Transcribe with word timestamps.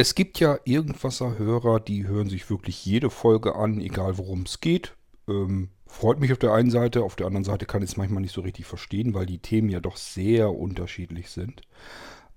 Es 0.00 0.14
gibt 0.14 0.38
ja 0.38 0.60
Irgendwasser-Hörer, 0.62 1.80
die 1.80 2.06
hören 2.06 2.28
sich 2.28 2.48
wirklich 2.50 2.86
jede 2.86 3.10
Folge 3.10 3.56
an, 3.56 3.80
egal 3.80 4.16
worum 4.16 4.42
es 4.42 4.60
geht. 4.60 4.94
Ähm, 5.26 5.70
freut 5.88 6.20
mich 6.20 6.30
auf 6.30 6.38
der 6.38 6.52
einen 6.52 6.70
Seite, 6.70 7.02
auf 7.02 7.16
der 7.16 7.26
anderen 7.26 7.42
Seite 7.42 7.66
kann 7.66 7.82
ich 7.82 7.90
es 7.90 7.96
manchmal 7.96 8.22
nicht 8.22 8.32
so 8.32 8.42
richtig 8.42 8.64
verstehen, 8.64 9.12
weil 9.12 9.26
die 9.26 9.40
Themen 9.40 9.68
ja 9.68 9.80
doch 9.80 9.96
sehr 9.96 10.54
unterschiedlich 10.54 11.30
sind. 11.30 11.62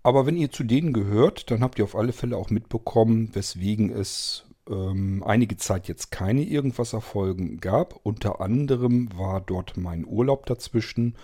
Aber 0.02 0.26
wenn 0.26 0.38
ihr 0.38 0.50
zu 0.50 0.64
denen 0.64 0.92
gehört, 0.92 1.52
dann 1.52 1.62
habt 1.62 1.78
ihr 1.78 1.86
auf 1.86 1.96
alle 1.96 2.14
Fälle 2.14 2.36
auch 2.36 2.50
mitbekommen, 2.50 3.30
weswegen 3.34 3.92
es 3.92 4.46
ähm, 4.68 5.24
einige 5.24 5.56
Zeit 5.58 5.88
jetzt 5.88 6.10
keine 6.10 6.42
Irgendwasser-Folgen 6.42 7.60
gab. 7.60 8.00
Unter 8.02 8.42
anderem 8.42 9.10
war 9.16 9.40
dort 9.40 9.78
mein 9.78 10.08
Urlaub 10.08 10.48
dazwischen. 10.48 11.16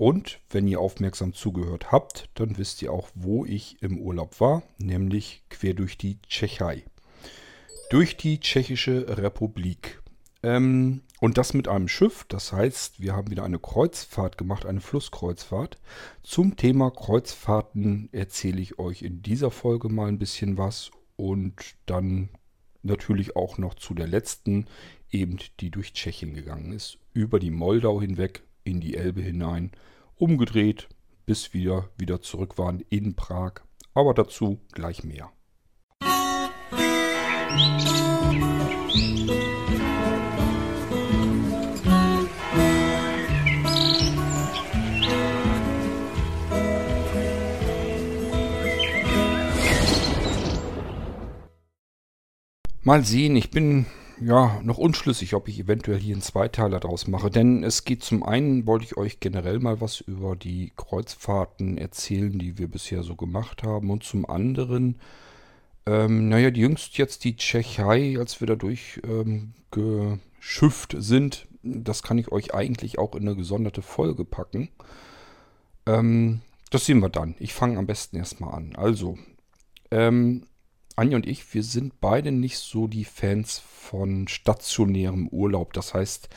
Und 0.00 0.40
wenn 0.48 0.66
ihr 0.66 0.80
aufmerksam 0.80 1.34
zugehört 1.34 1.92
habt, 1.92 2.30
dann 2.32 2.56
wisst 2.56 2.80
ihr 2.80 2.90
auch, 2.90 3.10
wo 3.14 3.44
ich 3.44 3.82
im 3.82 3.98
Urlaub 3.98 4.40
war, 4.40 4.62
nämlich 4.78 5.42
quer 5.50 5.74
durch 5.74 5.98
die 5.98 6.16
Tschechei. 6.22 6.84
Durch 7.90 8.16
die 8.16 8.40
Tschechische 8.40 9.18
Republik. 9.18 10.00
Ähm, 10.42 11.02
und 11.20 11.36
das 11.36 11.52
mit 11.52 11.68
einem 11.68 11.86
Schiff, 11.86 12.24
das 12.28 12.50
heißt, 12.50 13.02
wir 13.02 13.14
haben 13.14 13.30
wieder 13.30 13.44
eine 13.44 13.58
Kreuzfahrt 13.58 14.38
gemacht, 14.38 14.64
eine 14.64 14.80
Flusskreuzfahrt. 14.80 15.78
Zum 16.22 16.56
Thema 16.56 16.90
Kreuzfahrten 16.90 18.08
erzähle 18.10 18.62
ich 18.62 18.78
euch 18.78 19.02
in 19.02 19.20
dieser 19.20 19.50
Folge 19.50 19.90
mal 19.90 20.08
ein 20.08 20.18
bisschen 20.18 20.56
was 20.56 20.92
und 21.16 21.74
dann 21.84 22.30
natürlich 22.82 23.36
auch 23.36 23.58
noch 23.58 23.74
zu 23.74 23.92
der 23.92 24.06
letzten, 24.06 24.64
eben 25.10 25.36
die 25.60 25.70
durch 25.70 25.92
Tschechien 25.92 26.32
gegangen 26.32 26.72
ist, 26.72 26.96
über 27.12 27.38
die 27.38 27.50
Moldau 27.50 28.00
hinweg 28.00 28.44
in 28.64 28.80
die 28.80 28.96
Elbe 28.96 29.20
hinein, 29.20 29.72
umgedreht, 30.20 30.88
bis 31.26 31.54
wir 31.54 31.88
wieder 31.96 32.20
zurück 32.20 32.58
waren 32.58 32.84
in 32.88 33.14
Prag. 33.14 33.62
Aber 33.94 34.14
dazu 34.14 34.60
gleich 34.72 35.02
mehr. 35.02 35.30
Mal 52.82 53.04
sehen, 53.04 53.36
ich 53.36 53.50
bin 53.50 53.86
ja, 54.20 54.60
noch 54.62 54.78
unschlüssig, 54.78 55.34
ob 55.34 55.48
ich 55.48 55.58
eventuell 55.58 55.98
hier 55.98 56.14
einen 56.14 56.22
Zweiteiler 56.22 56.80
draus 56.80 57.06
mache. 57.06 57.30
Denn 57.30 57.64
es 57.64 57.84
geht 57.84 58.04
zum 58.04 58.22
einen, 58.22 58.66
wollte 58.66 58.84
ich 58.84 58.96
euch 58.96 59.20
generell 59.20 59.60
mal 59.60 59.80
was 59.80 60.00
über 60.00 60.36
die 60.36 60.72
Kreuzfahrten 60.76 61.78
erzählen, 61.78 62.38
die 62.38 62.58
wir 62.58 62.68
bisher 62.68 63.02
so 63.02 63.16
gemacht 63.16 63.62
haben. 63.62 63.90
Und 63.90 64.04
zum 64.04 64.28
anderen, 64.28 65.00
ähm, 65.86 66.28
naja, 66.28 66.50
die 66.50 66.60
jüngst 66.60 66.98
jetzt 66.98 67.24
die 67.24 67.36
Tschechei, 67.36 68.16
als 68.18 68.40
wir 68.40 68.46
da 68.46 68.56
durchgeschifft 68.56 70.94
ähm, 70.94 71.00
sind, 71.00 71.46
das 71.62 72.02
kann 72.02 72.18
ich 72.18 72.30
euch 72.30 72.54
eigentlich 72.54 72.98
auch 72.98 73.14
in 73.14 73.22
eine 73.22 73.36
gesonderte 73.36 73.82
Folge 73.82 74.24
packen. 74.24 74.68
Ähm, 75.86 76.42
das 76.70 76.86
sehen 76.86 77.00
wir 77.00 77.08
dann. 77.08 77.34
Ich 77.38 77.54
fange 77.54 77.78
am 77.78 77.86
besten 77.86 78.16
erstmal 78.16 78.54
an. 78.54 78.76
Also, 78.76 79.18
ähm, 79.90 80.44
Anja 80.96 81.16
und 81.16 81.26
ich, 81.26 81.54
wir 81.54 81.62
sind 81.62 82.00
beide 82.00 82.32
nicht 82.32 82.58
so 82.58 82.86
die 82.86 83.04
Fans 83.04 83.58
von 83.58 84.28
stationärem 84.28 85.28
Urlaub. 85.28 85.72
Das 85.72 85.94
heißt, 85.94 86.28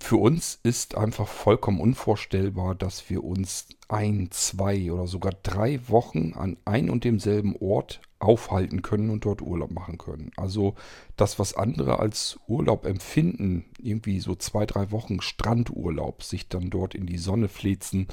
für 0.00 0.16
uns 0.16 0.58
ist 0.62 0.96
einfach 0.96 1.28
vollkommen 1.28 1.80
unvorstellbar, 1.80 2.74
dass 2.74 3.08
wir 3.08 3.24
uns 3.24 3.68
ein, 3.88 4.28
zwei 4.30 4.90
oder 4.92 5.06
sogar 5.06 5.32
drei 5.42 5.80
Wochen 5.88 6.34
an 6.34 6.56
ein 6.64 6.90
und 6.90 7.04
demselben 7.04 7.56
Ort 7.56 8.00
aufhalten 8.18 8.82
können 8.82 9.10
und 9.10 9.24
dort 9.24 9.42
Urlaub 9.42 9.70
machen 9.70 9.98
können. 9.98 10.30
Also 10.36 10.74
das, 11.16 11.38
was 11.38 11.54
andere 11.54 12.00
als 12.00 12.38
Urlaub 12.48 12.86
empfinden, 12.86 13.66
irgendwie 13.78 14.20
so 14.20 14.34
zwei, 14.34 14.66
drei 14.66 14.90
Wochen 14.90 15.20
Strandurlaub, 15.20 16.22
sich 16.22 16.48
dann 16.48 16.70
dort 16.70 16.94
in 16.94 17.06
die 17.06 17.18
Sonne 17.18 17.48
flezen, 17.48 18.08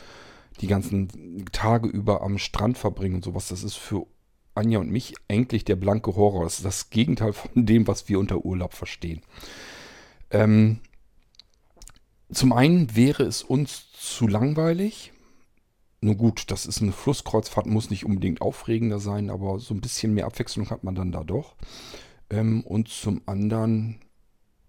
die 0.59 0.67
ganzen 0.67 1.45
Tage 1.51 1.87
über 1.87 2.21
am 2.21 2.37
Strand 2.37 2.77
verbringen 2.77 3.15
und 3.15 3.23
sowas, 3.23 3.47
das 3.47 3.63
ist 3.63 3.75
für 3.75 4.05
Anja 4.55 4.79
und 4.79 4.91
mich 4.91 5.15
eigentlich 5.27 5.65
der 5.65 5.75
blanke 5.75 6.15
Horror. 6.15 6.43
Das 6.43 6.55
ist 6.55 6.65
das 6.65 6.89
Gegenteil 6.89 7.33
von 7.33 7.65
dem, 7.65 7.87
was 7.87 8.09
wir 8.09 8.19
unter 8.19 8.45
Urlaub 8.45 8.73
verstehen. 8.73 9.21
Ähm, 10.29 10.79
zum 12.31 12.53
einen 12.53 12.95
wäre 12.95 13.23
es 13.23 13.43
uns 13.43 13.91
zu 13.91 14.27
langweilig. 14.27 15.11
Nun 16.01 16.17
gut, 16.17 16.49
das 16.49 16.65
ist 16.65 16.81
eine 16.81 16.93
Flusskreuzfahrt, 16.93 17.67
muss 17.67 17.89
nicht 17.89 18.05
unbedingt 18.05 18.41
aufregender 18.41 18.99
sein, 18.99 19.29
aber 19.29 19.59
so 19.59 19.73
ein 19.73 19.81
bisschen 19.81 20.13
mehr 20.13 20.25
Abwechslung 20.25 20.69
hat 20.69 20.83
man 20.83 20.95
dann 20.95 21.11
da 21.11 21.23
doch. 21.23 21.55
Ähm, 22.29 22.61
und 22.63 22.87
zum 22.87 23.21
anderen, 23.27 23.99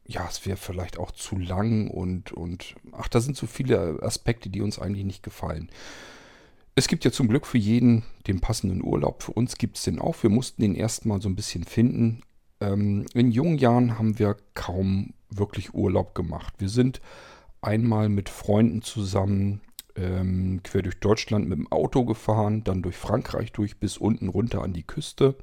ja, 0.06 0.26
es 0.28 0.44
wäre 0.44 0.58
vielleicht 0.58 0.98
auch 0.98 1.12
zu 1.12 1.38
lang 1.38 1.88
und, 1.88 2.32
und, 2.32 2.74
ach, 2.92 3.08
da 3.08 3.20
sind 3.20 3.36
so 3.36 3.46
viele 3.46 4.02
Aspekte, 4.02 4.50
die 4.50 4.60
uns 4.60 4.78
eigentlich 4.78 5.06
nicht 5.06 5.22
gefallen. 5.22 5.70
Es 6.74 6.88
gibt 6.88 7.04
ja 7.04 7.12
zum 7.12 7.28
Glück 7.28 7.46
für 7.46 7.58
jeden 7.58 8.02
den 8.26 8.40
passenden 8.40 8.82
Urlaub. 8.82 9.22
Für 9.22 9.32
uns 9.32 9.56
gibt 9.56 9.76
es 9.76 9.84
den 9.84 9.98
auch. 9.98 10.22
Wir 10.22 10.30
mussten 10.30 10.62
den 10.62 10.74
erstmal 10.74 11.20
so 11.20 11.28
ein 11.28 11.36
bisschen 11.36 11.64
finden. 11.64 12.22
Ähm, 12.60 13.04
in 13.12 13.30
jungen 13.30 13.58
Jahren 13.58 13.98
haben 13.98 14.18
wir 14.18 14.36
kaum 14.54 15.12
wirklich 15.28 15.74
Urlaub 15.74 16.14
gemacht. 16.14 16.54
Wir 16.58 16.68
sind 16.68 17.00
einmal 17.60 18.08
mit 18.08 18.28
Freunden 18.28 18.82
zusammen 18.82 19.60
ähm, 19.96 20.60
quer 20.64 20.82
durch 20.82 20.98
Deutschland 20.98 21.48
mit 21.48 21.58
dem 21.58 21.70
Auto 21.70 22.04
gefahren, 22.04 22.64
dann 22.64 22.82
durch 22.82 22.96
Frankreich 22.96 23.52
durch 23.52 23.78
bis 23.78 23.98
unten 23.98 24.28
runter 24.28 24.62
an 24.62 24.72
die 24.72 24.86
Küste. 24.86 25.36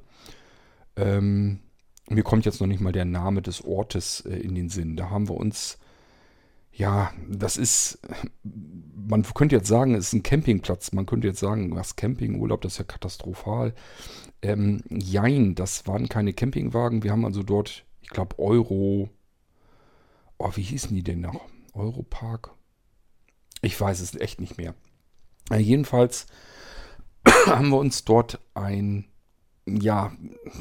Ähm, 0.96 1.60
mir 2.08 2.24
kommt 2.24 2.44
jetzt 2.44 2.60
noch 2.60 2.66
nicht 2.66 2.80
mal 2.80 2.92
der 2.92 3.04
Name 3.04 3.42
des 3.42 3.64
Ortes 3.64 4.22
äh, 4.22 4.36
in 4.36 4.56
den 4.56 4.68
Sinn. 4.68 4.96
Da 4.96 5.10
haben 5.10 5.28
wir 5.28 5.36
uns 5.36 5.78
ja, 6.72 7.12
das 7.28 7.56
ist, 7.56 7.98
man 8.42 9.22
könnte 9.34 9.56
jetzt 9.56 9.68
sagen, 9.68 9.94
es 9.94 10.08
ist 10.08 10.12
ein 10.14 10.22
Campingplatz. 10.22 10.92
Man 10.92 11.06
könnte 11.06 11.28
jetzt 11.28 11.40
sagen, 11.40 11.74
was 11.74 11.96
Campingurlaub, 11.96 12.60
das 12.60 12.72
ist 12.72 12.78
ja 12.78 12.84
katastrophal. 12.84 13.74
Ähm, 14.42 14.82
jein, 14.88 15.54
das 15.54 15.86
waren 15.86 16.08
keine 16.08 16.32
Campingwagen. 16.32 17.02
Wir 17.02 17.12
haben 17.12 17.24
also 17.24 17.42
dort, 17.42 17.84
ich 18.00 18.08
glaube, 18.08 18.38
Euro, 18.38 19.10
oh, 20.38 20.50
wie 20.54 20.62
hießen 20.62 20.94
die 20.94 21.02
denn 21.02 21.20
noch? 21.20 21.40
Europark? 21.74 22.52
Ich 23.62 23.78
weiß 23.78 24.00
es 24.00 24.14
echt 24.14 24.40
nicht 24.40 24.56
mehr. 24.56 24.74
Äh, 25.50 25.58
jedenfalls 25.58 26.26
haben 27.46 27.68
wir 27.68 27.78
uns 27.78 28.04
dort 28.04 28.40
ein 28.54 29.09
ja, 29.78 30.12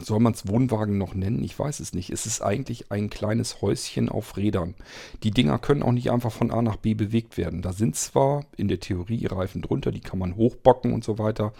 soll 0.04 0.20
man 0.20 0.34
es 0.34 0.48
Wohnwagen 0.48 0.98
noch 0.98 1.14
nennen? 1.14 1.44
Ich 1.44 1.58
weiß 1.58 1.80
es 1.80 1.94
nicht. 1.94 2.10
Es 2.10 2.26
ist 2.26 2.42
eigentlich 2.42 2.92
ein 2.92 3.10
kleines 3.10 3.62
Häuschen 3.62 4.10
auf 4.10 4.38
Rädern. 4.38 4.76
Die 5.24 5.32
Dinger 5.32 5.60
können 5.60 5.84
auch 5.84 5.92
nicht 5.92 6.12
einfach 6.12 6.32
von 6.32 6.52
A 6.52 6.62
nach 6.62 6.76
B 6.76 6.94
bewegt 6.94 7.38
werden. 7.38 7.62
Da 7.62 7.74
sind 7.74 7.96
zwar 7.96 8.46
in 8.58 8.68
der 8.68 8.80
Theorie 8.80 9.26
Reifen 9.26 9.62
drunter, 9.62 9.92
die 9.92 10.02
kann 10.02 10.20
man 10.20 10.36
hochbocken 10.36 10.94
und 10.94 11.04
so 11.04 11.18
weiter. 11.18 11.54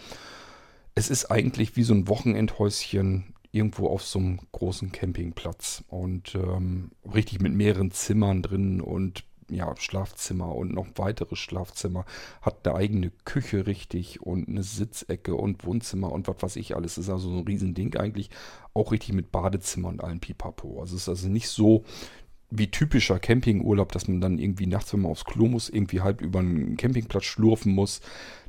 Es 0.94 1.10
ist 1.10 1.30
eigentlich 1.30 1.76
wie 1.76 1.82
so 1.82 1.94
ein 1.94 2.08
Wochenendhäuschen 2.08 3.34
irgendwo 3.52 3.88
auf 3.88 4.02
so 4.02 4.18
einem 4.18 4.38
großen 4.52 4.92
Campingplatz 4.92 5.84
und 5.88 6.34
ähm, 6.34 6.92
richtig 7.12 7.40
mit 7.40 7.52
mehreren 7.52 7.90
Zimmern 7.90 8.42
drin 8.42 8.80
und 8.80 9.24
ja, 9.50 9.74
Schlafzimmer 9.76 10.54
und 10.54 10.72
noch 10.72 10.86
weitere 10.96 11.36
Schlafzimmer. 11.36 12.04
Hat 12.42 12.66
eine 12.66 12.76
eigene 12.76 13.10
Küche 13.24 13.66
richtig 13.66 14.22
und 14.22 14.48
eine 14.48 14.62
Sitzecke 14.62 15.34
und 15.34 15.64
Wohnzimmer 15.64 16.12
und 16.12 16.28
was 16.28 16.42
weiß 16.42 16.56
ich 16.56 16.76
alles. 16.76 16.98
Ist 16.98 17.10
also 17.10 17.30
so 17.30 17.38
ein 17.38 17.46
Riesending 17.46 17.96
eigentlich. 17.96 18.30
Auch 18.74 18.92
richtig 18.92 19.14
mit 19.14 19.32
Badezimmer 19.32 19.88
und 19.88 20.02
allem 20.02 20.20
Pipapo. 20.20 20.80
Also 20.80 20.96
es 20.96 21.02
ist 21.02 21.08
also 21.08 21.28
nicht 21.28 21.48
so 21.48 21.84
wie 22.50 22.70
typischer 22.70 23.18
Campingurlaub, 23.18 23.92
dass 23.92 24.08
man 24.08 24.20
dann 24.20 24.38
irgendwie 24.38 24.66
nachts, 24.66 24.92
wenn 24.92 25.00
man 25.00 25.12
aufs 25.12 25.24
Klo 25.24 25.46
muss, 25.46 25.68
irgendwie 25.68 26.00
halb 26.00 26.20
über 26.20 26.40
einen 26.40 26.76
Campingplatz 26.76 27.24
schlurfen 27.24 27.72
muss. 27.72 28.00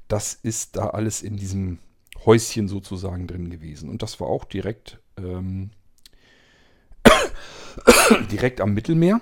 Das 0.08 0.34
ist 0.34 0.76
da 0.76 0.90
alles 0.90 1.22
in 1.22 1.38
diesem 1.38 1.78
Häuschen 2.26 2.68
sozusagen 2.68 3.28
drin 3.28 3.50
gewesen. 3.50 3.90
Und 3.90 4.02
das 4.02 4.20
war 4.20 4.28
auch 4.28 4.46
direkt, 4.46 5.00
ähm, 5.18 5.72
direkt 8.32 8.62
am 8.62 8.74
Mittelmeer. 8.74 9.22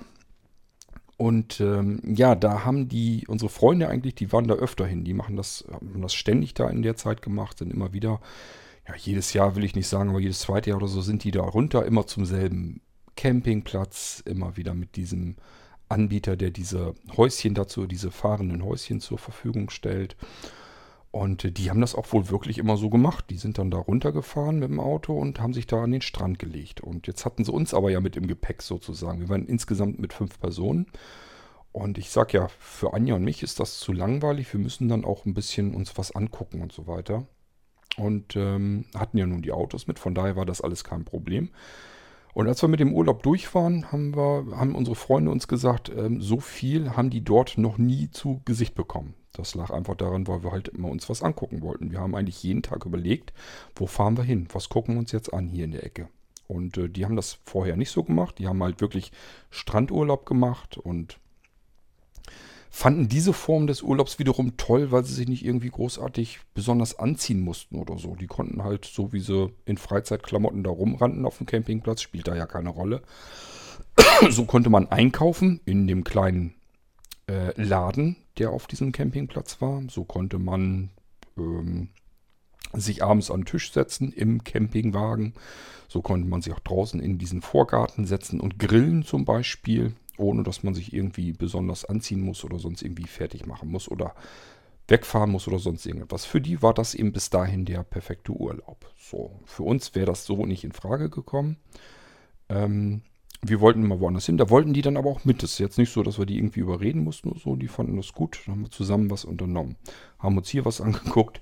Und 1.20 1.60
ähm, 1.60 2.00
ja, 2.02 2.34
da 2.34 2.64
haben 2.64 2.88
die, 2.88 3.26
unsere 3.28 3.50
Freunde 3.50 3.88
eigentlich, 3.88 4.14
die 4.14 4.32
waren 4.32 4.48
da 4.48 4.54
öfter 4.54 4.86
hin. 4.86 5.04
Die 5.04 5.12
machen 5.12 5.36
das, 5.36 5.66
haben 5.70 6.00
das 6.00 6.14
ständig 6.14 6.54
da 6.54 6.66
in 6.70 6.80
der 6.80 6.96
Zeit 6.96 7.20
gemacht, 7.20 7.58
sind 7.58 7.70
immer 7.70 7.92
wieder, 7.92 8.22
ja, 8.88 8.94
jedes 8.96 9.34
Jahr 9.34 9.54
will 9.54 9.64
ich 9.64 9.74
nicht 9.74 9.86
sagen, 9.86 10.08
aber 10.08 10.20
jedes 10.20 10.38
zweite 10.38 10.70
Jahr 10.70 10.78
oder 10.78 10.88
so 10.88 11.02
sind 11.02 11.22
die 11.22 11.30
da 11.30 11.42
runter, 11.42 11.84
immer 11.84 12.06
zum 12.06 12.24
selben 12.24 12.80
Campingplatz, 13.16 14.22
immer 14.24 14.56
wieder 14.56 14.72
mit 14.72 14.96
diesem 14.96 15.36
Anbieter, 15.90 16.38
der 16.38 16.52
diese 16.52 16.94
Häuschen 17.14 17.52
dazu, 17.52 17.86
diese 17.86 18.10
fahrenden 18.10 18.64
Häuschen 18.64 19.00
zur 19.00 19.18
Verfügung 19.18 19.68
stellt. 19.68 20.16
Und 21.12 21.44
äh, 21.44 21.50
die 21.52 21.70
haben 21.70 21.80
das 21.80 21.94
auch 21.94 22.12
wohl 22.12 22.30
wirklich 22.30 22.58
immer 22.58 22.76
so 22.76 22.90
gemacht. 22.90 23.26
Die 23.30 23.36
sind 23.36 23.58
dann 23.58 23.70
da 23.70 23.78
runtergefahren 23.78 24.58
mit 24.58 24.68
dem 24.70 24.80
Auto 24.80 25.18
und 25.18 25.40
haben 25.40 25.52
sich 25.54 25.66
da 25.66 25.82
an 25.82 25.90
den 25.90 26.02
Strand 26.02 26.38
gelegt. 26.38 26.80
Und 26.80 27.06
jetzt 27.06 27.24
hatten 27.24 27.44
sie 27.44 27.52
uns 27.52 27.74
aber 27.74 27.90
ja 27.90 28.00
mit 28.00 28.16
im 28.16 28.26
Gepäck 28.26 28.62
sozusagen. 28.62 29.20
Wir 29.20 29.28
waren 29.28 29.46
insgesamt 29.46 29.98
mit 29.98 30.12
fünf 30.12 30.38
Personen. 30.40 30.86
Und 31.72 31.98
ich 31.98 32.10
sag 32.10 32.32
ja, 32.32 32.48
für 32.58 32.94
Anja 32.94 33.14
und 33.14 33.24
mich 33.24 33.42
ist 33.42 33.60
das 33.60 33.78
zu 33.78 33.92
langweilig. 33.92 34.52
Wir 34.52 34.60
müssen 34.60 34.88
dann 34.88 35.04
auch 35.04 35.24
ein 35.24 35.34
bisschen 35.34 35.74
uns 35.74 35.96
was 35.98 36.14
angucken 36.14 36.62
und 36.62 36.72
so 36.72 36.86
weiter. 36.86 37.26
und 37.96 38.36
ähm, 38.36 38.86
hatten 38.94 39.18
ja 39.18 39.26
nun 39.26 39.42
die 39.42 39.52
Autos 39.52 39.86
mit, 39.86 39.98
von 39.98 40.14
daher 40.14 40.36
war 40.36 40.46
das 40.46 40.60
alles 40.60 40.84
kein 40.84 41.04
Problem. 41.04 41.50
Und 42.34 42.46
als 42.46 42.62
wir 42.62 42.68
mit 42.68 42.80
dem 42.80 42.94
Urlaub 42.94 43.22
durch 43.22 43.54
waren, 43.54 43.90
haben, 43.90 44.14
wir, 44.16 44.56
haben 44.56 44.74
unsere 44.74 44.94
Freunde 44.94 45.30
uns 45.30 45.48
gesagt, 45.48 45.90
ähm, 45.96 46.20
so 46.20 46.40
viel 46.40 46.96
haben 46.96 47.10
die 47.10 47.24
dort 47.24 47.58
noch 47.58 47.78
nie 47.78 48.10
zu 48.10 48.40
Gesicht 48.44 48.74
bekommen. 48.74 49.14
Das 49.32 49.54
lag 49.54 49.70
einfach 49.70 49.94
daran, 49.94 50.26
weil 50.26 50.42
wir 50.42 50.52
halt 50.52 50.68
immer 50.68 50.88
uns 50.88 51.08
was 51.08 51.22
angucken 51.22 51.62
wollten. 51.62 51.90
Wir 51.90 52.00
haben 52.00 52.14
eigentlich 52.14 52.42
jeden 52.42 52.62
Tag 52.62 52.84
überlegt, 52.84 53.32
wo 53.74 53.86
fahren 53.86 54.16
wir 54.16 54.24
hin? 54.24 54.48
Was 54.52 54.68
gucken 54.68 54.94
wir 54.94 55.00
uns 55.00 55.12
jetzt 55.12 55.32
an 55.32 55.48
hier 55.48 55.64
in 55.64 55.72
der 55.72 55.84
Ecke? 55.84 56.08
Und 56.46 56.76
äh, 56.78 56.88
die 56.88 57.04
haben 57.04 57.16
das 57.16 57.38
vorher 57.44 57.76
nicht 57.76 57.90
so 57.90 58.02
gemacht. 58.02 58.38
Die 58.38 58.48
haben 58.48 58.62
halt 58.62 58.80
wirklich 58.80 59.12
Strandurlaub 59.50 60.26
gemacht 60.26 60.78
und 60.78 61.20
fanden 62.70 63.08
diese 63.08 63.32
Form 63.32 63.66
des 63.66 63.82
Urlaubs 63.82 64.18
wiederum 64.20 64.56
toll, 64.56 64.92
weil 64.92 65.04
sie 65.04 65.12
sich 65.12 65.28
nicht 65.28 65.44
irgendwie 65.44 65.70
großartig 65.70 66.38
besonders 66.54 66.98
anziehen 66.98 67.40
mussten 67.40 67.76
oder 67.76 67.98
so. 67.98 68.14
Die 68.14 68.28
konnten 68.28 68.62
halt 68.62 68.84
so, 68.84 69.12
wie 69.12 69.20
sie 69.20 69.52
in 69.64 69.76
Freizeitklamotten 69.76 70.62
da 70.62 70.70
rumrannten 70.70 71.26
auf 71.26 71.38
dem 71.38 71.46
Campingplatz, 71.46 72.00
spielt 72.00 72.28
da 72.28 72.36
ja 72.36 72.46
keine 72.46 72.70
Rolle. 72.70 73.02
so 74.30 74.44
konnte 74.44 74.70
man 74.70 74.86
einkaufen 74.86 75.60
in 75.64 75.88
dem 75.88 76.04
kleinen 76.04 76.54
äh, 77.26 77.60
Laden, 77.60 78.16
der 78.38 78.50
auf 78.50 78.68
diesem 78.68 78.92
Campingplatz 78.92 79.60
war. 79.60 79.82
So 79.88 80.04
konnte 80.04 80.38
man 80.38 80.90
ähm, 81.36 81.88
sich 82.72 83.02
abends 83.02 83.32
an 83.32 83.40
den 83.40 83.46
Tisch 83.46 83.72
setzen 83.72 84.12
im 84.12 84.44
Campingwagen. 84.44 85.34
So 85.88 86.02
konnte 86.02 86.28
man 86.28 86.40
sich 86.40 86.52
auch 86.52 86.60
draußen 86.60 87.00
in 87.00 87.18
diesen 87.18 87.42
Vorgarten 87.42 88.06
setzen 88.06 88.38
und 88.38 88.60
grillen 88.60 89.02
zum 89.02 89.24
Beispiel 89.24 89.94
ohne 90.20 90.42
dass 90.42 90.62
man 90.62 90.74
sich 90.74 90.92
irgendwie 90.92 91.32
besonders 91.32 91.84
anziehen 91.84 92.22
muss 92.22 92.44
oder 92.44 92.58
sonst 92.58 92.82
irgendwie 92.82 93.06
fertig 93.06 93.46
machen 93.46 93.70
muss 93.70 93.90
oder 93.90 94.14
wegfahren 94.88 95.30
muss 95.30 95.46
oder 95.48 95.58
sonst 95.58 95.86
irgendetwas. 95.86 96.24
Für 96.24 96.40
die 96.40 96.62
war 96.62 96.74
das 96.74 96.94
eben 96.94 97.12
bis 97.12 97.30
dahin 97.30 97.64
der 97.64 97.82
perfekte 97.82 98.32
Urlaub. 98.32 98.92
So, 98.98 99.32
für 99.44 99.62
uns 99.62 99.94
wäre 99.94 100.06
das 100.06 100.24
so 100.26 100.46
nicht 100.46 100.64
in 100.64 100.72
Frage 100.72 101.10
gekommen. 101.10 101.56
Ähm, 102.48 103.02
wir 103.42 103.60
wollten 103.60 103.86
mal 103.86 104.00
woanders 104.00 104.26
hin. 104.26 104.36
Da 104.36 104.50
wollten 104.50 104.74
die 104.74 104.82
dann 104.82 104.96
aber 104.96 105.08
auch 105.08 105.24
mit. 105.24 105.42
Es 105.42 105.52
ist 105.52 105.58
jetzt 105.58 105.78
nicht 105.78 105.92
so, 105.92 106.02
dass 106.02 106.18
wir 106.18 106.26
die 106.26 106.36
irgendwie 106.36 106.60
überreden 106.60 107.04
mussten 107.04 107.30
oder 107.30 107.40
so. 107.40 107.56
Die 107.56 107.68
fanden 107.68 107.96
das 107.96 108.12
gut. 108.12 108.42
Dann 108.44 108.56
haben 108.56 108.62
wir 108.62 108.70
zusammen 108.70 109.10
was 109.10 109.24
unternommen. 109.24 109.76
Haben 110.18 110.36
uns 110.36 110.48
hier 110.48 110.64
was 110.64 110.80
angeguckt 110.80 111.40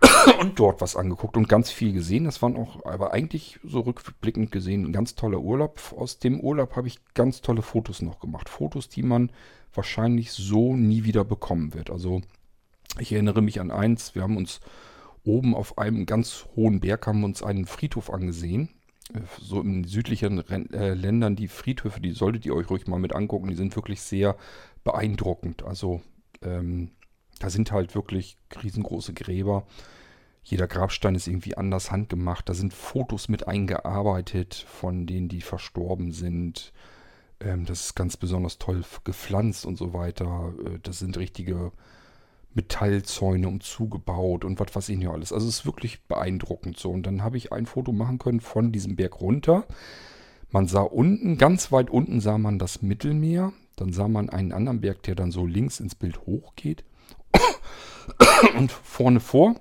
und 0.40 0.58
dort 0.58 0.80
was 0.80 0.96
angeguckt 0.96 1.36
und 1.36 1.48
ganz 1.48 1.70
viel 1.70 1.92
gesehen. 1.92 2.24
Das 2.24 2.40
waren 2.42 2.56
auch, 2.56 2.84
aber 2.84 3.12
eigentlich 3.12 3.58
so 3.64 3.80
rückblickend 3.80 4.52
gesehen, 4.52 4.84
ein 4.84 4.92
ganz 4.92 5.14
toller 5.14 5.40
Urlaub. 5.40 5.80
Aus 5.96 6.18
dem 6.18 6.40
Urlaub 6.40 6.76
habe 6.76 6.88
ich 6.88 7.00
ganz 7.14 7.40
tolle 7.40 7.62
Fotos 7.62 8.02
noch 8.02 8.20
gemacht. 8.20 8.48
Fotos, 8.48 8.88
die 8.88 9.02
man 9.02 9.32
wahrscheinlich 9.74 10.32
so 10.32 10.74
nie 10.74 11.04
wieder 11.04 11.24
bekommen 11.24 11.74
wird. 11.74 11.90
Also 11.90 12.22
ich 12.98 13.12
erinnere 13.12 13.42
mich 13.42 13.60
an 13.60 13.70
eins, 13.70 14.14
wir 14.14 14.22
haben 14.22 14.36
uns 14.36 14.60
oben 15.24 15.54
auf 15.54 15.78
einem 15.78 16.06
ganz 16.06 16.46
hohen 16.56 16.80
Berg 16.80 17.06
haben 17.06 17.24
uns 17.24 17.42
einen 17.42 17.66
Friedhof 17.66 18.10
angesehen. 18.10 18.70
So 19.40 19.60
in 19.60 19.84
südlichen 19.84 20.46
äh, 20.72 20.94
Ländern 20.94 21.34
die 21.34 21.48
Friedhöfe, 21.48 22.00
die 22.00 22.12
solltet 22.12 22.44
ihr 22.44 22.54
euch 22.54 22.68
ruhig 22.68 22.86
mal 22.86 22.98
mit 22.98 23.14
angucken. 23.14 23.48
Die 23.48 23.54
sind 23.54 23.74
wirklich 23.74 24.00
sehr 24.02 24.36
beeindruckend. 24.84 25.62
Also 25.62 26.02
ähm, 26.42 26.90
da 27.38 27.50
sind 27.50 27.72
halt 27.72 27.94
wirklich 27.94 28.36
riesengroße 28.62 29.14
Gräber. 29.14 29.66
Jeder 30.42 30.66
Grabstein 30.66 31.14
ist 31.14 31.26
irgendwie 31.26 31.56
anders 31.56 31.90
handgemacht. 31.90 32.48
Da 32.48 32.54
sind 32.54 32.72
Fotos 32.72 33.28
mit 33.28 33.46
eingearbeitet 33.46 34.54
von 34.54 35.06
denen, 35.06 35.28
die 35.28 35.42
verstorben 35.42 36.12
sind. 36.12 36.72
Ähm, 37.40 37.66
das 37.66 37.86
ist 37.86 37.94
ganz 37.94 38.16
besonders 38.16 38.58
toll 38.58 38.82
gepflanzt 39.04 39.66
und 39.66 39.76
so 39.76 39.92
weiter. 39.92 40.54
Äh, 40.64 40.78
das 40.82 41.00
sind 41.00 41.18
richtige 41.18 41.72
Metallzäune 42.54 43.46
umzugebaut 43.46 44.44
und 44.44 44.58
was 44.58 44.74
weiß 44.74 44.88
ich 44.88 44.98
nicht 44.98 45.08
alles. 45.08 45.32
Also 45.32 45.46
es 45.46 45.60
ist 45.60 45.66
wirklich 45.66 46.02
beeindruckend 46.04 46.78
so. 46.78 46.90
Und 46.90 47.04
dann 47.04 47.22
habe 47.22 47.36
ich 47.36 47.52
ein 47.52 47.66
Foto 47.66 47.92
machen 47.92 48.18
können 48.18 48.40
von 48.40 48.72
diesem 48.72 48.96
Berg 48.96 49.20
runter. 49.20 49.66
Man 50.50 50.66
sah 50.66 50.80
unten, 50.80 51.36
ganz 51.36 51.72
weit 51.72 51.90
unten 51.90 52.20
sah 52.20 52.38
man 52.38 52.58
das 52.58 52.80
Mittelmeer. 52.82 53.52
Dann 53.76 53.92
sah 53.92 54.08
man 54.08 54.30
einen 54.30 54.52
anderen 54.52 54.80
Berg, 54.80 55.02
der 55.02 55.14
dann 55.14 55.30
so 55.30 55.46
links 55.46 55.78
ins 55.78 55.94
Bild 55.94 56.26
hochgeht. 56.26 56.84
Und 58.56 58.72
vorne 58.72 59.20
vor 59.20 59.54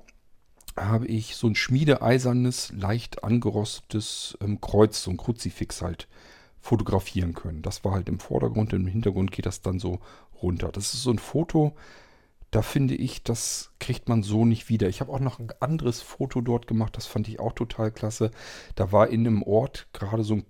habe 0.76 1.08
ich 1.08 1.36
so 1.36 1.48
ein 1.48 1.56
schmiedeeisernes, 1.56 2.72
leicht 2.72 3.24
angerostetes 3.24 4.38
ähm, 4.42 4.62
Kreuz, 4.62 5.02
so 5.02 5.12
ein 5.12 5.18
Kruzifix 5.18 5.82
halt 5.82 6.08
fotografieren 6.60 7.34
können. 7.34 7.62
Das 7.62 7.84
war 7.84 7.94
halt 7.94 8.10
im 8.10 8.20
Vordergrund, 8.20 8.74
im 8.74 8.88
Hintergrund 8.88 9.32
geht 9.32 9.46
das 9.46 9.62
dann 9.62 9.80
so 9.80 10.00
runter. 10.42 10.70
Das 10.72 10.94
ist 10.94 11.04
so 11.04 11.12
ein 11.12 11.20
Foto, 11.20 11.76
da 12.52 12.62
finde 12.62 12.96
ich, 12.96 13.24
das 13.24 13.72
kriegt 13.80 14.08
man 14.08 14.24
so 14.24 14.46
nicht 14.46 14.70
wieder. 14.70 14.88
Ich 14.88 15.02
habe 15.02 15.12
auch 15.12 15.20
noch 15.20 15.40
ein 15.40 15.50
anderes 15.60 16.02
Foto 16.02 16.42
dort 16.42 16.68
gemacht, 16.68 16.96
das 16.96 17.06
fand 17.06 17.28
ich 17.28 17.40
auch 17.40 17.54
total 17.54 17.92
klasse. 17.92 18.32
Da 18.76 18.92
war 18.92 19.10
in 19.10 19.26
einem 19.26 19.44
Ort 19.44 19.88
gerade 19.94 20.24
so 20.24 20.36
ein 20.36 20.46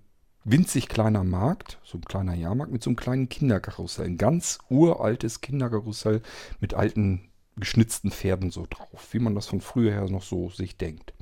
winzig 0.50 0.88
kleiner 0.88 1.24
Markt, 1.24 1.78
so 1.84 1.98
ein 1.98 2.04
kleiner 2.04 2.34
Jahrmarkt 2.34 2.72
mit 2.72 2.82
so 2.82 2.90
einem 2.90 2.96
kleinen 2.96 3.28
Kinderkarussell. 3.28 4.06
Ein 4.06 4.18
ganz 4.18 4.58
uraltes 4.70 5.40
Kinderkarussell 5.40 6.22
mit 6.60 6.74
alten 6.74 7.28
geschnitzten 7.56 8.10
Pferden 8.10 8.50
so 8.50 8.66
drauf, 8.68 9.08
wie 9.12 9.18
man 9.18 9.34
das 9.34 9.46
von 9.46 9.60
früher 9.60 9.92
her 9.92 10.08
noch 10.08 10.22
so 10.22 10.48
sich 10.50 10.76
denkt. 10.76 11.12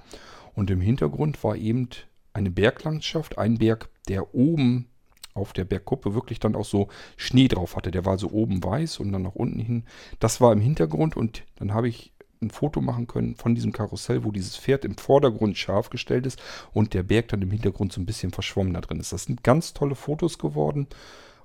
Und 0.54 0.70
im 0.70 0.80
Hintergrund 0.80 1.42
war 1.44 1.56
eben 1.56 1.88
eine 2.32 2.50
Berglandschaft, 2.50 3.38
ein 3.38 3.58
Berg, 3.58 3.88
der 4.08 4.34
oben 4.34 4.86
auf 5.34 5.52
der 5.52 5.64
Bergkuppe 5.64 6.14
wirklich 6.14 6.40
dann 6.40 6.54
auch 6.54 6.64
so 6.64 6.88
Schnee 7.16 7.48
drauf 7.48 7.76
hatte. 7.76 7.90
Der 7.90 8.04
war 8.04 8.18
so 8.18 8.30
oben 8.30 8.62
weiß 8.62 9.00
und 9.00 9.12
dann 9.12 9.22
nach 9.22 9.34
unten 9.34 9.58
hin. 9.58 9.84
Das 10.18 10.40
war 10.40 10.52
im 10.52 10.60
Hintergrund 10.60 11.16
und 11.16 11.44
dann 11.56 11.74
habe 11.74 11.88
ich 11.88 12.12
ein 12.40 12.50
Foto 12.50 12.80
machen 12.80 13.06
können 13.06 13.36
von 13.36 13.54
diesem 13.54 13.72
Karussell, 13.72 14.24
wo 14.24 14.30
dieses 14.30 14.56
Pferd 14.56 14.84
im 14.84 14.96
Vordergrund 14.96 15.56
scharf 15.56 15.90
gestellt 15.90 16.26
ist 16.26 16.40
und 16.72 16.94
der 16.94 17.02
Berg 17.02 17.28
dann 17.28 17.42
im 17.42 17.50
Hintergrund 17.50 17.92
so 17.92 18.00
ein 18.00 18.06
bisschen 18.06 18.32
verschwommen 18.32 18.74
da 18.74 18.80
drin 18.80 19.00
ist. 19.00 19.12
Das 19.12 19.24
sind 19.24 19.42
ganz 19.42 19.72
tolle 19.72 19.94
Fotos 19.94 20.38
geworden 20.38 20.86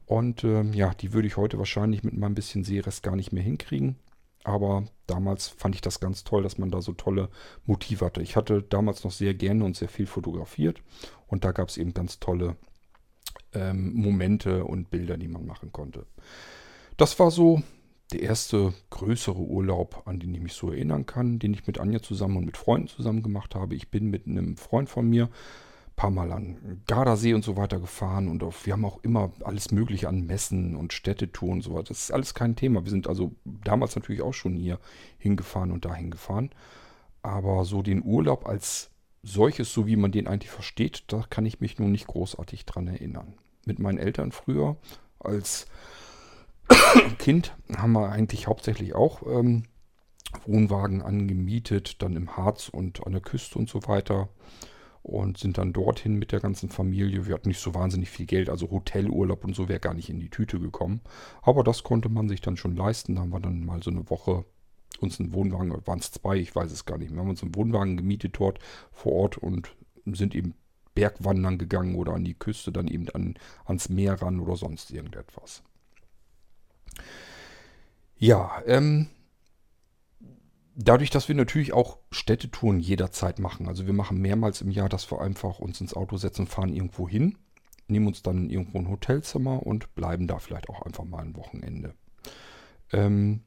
und 0.05 0.43
ähm, 0.43 0.73
ja, 0.73 0.93
die 0.93 1.13
würde 1.13 1.27
ich 1.27 1.37
heute 1.37 1.57
wahrscheinlich 1.57 2.03
mit 2.03 2.17
meinem 2.17 2.35
bisschen 2.35 2.63
Seerest 2.63 3.03
gar 3.03 3.15
nicht 3.15 3.31
mehr 3.31 3.43
hinkriegen. 3.43 3.95
Aber 4.43 4.85
damals 5.05 5.47
fand 5.47 5.75
ich 5.75 5.81
das 5.81 5.99
ganz 5.99 6.23
toll, 6.23 6.43
dass 6.43 6.57
man 6.57 6.71
da 6.71 6.81
so 6.81 6.93
tolle 6.93 7.29
Motive 7.65 8.05
hatte. 8.05 8.21
Ich 8.21 8.35
hatte 8.35 8.63
damals 8.63 9.03
noch 9.03 9.11
sehr 9.11 9.33
gerne 9.35 9.63
und 9.63 9.77
sehr 9.77 9.87
viel 9.87 10.07
fotografiert. 10.07 10.81
Und 11.27 11.45
da 11.45 11.51
gab 11.51 11.69
es 11.69 11.77
eben 11.77 11.93
ganz 11.93 12.19
tolle 12.19 12.55
ähm, 13.53 13.93
Momente 13.93 14.65
und 14.65 14.89
Bilder, 14.89 15.17
die 15.17 15.27
man 15.27 15.45
machen 15.45 15.71
konnte. 15.71 16.05
Das 16.97 17.17
war 17.19 17.31
so 17.31 17.61
der 18.13 18.21
erste 18.21 18.73
größere 18.89 19.39
Urlaub, 19.39 20.03
an 20.05 20.19
den 20.19 20.33
ich 20.33 20.41
mich 20.41 20.53
so 20.53 20.71
erinnern 20.71 21.05
kann, 21.05 21.39
den 21.39 21.53
ich 21.53 21.67
mit 21.67 21.79
Anja 21.79 22.01
zusammen 22.01 22.37
und 22.37 22.45
mit 22.45 22.57
Freunden 22.57 22.87
zusammen 22.87 23.23
gemacht 23.23 23.55
habe. 23.55 23.75
Ich 23.75 23.89
bin 23.89 24.09
mit 24.09 24.27
einem 24.27 24.57
Freund 24.57 24.89
von 24.89 25.09
mir 25.09 25.29
paar 26.01 26.09
Mal 26.09 26.31
an 26.31 26.81
Gardasee 26.87 27.35
und 27.35 27.43
so 27.43 27.57
weiter 27.57 27.79
gefahren 27.79 28.27
und 28.27 28.41
auf, 28.41 28.65
wir 28.65 28.73
haben 28.73 28.85
auch 28.85 29.03
immer 29.03 29.31
alles 29.43 29.71
Mögliche 29.71 30.09
an 30.09 30.25
Messen 30.25 30.75
und 30.75 30.93
Städtetouren 30.93 31.57
und 31.57 31.61
so 31.61 31.75
weiter. 31.75 31.89
Das 31.89 32.01
ist 32.01 32.11
alles 32.11 32.33
kein 32.33 32.55
Thema. 32.55 32.83
Wir 32.83 32.89
sind 32.89 33.07
also 33.07 33.35
damals 33.45 33.95
natürlich 33.95 34.23
auch 34.23 34.33
schon 34.33 34.55
hier 34.55 34.79
hingefahren 35.19 35.71
und 35.71 35.85
dahin 35.85 36.09
gefahren. 36.09 36.49
Aber 37.21 37.65
so 37.65 37.83
den 37.83 38.03
Urlaub 38.03 38.47
als 38.47 38.89
solches, 39.21 39.71
so 39.71 39.85
wie 39.85 39.95
man 39.95 40.11
den 40.11 40.27
eigentlich 40.27 40.49
versteht, 40.49 41.03
da 41.05 41.23
kann 41.29 41.45
ich 41.45 41.59
mich 41.59 41.77
nun 41.77 41.91
nicht 41.91 42.07
großartig 42.07 42.65
dran 42.65 42.87
erinnern. 42.87 43.35
Mit 43.67 43.77
meinen 43.77 43.99
Eltern 43.99 44.31
früher 44.31 44.77
als 45.19 45.67
Kind 47.17 47.55
haben 47.75 47.93
wir 47.93 48.09
eigentlich 48.09 48.47
hauptsächlich 48.47 48.95
auch 48.95 49.23
ähm, 49.27 49.63
Wohnwagen 50.45 51.01
angemietet, 51.01 52.01
dann 52.01 52.15
im 52.15 52.35
Harz 52.37 52.69
und 52.69 53.05
an 53.05 53.13
der 53.13 53.21
Küste 53.21 53.59
und 53.59 53.69
so 53.69 53.87
weiter 53.87 54.29
und 55.03 55.37
sind 55.37 55.57
dann 55.57 55.73
dorthin 55.73 56.15
mit 56.15 56.31
der 56.31 56.39
ganzen 56.39 56.69
Familie. 56.69 57.25
Wir 57.25 57.33
hatten 57.33 57.49
nicht 57.49 57.59
so 57.59 57.73
wahnsinnig 57.73 58.09
viel 58.09 58.25
Geld, 58.25 58.49
also 58.49 58.69
Hotelurlaub 58.69 59.43
und 59.43 59.55
so 59.55 59.67
wäre 59.67 59.79
gar 59.79 59.93
nicht 59.93 60.09
in 60.09 60.19
die 60.19 60.29
Tüte 60.29 60.59
gekommen. 60.59 61.01
Aber 61.41 61.63
das 61.63 61.83
konnte 61.83 62.09
man 62.09 62.29
sich 62.29 62.41
dann 62.41 62.57
schon 62.57 62.75
leisten. 62.75 63.15
Da 63.15 63.21
haben 63.21 63.31
wir 63.31 63.39
dann 63.39 63.65
mal 63.65 63.81
so 63.81 63.89
eine 63.89 64.09
Woche 64.09 64.45
uns 64.99 65.19
einen 65.19 65.33
Wohnwagen, 65.33 65.73
waren 65.85 65.99
es 65.99 66.11
zwei, 66.11 66.37
ich 66.37 66.55
weiß 66.55 66.71
es 66.71 66.85
gar 66.85 66.97
nicht. 66.97 67.11
Wir 67.11 67.19
haben 67.19 67.29
uns 67.29 67.41
einen 67.41 67.55
Wohnwagen 67.55 67.97
gemietet 67.97 68.35
dort 68.37 68.59
vor 68.91 69.13
Ort 69.13 69.37
und 69.37 69.75
sind 70.05 70.35
eben 70.35 70.53
Bergwandern 70.93 71.57
gegangen 71.57 71.95
oder 71.95 72.13
an 72.13 72.23
die 72.23 72.33
Küste, 72.33 72.71
dann 72.71 72.87
eben 72.87 73.09
an, 73.09 73.35
ans 73.65 73.89
Meer 73.89 74.21
ran 74.21 74.39
oder 74.39 74.55
sonst 74.57 74.91
irgendetwas. 74.91 75.63
Ja, 78.17 78.61
ähm, 78.65 79.09
dadurch, 80.75 81.09
dass 81.09 81.27
wir 81.27 81.35
natürlich 81.35 81.73
auch 81.73 81.97
Städtetouren 82.11 82.79
jederzeit 82.79 83.39
machen, 83.39 83.67
also 83.67 83.85
wir 83.85 83.93
machen 83.93 84.19
mehrmals 84.19 84.61
im 84.61 84.71
Jahr, 84.71 84.89
dass 84.89 85.11
wir 85.11 85.21
einfach 85.21 85.59
uns 85.59 85.81
ins 85.81 85.93
Auto 85.93 86.17
setzen, 86.17 86.47
fahren 86.47 86.73
irgendwo 86.73 87.07
hin, 87.07 87.37
nehmen 87.87 88.07
uns 88.07 88.21
dann 88.21 88.49
irgendwo 88.49 88.79
ein 88.79 88.89
Hotelzimmer 88.89 89.65
und 89.65 89.93
bleiben 89.95 90.27
da 90.27 90.39
vielleicht 90.39 90.69
auch 90.69 90.81
einfach 90.83 91.03
mal 91.03 91.23
ein 91.23 91.35
Wochenende. 91.35 91.95
Ähm, 92.91 93.41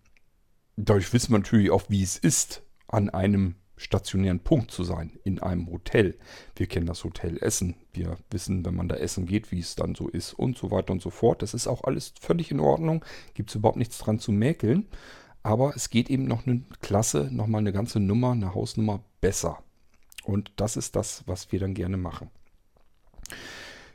dadurch 0.77 1.13
wissen 1.13 1.33
wir 1.33 1.39
natürlich 1.39 1.71
auch, 1.71 1.85
wie 1.89 2.03
es 2.03 2.17
ist, 2.17 2.63
an 2.89 3.11
einem 3.11 3.57
stationären 3.77 4.41
Punkt 4.41 4.71
zu 4.71 4.85
sein, 4.85 5.19
in 5.25 5.41
einem 5.41 5.71
Hotel. 5.71 6.17
Wir 6.57 6.67
kennen 6.67 6.87
das 6.87 7.03
Hotel 7.05 7.39
Essen. 7.39 7.75
Wir 7.93 8.17
wissen, 8.31 8.65
wenn 8.65 8.75
man 8.75 8.89
da 8.89 8.97
essen 8.97 9.27
geht, 9.27 9.51
wie 9.51 9.59
es 9.59 9.75
dann 9.75 9.95
so 9.95 10.09
ist 10.09 10.33
und 10.33 10.57
so 10.57 10.71
weiter 10.71 10.93
und 10.93 11.03
so 11.03 11.11
fort. 11.11 11.43
Das 11.43 11.55
ist 11.55 11.67
auch 11.67 11.85
alles 11.85 12.15
völlig 12.21 12.51
in 12.51 12.61
Ordnung. 12.61 13.05
Gibt 13.35 13.51
es 13.51 13.57
überhaupt 13.57 13.79
nichts 13.79 13.99
dran 13.99 14.19
zu 14.19 14.33
mäkeln. 14.33 14.87
aber 15.45 15.77
es 15.77 15.91
geht 15.91 16.11
eben 16.11 16.25
noch 16.25 16.47
eine 16.47 16.63
Klasse, 16.81 17.29
nochmal 17.31 17.61
eine 17.61 17.73
ganze 17.73 18.01
Nummer, 18.01 18.33
eine 18.33 18.55
Hausnummer 18.55 19.05
besser. 19.21 19.63
Und 20.25 20.51
das 20.57 20.77
ist 20.77 20.97
das, 20.97 21.23
was 21.27 21.53
wir 21.53 21.61
dann 21.61 21.75
gerne 21.75 21.99
machen. 21.99 22.31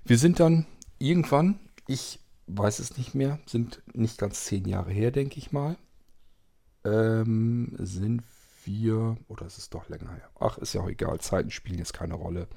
Wir 0.05 0.17
sind 0.17 0.39
dann 0.39 0.67
irgendwann, 0.99 1.59
ich 1.87 2.19
weiß 2.45 2.79
es 2.79 2.97
nicht 2.97 3.15
mehr, 3.15 3.39
sind 3.47 3.81
nicht 3.93 4.17
ganz 4.19 4.45
zehn 4.45 4.65
Jahre 4.67 4.91
her, 4.91 5.11
denke 5.11 5.39
ich 5.39 5.51
mal, 5.51 5.75
ähm, 6.85 7.75
sind 7.79 8.21
wir, 8.21 8.38
oder 9.27 9.45
ist 9.45 9.57
es 9.57 9.69
doch 9.69 9.89
länger 9.89 10.11
her? 10.11 10.29
Ach, 10.39 10.57
ist 10.57 10.73
ja 10.73 10.81
auch 10.81 10.89
egal, 10.89 11.19
Zeiten 11.19 11.51
spielen 11.51 11.79
jetzt 11.79 11.93
keine 11.93 12.15
Rolle. 12.15 12.47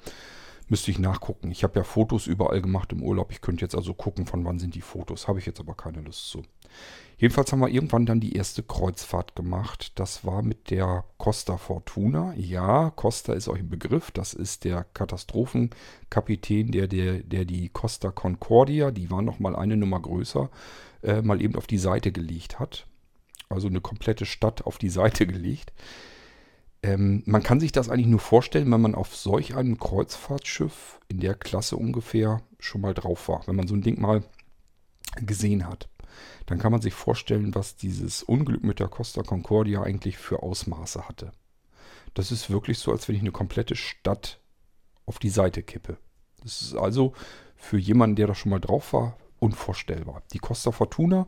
Müsste 0.69 0.91
ich 0.91 0.99
nachgucken. 0.99 1.51
Ich 1.51 1.63
habe 1.63 1.79
ja 1.79 1.83
Fotos 1.83 2.25
überall 2.25 2.61
gemacht 2.61 2.93
im 2.93 3.03
Urlaub. 3.03 3.31
Ich 3.31 3.41
könnte 3.41 3.63
jetzt 3.65 3.75
also 3.75 3.93
gucken, 3.93 4.25
von 4.25 4.45
wann 4.45 4.59
sind 4.59 4.75
die 4.75 4.81
Fotos. 4.81 5.27
Habe 5.27 5.39
ich 5.39 5.45
jetzt 5.45 5.59
aber 5.59 5.73
keine 5.75 6.01
Lust 6.01 6.29
zu. 6.29 6.43
Jedenfalls 7.17 7.51
haben 7.51 7.59
wir 7.59 7.69
irgendwann 7.69 8.05
dann 8.05 8.19
die 8.19 8.35
erste 8.35 8.63
Kreuzfahrt 8.63 9.35
gemacht. 9.35 9.91
Das 9.99 10.25
war 10.25 10.41
mit 10.41 10.69
der 10.69 11.03
Costa 11.17 11.57
Fortuna. 11.57 12.33
Ja, 12.35 12.91
Costa 12.91 13.33
ist 13.33 13.49
euch 13.49 13.59
ein 13.59 13.69
Begriff. 13.69 14.11
Das 14.11 14.33
ist 14.33 14.63
der 14.63 14.85
Katastrophenkapitän, 14.93 16.71
der, 16.71 16.87
der, 16.87 17.19
der 17.19 17.45
die 17.45 17.69
Costa 17.69 18.11
Concordia, 18.11 18.91
die 18.91 19.11
war 19.11 19.21
noch 19.21 19.39
mal 19.39 19.55
eine 19.55 19.77
Nummer 19.77 19.99
größer, 19.99 20.49
äh, 21.03 21.21
mal 21.21 21.41
eben 21.41 21.55
auf 21.55 21.67
die 21.67 21.77
Seite 21.77 22.11
gelegt 22.11 22.59
hat. 22.59 22.87
Also 23.53 23.67
eine 23.67 23.81
komplette 23.81 24.25
Stadt 24.25 24.65
auf 24.65 24.77
die 24.77 24.89
Seite 24.89 25.25
gelegt. 25.27 25.71
Ähm, 26.81 27.23
man 27.25 27.43
kann 27.43 27.59
sich 27.59 27.71
das 27.71 27.89
eigentlich 27.89 28.07
nur 28.07 28.19
vorstellen, 28.19 28.71
wenn 28.71 28.81
man 28.81 28.95
auf 28.95 29.15
solch 29.15 29.55
einem 29.55 29.79
Kreuzfahrtschiff 29.79 30.99
in 31.07 31.19
der 31.19 31.35
Klasse 31.35 31.77
ungefähr 31.77 32.41
schon 32.59 32.81
mal 32.81 32.93
drauf 32.93 33.29
war. 33.29 33.47
Wenn 33.47 33.55
man 33.55 33.67
so 33.67 33.75
ein 33.75 33.81
Ding 33.81 34.01
mal 34.01 34.23
gesehen 35.21 35.67
hat. 35.67 35.87
Dann 36.45 36.59
kann 36.59 36.71
man 36.71 36.81
sich 36.81 36.93
vorstellen, 36.93 37.55
was 37.55 37.75
dieses 37.75 38.23
Unglück 38.23 38.63
mit 38.63 38.79
der 38.79 38.87
Costa 38.87 39.23
Concordia 39.23 39.81
eigentlich 39.81 40.17
für 40.17 40.43
Ausmaße 40.43 41.07
hatte. 41.07 41.31
Das 42.13 42.31
ist 42.31 42.49
wirklich 42.49 42.79
so, 42.79 42.91
als 42.91 43.07
wenn 43.07 43.15
ich 43.15 43.21
eine 43.21 43.31
komplette 43.31 43.75
Stadt 43.75 44.39
auf 45.05 45.19
die 45.19 45.29
Seite 45.29 45.63
kippe. 45.63 45.97
Das 46.43 46.61
ist 46.61 46.75
also 46.75 47.13
für 47.55 47.77
jemanden, 47.77 48.15
der 48.15 48.27
da 48.27 48.35
schon 48.35 48.51
mal 48.51 48.59
drauf 48.59 48.93
war, 48.93 49.17
unvorstellbar. 49.39 50.21
Die 50.33 50.39
Costa 50.39 50.71
Fortuna, 50.71 51.27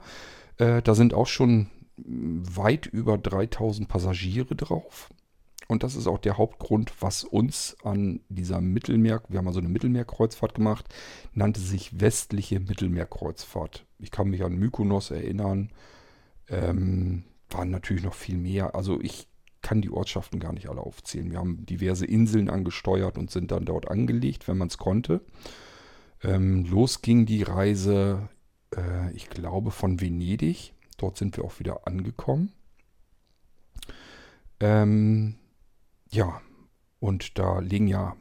äh, 0.58 0.82
da 0.82 0.96
sind 0.96 1.14
auch 1.14 1.28
schon 1.28 1.70
weit 1.98 2.86
über 2.86 3.18
3000 3.18 3.88
Passagiere 3.88 4.56
drauf. 4.56 5.10
Und 5.68 5.84
das 5.84 5.96
ist 5.96 6.08
auch 6.08 6.20
der 6.20 6.38
Hauptgrund, 6.38 6.94
was 7.00 7.24
uns 7.24 7.76
an 7.84 8.20
dieser 8.30 8.62
Mittelmeer, 8.62 9.24
wir 9.30 9.40
haben 9.40 9.48
also 9.48 9.60
eine 9.60 9.70
Mittelmeerkreuzfahrt 9.70 10.54
gemacht, 10.54 10.86
nannte 11.34 11.60
sich 11.60 12.00
westliche 12.00 12.60
Mittelmeerkreuzfahrt. 12.60 13.86
Ich 13.98 14.12
kann 14.12 14.30
mich 14.30 14.44
an 14.44 14.58
Mykonos 14.58 15.10
erinnern, 15.10 15.72
ähm, 16.50 17.24
waren 17.50 17.72
natürlich 17.72 18.04
noch 18.04 18.14
viel 18.14 18.38
mehr. 18.38 18.76
Also 18.76 19.02
ich 19.02 19.28
kann 19.64 19.82
die 19.82 19.90
Ortschaften 19.90 20.40
gar 20.40 20.54
nicht 20.54 20.70
alle 20.70 20.82
aufzählen. 20.82 21.32
Wir 21.32 21.40
haben 21.40 21.66
diverse 21.66 22.06
Inseln 22.06 22.52
angesteuert 22.52 23.18
und 23.18 23.32
sind 23.32 23.50
dann 23.50 23.66
dort 23.66 23.90
angelegt, 23.90 24.48
wenn 24.48 24.60
man 24.60 24.68
es 24.68 24.78
konnte. 24.78 25.22
Ähm, 26.22 26.66
los 26.66 27.02
ging 27.02 27.26
die 27.26 27.42
Reise, 27.42 28.30
äh, 28.76 29.12
ich 29.14 29.30
glaube, 29.30 29.72
von 29.72 30.00
Venedig. 30.00 30.75
Dort 30.98 31.18
sind 31.18 31.38
wir 31.38 31.44
auch 31.44 31.60
wieder 31.60 31.88
angekommen. 31.88 32.52
Ähm, 34.60 35.36
ja, 36.10 36.42
und 37.00 37.38
da 37.38 37.60
liegen 37.60 37.88
ja 37.88 38.16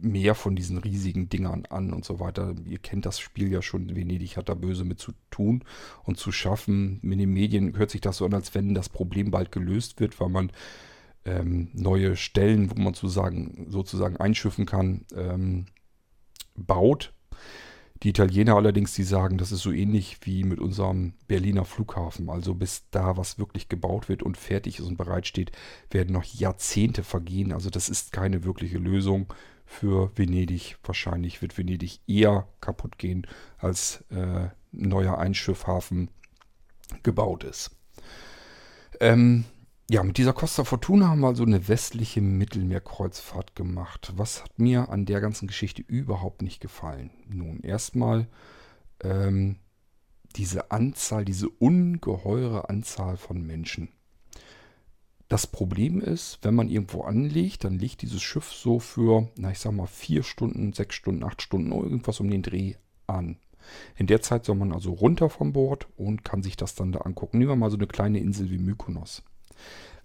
mehr 0.00 0.34
von 0.34 0.56
diesen 0.56 0.78
riesigen 0.78 1.28
Dingern 1.28 1.66
an 1.66 1.92
und 1.92 2.04
so 2.04 2.20
weiter. 2.20 2.54
Ihr 2.64 2.78
kennt 2.78 3.06
das 3.06 3.18
Spiel 3.18 3.50
ja 3.50 3.62
schon. 3.62 3.94
Venedig 3.94 4.36
hat 4.36 4.48
da 4.48 4.54
böse 4.54 4.84
mit 4.84 4.98
zu 4.98 5.12
tun 5.30 5.64
und 6.04 6.18
zu 6.18 6.32
schaffen. 6.32 7.00
In 7.02 7.18
den 7.18 7.32
Medien 7.32 7.76
hört 7.76 7.90
sich 7.90 8.00
das 8.00 8.18
so 8.18 8.26
an, 8.26 8.34
als 8.34 8.54
wenn 8.54 8.74
das 8.74 8.88
Problem 8.88 9.30
bald 9.30 9.52
gelöst 9.52 10.00
wird, 10.00 10.20
weil 10.20 10.28
man 10.28 10.52
ähm, 11.24 11.68
neue 11.72 12.16
Stellen, 12.16 12.70
wo 12.70 12.80
man 12.80 12.94
sozusagen, 12.94 13.66
sozusagen 13.68 14.16
einschiffen 14.16 14.66
kann, 14.66 15.04
ähm, 15.14 15.66
baut. 16.54 17.12
Die 18.02 18.10
Italiener 18.10 18.56
allerdings, 18.56 18.94
die 18.94 19.02
sagen, 19.02 19.38
das 19.38 19.52
ist 19.52 19.62
so 19.62 19.72
ähnlich 19.72 20.18
wie 20.22 20.44
mit 20.44 20.60
unserem 20.60 21.14
Berliner 21.28 21.64
Flughafen. 21.64 22.28
Also 22.28 22.54
bis 22.54 22.84
da 22.90 23.16
was 23.16 23.38
wirklich 23.38 23.68
gebaut 23.68 24.08
wird 24.08 24.22
und 24.22 24.36
fertig 24.36 24.78
ist 24.78 24.86
und 24.86 24.96
bereitsteht, 24.96 25.52
werden 25.90 26.12
noch 26.12 26.24
Jahrzehnte 26.24 27.04
vergehen. 27.04 27.52
Also 27.52 27.70
das 27.70 27.88
ist 27.88 28.12
keine 28.12 28.44
wirkliche 28.44 28.78
Lösung 28.78 29.32
für 29.64 30.10
Venedig. 30.16 30.76
Wahrscheinlich 30.84 31.40
wird 31.42 31.56
Venedig 31.56 32.00
eher 32.06 32.46
kaputt 32.60 32.98
gehen, 32.98 33.26
als 33.58 34.04
äh, 34.10 34.48
neuer 34.72 35.18
Einschiffhafen 35.18 36.10
gebaut 37.02 37.44
ist. 37.44 37.70
Ähm, 39.00 39.44
ja, 39.88 40.02
mit 40.02 40.18
dieser 40.18 40.32
Costa 40.32 40.64
Fortuna 40.64 41.08
haben 41.08 41.20
wir 41.20 41.28
also 41.28 41.44
eine 41.44 41.68
westliche 41.68 42.20
Mittelmeerkreuzfahrt 42.20 43.54
gemacht. 43.54 44.12
Was 44.16 44.42
hat 44.42 44.58
mir 44.58 44.88
an 44.88 45.06
der 45.06 45.20
ganzen 45.20 45.46
Geschichte 45.46 45.82
überhaupt 45.82 46.42
nicht 46.42 46.60
gefallen? 46.60 47.10
Nun, 47.28 47.60
erstmal 47.60 48.26
ähm, 49.00 49.56
diese 50.34 50.72
Anzahl, 50.72 51.24
diese 51.24 51.48
ungeheure 51.48 52.68
Anzahl 52.68 53.16
von 53.16 53.40
Menschen. 53.46 53.88
Das 55.28 55.46
Problem 55.46 56.00
ist, 56.00 56.38
wenn 56.42 56.54
man 56.54 56.68
irgendwo 56.68 57.02
anlegt, 57.02 57.62
dann 57.62 57.78
liegt 57.78 58.02
dieses 58.02 58.22
Schiff 58.22 58.52
so 58.52 58.80
für, 58.80 59.28
na 59.36 59.52
ich 59.52 59.60
sag 59.60 59.72
mal, 59.72 59.86
vier 59.86 60.24
Stunden, 60.24 60.72
sechs 60.72 60.96
Stunden, 60.96 61.24
acht 61.24 61.42
Stunden, 61.42 61.72
irgendwas 61.72 62.18
um 62.18 62.30
den 62.30 62.42
Dreh 62.42 62.74
an. 63.06 63.38
In 63.96 64.06
der 64.06 64.20
Zeit 64.20 64.44
soll 64.44 64.56
man 64.56 64.72
also 64.72 64.92
runter 64.92 65.30
vom 65.30 65.52
Bord 65.52 65.88
und 65.96 66.24
kann 66.24 66.42
sich 66.42 66.56
das 66.56 66.74
dann 66.74 66.92
da 66.92 67.00
angucken. 67.00 67.38
Nehmen 67.38 67.50
wir 67.50 67.56
mal 67.56 67.70
so 67.70 67.76
eine 67.76 67.88
kleine 67.88 68.18
Insel 68.18 68.50
wie 68.50 68.58
Mykonos. 68.58 69.22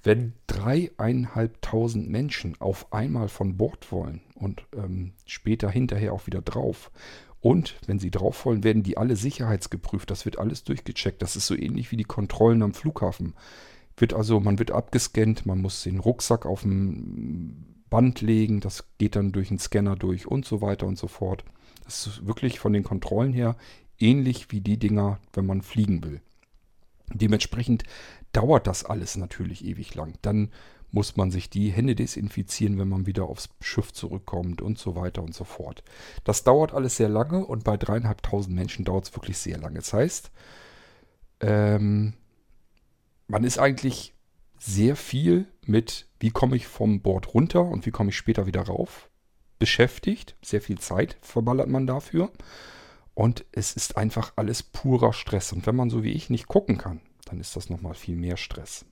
Wenn 0.03 0.33
dreieinhalbtausend 0.47 2.09
Menschen 2.09 2.59
auf 2.59 2.91
einmal 2.91 3.27
von 3.27 3.57
Bord 3.57 3.91
wollen 3.91 4.21
und 4.33 4.63
ähm, 4.75 5.13
später 5.25 5.69
hinterher 5.69 6.13
auch 6.13 6.25
wieder 6.25 6.41
drauf 6.41 6.91
und 7.39 7.75
wenn 7.87 7.99
sie 7.99 8.11
drauf 8.11 8.45
wollen, 8.45 8.63
werden 8.63 8.83
die 8.83 8.97
alle 8.97 9.15
sicherheitsgeprüft. 9.15 10.09
Das 10.09 10.25
wird 10.25 10.39
alles 10.39 10.63
durchgecheckt. 10.63 11.21
Das 11.21 11.35
ist 11.35 11.47
so 11.47 11.55
ähnlich 11.55 11.91
wie 11.91 11.97
die 11.97 12.03
Kontrollen 12.03 12.61
am 12.63 12.73
Flughafen. 12.73 13.33
Wird 13.97 14.13
also, 14.13 14.39
man 14.39 14.57
wird 14.57 14.71
abgescannt, 14.71 15.45
man 15.45 15.61
muss 15.61 15.83
den 15.83 15.99
Rucksack 15.99 16.45
auf 16.45 16.61
dem 16.61 17.83
Band 17.89 18.21
legen, 18.21 18.61
das 18.61 18.85
geht 18.97 19.15
dann 19.15 19.33
durch 19.33 19.49
einen 19.49 19.59
Scanner 19.59 19.95
durch 19.95 20.25
und 20.25 20.45
so 20.45 20.61
weiter 20.61 20.87
und 20.87 20.97
so 20.97 21.07
fort. 21.07 21.43
Das 21.83 22.07
ist 22.07 22.25
wirklich 22.25 22.59
von 22.59 22.73
den 22.73 22.83
Kontrollen 22.83 23.33
her 23.33 23.57
ähnlich 23.99 24.51
wie 24.51 24.61
die 24.61 24.77
Dinger, 24.77 25.19
wenn 25.33 25.45
man 25.45 25.61
fliegen 25.61 26.03
will. 26.03 26.21
Dementsprechend 27.19 27.83
dauert 28.33 28.67
das 28.67 28.85
alles 28.85 29.17
natürlich 29.17 29.65
ewig 29.65 29.95
lang. 29.95 30.13
Dann 30.21 30.51
muss 30.91 31.15
man 31.15 31.31
sich 31.31 31.49
die 31.49 31.71
Hände 31.71 31.95
desinfizieren, 31.95 32.77
wenn 32.77 32.89
man 32.89 33.05
wieder 33.05 33.23
aufs 33.23 33.49
Schiff 33.61 33.93
zurückkommt 33.93 34.61
und 34.61 34.77
so 34.77 34.95
weiter 34.95 35.23
und 35.23 35.33
so 35.33 35.45
fort. 35.45 35.83
Das 36.23 36.43
dauert 36.43 36.73
alles 36.73 36.97
sehr 36.97 37.09
lange 37.09 37.45
und 37.45 37.63
bei 37.63 37.77
dreieinhalbtausend 37.77 38.53
Menschen 38.53 38.85
dauert 38.85 39.05
es 39.05 39.15
wirklich 39.15 39.37
sehr 39.37 39.57
lange. 39.57 39.79
Das 39.79 39.93
heißt, 39.93 40.31
ähm, 41.39 42.13
man 43.27 43.43
ist 43.43 43.57
eigentlich 43.57 44.13
sehr 44.59 44.95
viel 44.95 45.45
mit, 45.65 46.07
wie 46.19 46.29
komme 46.29 46.55
ich 46.55 46.67
vom 46.67 47.01
Bord 47.01 47.33
runter 47.33 47.63
und 47.63 47.85
wie 47.85 47.91
komme 47.91 48.09
ich 48.09 48.17
später 48.17 48.45
wieder 48.45 48.61
rauf, 48.61 49.09
beschäftigt. 49.59 50.35
Sehr 50.41 50.61
viel 50.61 50.79
Zeit 50.79 51.17
verballert 51.21 51.69
man 51.69 51.87
dafür. 51.87 52.31
Und 53.21 53.45
es 53.51 53.73
ist 53.73 53.97
einfach 53.97 54.33
alles 54.35 54.63
purer 54.63 55.13
Stress. 55.13 55.53
Und 55.53 55.67
wenn 55.67 55.75
man 55.75 55.91
so 55.91 56.03
wie 56.03 56.09
ich 56.09 56.31
nicht 56.31 56.47
gucken 56.47 56.79
kann, 56.79 57.01
dann 57.25 57.39
ist 57.39 57.55
das 57.55 57.69
nochmal 57.69 57.93
viel 57.93 58.15
mehr 58.15 58.35
Stress. 58.35 58.83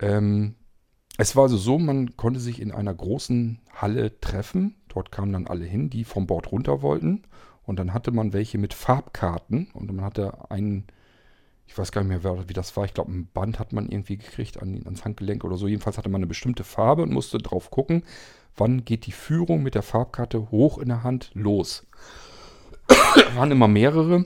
Ähm, 0.00 0.54
es 1.16 1.34
war 1.34 1.44
also 1.44 1.56
so, 1.56 1.78
man 1.78 2.18
konnte 2.18 2.40
sich 2.40 2.60
in 2.60 2.72
einer 2.72 2.92
großen 2.92 3.58
Halle 3.72 4.20
treffen. 4.20 4.74
Dort 4.88 5.12
kamen 5.12 5.32
dann 5.32 5.46
alle 5.46 5.64
hin, 5.64 5.88
die 5.88 6.04
vom 6.04 6.26
Bord 6.26 6.52
runter 6.52 6.82
wollten. 6.82 7.22
Und 7.62 7.78
dann 7.78 7.94
hatte 7.94 8.10
man 8.10 8.34
welche 8.34 8.58
mit 8.58 8.74
Farbkarten. 8.74 9.70
Und 9.72 9.90
man 9.90 10.04
hatte 10.04 10.50
einen, 10.50 10.86
ich 11.66 11.78
weiß 11.78 11.92
gar 11.92 12.04
nicht 12.04 12.22
mehr, 12.22 12.48
wie 12.50 12.52
das 12.52 12.76
war. 12.76 12.84
Ich 12.84 12.92
glaube, 12.92 13.12
ein 13.12 13.30
Band 13.32 13.58
hat 13.58 13.72
man 13.72 13.88
irgendwie 13.88 14.18
gekriegt 14.18 14.60
an, 14.60 14.78
ans 14.84 15.06
Handgelenk 15.06 15.42
oder 15.42 15.56
so. 15.56 15.68
Jedenfalls 15.68 15.96
hatte 15.96 16.10
man 16.10 16.18
eine 16.18 16.26
bestimmte 16.26 16.64
Farbe 16.64 17.04
und 17.04 17.14
musste 17.14 17.38
drauf 17.38 17.70
gucken, 17.70 18.02
wann 18.58 18.84
geht 18.84 19.06
die 19.06 19.12
Führung 19.12 19.62
mit 19.62 19.74
der 19.74 19.82
Farbkarte 19.82 20.50
hoch 20.50 20.76
in 20.76 20.88
der 20.88 21.02
Hand 21.02 21.30
los. 21.32 21.86
waren 23.34 23.50
immer 23.50 23.68
mehrere. 23.68 24.24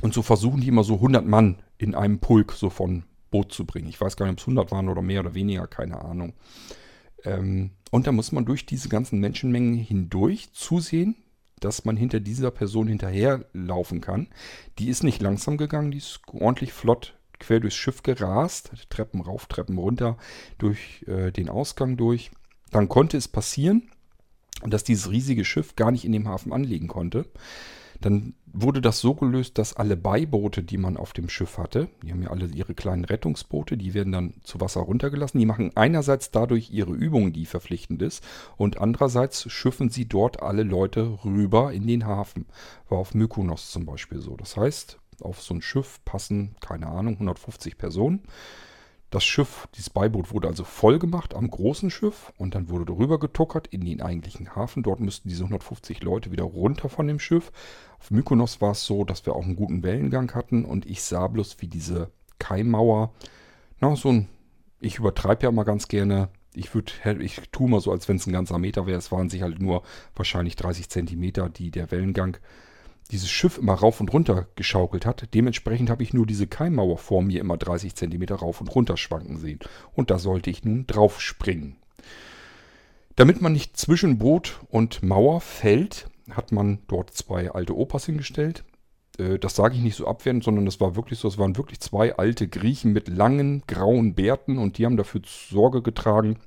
Und 0.00 0.14
so 0.14 0.22
versuchen 0.22 0.60
die 0.60 0.68
immer 0.68 0.84
so 0.84 0.94
100 0.94 1.26
Mann 1.26 1.58
in 1.76 1.94
einem 1.94 2.18
Pulk 2.20 2.52
so 2.52 2.70
von 2.70 3.04
Boot 3.30 3.52
zu 3.52 3.64
bringen. 3.64 3.88
Ich 3.88 4.00
weiß 4.00 4.16
gar 4.16 4.26
nicht, 4.26 4.34
ob 4.34 4.38
es 4.38 4.44
100 4.44 4.70
waren 4.70 4.88
oder 4.88 5.02
mehr 5.02 5.20
oder 5.20 5.34
weniger, 5.34 5.66
keine 5.66 6.02
Ahnung. 6.02 6.34
Ähm, 7.24 7.70
und 7.90 8.06
da 8.06 8.12
muss 8.12 8.32
man 8.32 8.44
durch 8.44 8.66
diese 8.66 8.88
ganzen 8.88 9.18
Menschenmengen 9.18 9.74
hindurch 9.74 10.52
zusehen, 10.52 11.16
dass 11.60 11.84
man 11.84 11.96
hinter 11.96 12.20
dieser 12.20 12.50
Person 12.50 12.86
hinterherlaufen 12.86 14.00
kann. 14.00 14.28
Die 14.78 14.88
ist 14.88 15.02
nicht 15.02 15.20
langsam 15.20 15.56
gegangen, 15.56 15.90
die 15.90 15.98
ist 15.98 16.20
ordentlich 16.32 16.72
flott 16.72 17.14
quer 17.40 17.60
durchs 17.60 17.76
Schiff 17.76 18.02
gerast, 18.02 18.72
Treppen 18.90 19.20
rauf, 19.20 19.46
Treppen 19.46 19.78
runter, 19.78 20.16
durch 20.58 21.04
äh, 21.06 21.30
den 21.30 21.48
Ausgang 21.48 21.96
durch. 21.96 22.30
Dann 22.70 22.88
konnte 22.88 23.16
es 23.16 23.28
passieren, 23.28 23.90
dass 24.62 24.84
dieses 24.84 25.10
riesige 25.10 25.44
Schiff 25.44 25.76
gar 25.76 25.90
nicht 25.90 26.04
in 26.04 26.12
dem 26.12 26.28
Hafen 26.28 26.52
anlegen 26.52 26.88
konnte. 26.88 27.26
Dann 28.00 28.34
wurde 28.52 28.80
das 28.80 29.00
so 29.00 29.14
gelöst, 29.14 29.58
dass 29.58 29.74
alle 29.74 29.96
Beiboote, 29.96 30.62
die 30.62 30.78
man 30.78 30.96
auf 30.96 31.12
dem 31.12 31.28
Schiff 31.28 31.58
hatte, 31.58 31.88
die 32.02 32.12
haben 32.12 32.22
ja 32.22 32.30
alle 32.30 32.46
ihre 32.46 32.74
kleinen 32.74 33.04
Rettungsboote, 33.04 33.76
die 33.76 33.94
werden 33.94 34.12
dann 34.12 34.34
zu 34.42 34.60
Wasser 34.60 34.80
runtergelassen. 34.80 35.38
Die 35.38 35.46
machen 35.46 35.72
einerseits 35.74 36.30
dadurch 36.30 36.70
ihre 36.70 36.92
Übung, 36.92 37.32
die 37.32 37.46
verpflichtend 37.46 38.02
ist, 38.02 38.24
und 38.56 38.78
andererseits 38.78 39.50
schiffen 39.50 39.90
sie 39.90 40.06
dort 40.06 40.42
alle 40.42 40.62
Leute 40.62 41.18
rüber 41.24 41.72
in 41.72 41.86
den 41.86 42.06
Hafen. 42.06 42.46
War 42.88 42.98
auf 42.98 43.14
Mykonos 43.14 43.70
zum 43.70 43.84
Beispiel 43.84 44.20
so. 44.20 44.36
Das 44.36 44.56
heißt, 44.56 44.98
auf 45.20 45.42
so 45.42 45.54
ein 45.54 45.62
Schiff 45.62 46.00
passen, 46.04 46.54
keine 46.60 46.86
Ahnung, 46.86 47.14
150 47.14 47.78
Personen. 47.78 48.22
Das 49.10 49.24
Schiff, 49.24 49.68
dieses 49.74 49.88
Beiboot 49.88 50.32
wurde 50.32 50.48
also 50.48 50.64
voll 50.64 50.98
gemacht 50.98 51.34
am 51.34 51.48
großen 51.50 51.90
Schiff 51.90 52.30
und 52.36 52.54
dann 52.54 52.68
wurde 52.68 52.84
darüber 52.84 53.18
getuckert 53.18 53.66
in 53.68 53.86
den 53.86 54.02
eigentlichen 54.02 54.54
Hafen. 54.54 54.82
Dort 54.82 55.00
müssten 55.00 55.30
diese 55.30 55.44
150 55.44 56.02
Leute 56.02 56.30
wieder 56.30 56.44
runter 56.44 56.90
von 56.90 57.06
dem 57.06 57.18
Schiff. 57.18 57.50
Auf 57.98 58.10
Mykonos 58.10 58.60
war 58.60 58.72
es 58.72 58.84
so, 58.84 59.04
dass 59.04 59.24
wir 59.24 59.34
auch 59.34 59.44
einen 59.44 59.56
guten 59.56 59.82
Wellengang 59.82 60.34
hatten 60.34 60.66
und 60.66 60.84
ich 60.84 61.02
sah 61.02 61.26
bloß, 61.26 61.56
wie 61.60 61.68
diese 61.68 62.10
Keimmauer, 62.38 63.14
na, 63.80 63.96
so 63.96 64.10
ein, 64.10 64.28
ich 64.80 64.98
übertreibe 64.98 65.44
ja 65.44 65.52
mal 65.52 65.64
ganz 65.64 65.88
gerne, 65.88 66.28
ich 66.54 66.74
würde, 66.74 66.92
ich 67.22 67.40
tue 67.50 67.68
mal 67.68 67.80
so, 67.80 67.92
als 67.92 68.08
wenn 68.08 68.16
es 68.16 68.26
ein 68.26 68.32
ganzer 68.32 68.58
Meter 68.58 68.86
wäre. 68.86 68.98
Es 68.98 69.10
waren 69.10 69.30
sich 69.30 69.40
halt 69.40 69.58
nur 69.58 69.84
wahrscheinlich 70.16 70.56
30 70.56 70.90
Zentimeter, 70.90 71.48
die 71.48 71.70
der 71.70 71.90
Wellengang 71.90 72.36
dieses 73.10 73.30
Schiff 73.30 73.58
immer 73.58 73.74
rauf 73.74 74.00
und 74.00 74.12
runter 74.12 74.48
geschaukelt 74.54 75.06
hat. 75.06 75.32
Dementsprechend 75.34 75.90
habe 75.90 76.02
ich 76.02 76.12
nur 76.12 76.26
diese 76.26 76.46
Keimmauer 76.46 76.98
vor 76.98 77.22
mir 77.22 77.40
immer 77.40 77.56
30 77.56 77.94
Zentimeter 77.94 78.36
rauf 78.36 78.60
und 78.60 78.74
runter 78.74 78.96
schwanken 78.96 79.38
sehen. 79.38 79.60
Und 79.94 80.10
da 80.10 80.18
sollte 80.18 80.50
ich 80.50 80.64
nun 80.64 80.86
drauf 80.86 81.20
springen. 81.20 81.76
Damit 83.16 83.40
man 83.40 83.52
nicht 83.52 83.76
zwischen 83.76 84.18
Boot 84.18 84.60
und 84.68 85.02
Mauer 85.02 85.40
fällt, 85.40 86.08
hat 86.30 86.52
man 86.52 86.80
dort 86.86 87.12
zwei 87.14 87.50
alte 87.50 87.76
Opas 87.76 88.06
hingestellt. 88.06 88.64
Äh, 89.18 89.38
das 89.38 89.56
sage 89.56 89.74
ich 89.74 89.82
nicht 89.82 89.96
so 89.96 90.06
abwertend, 90.06 90.44
sondern 90.44 90.66
das 90.66 90.80
war 90.80 90.96
wirklich 90.96 91.18
so, 91.18 91.28
es 91.28 91.38
waren 91.38 91.56
wirklich 91.56 91.80
zwei 91.80 92.14
alte 92.16 92.46
Griechen 92.46 92.92
mit 92.92 93.08
langen 93.08 93.62
grauen 93.66 94.14
Bärten 94.14 94.58
und 94.58 94.78
die 94.78 94.86
haben 94.86 94.96
dafür 94.96 95.22
Sorge 95.24 95.82
getragen, 95.82 96.38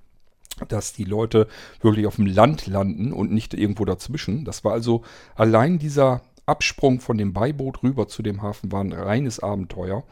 dass 0.68 0.94
die 0.94 1.04
Leute 1.04 1.48
wirklich 1.82 2.06
auf 2.06 2.18
dem 2.18 2.26
Land 2.26 2.68
landen 2.68 3.14
und 3.14 3.32
nicht 3.32 3.54
irgendwo 3.54 3.86
dazwischen. 3.86 4.46
Das 4.46 4.64
war 4.64 4.74
also 4.74 5.04
allein 5.36 5.80
dieser 5.80 6.22
Absprung 6.52 7.00
von 7.00 7.18
dem 7.18 7.34
Beiboot 7.34 7.82
rüber 7.82 8.08
zu 8.08 8.22
dem 8.22 8.42
Hafen 8.42 8.72
war 8.72 8.84
ein 8.84 8.92
reines 8.92 9.40
Abenteuer 9.40 10.04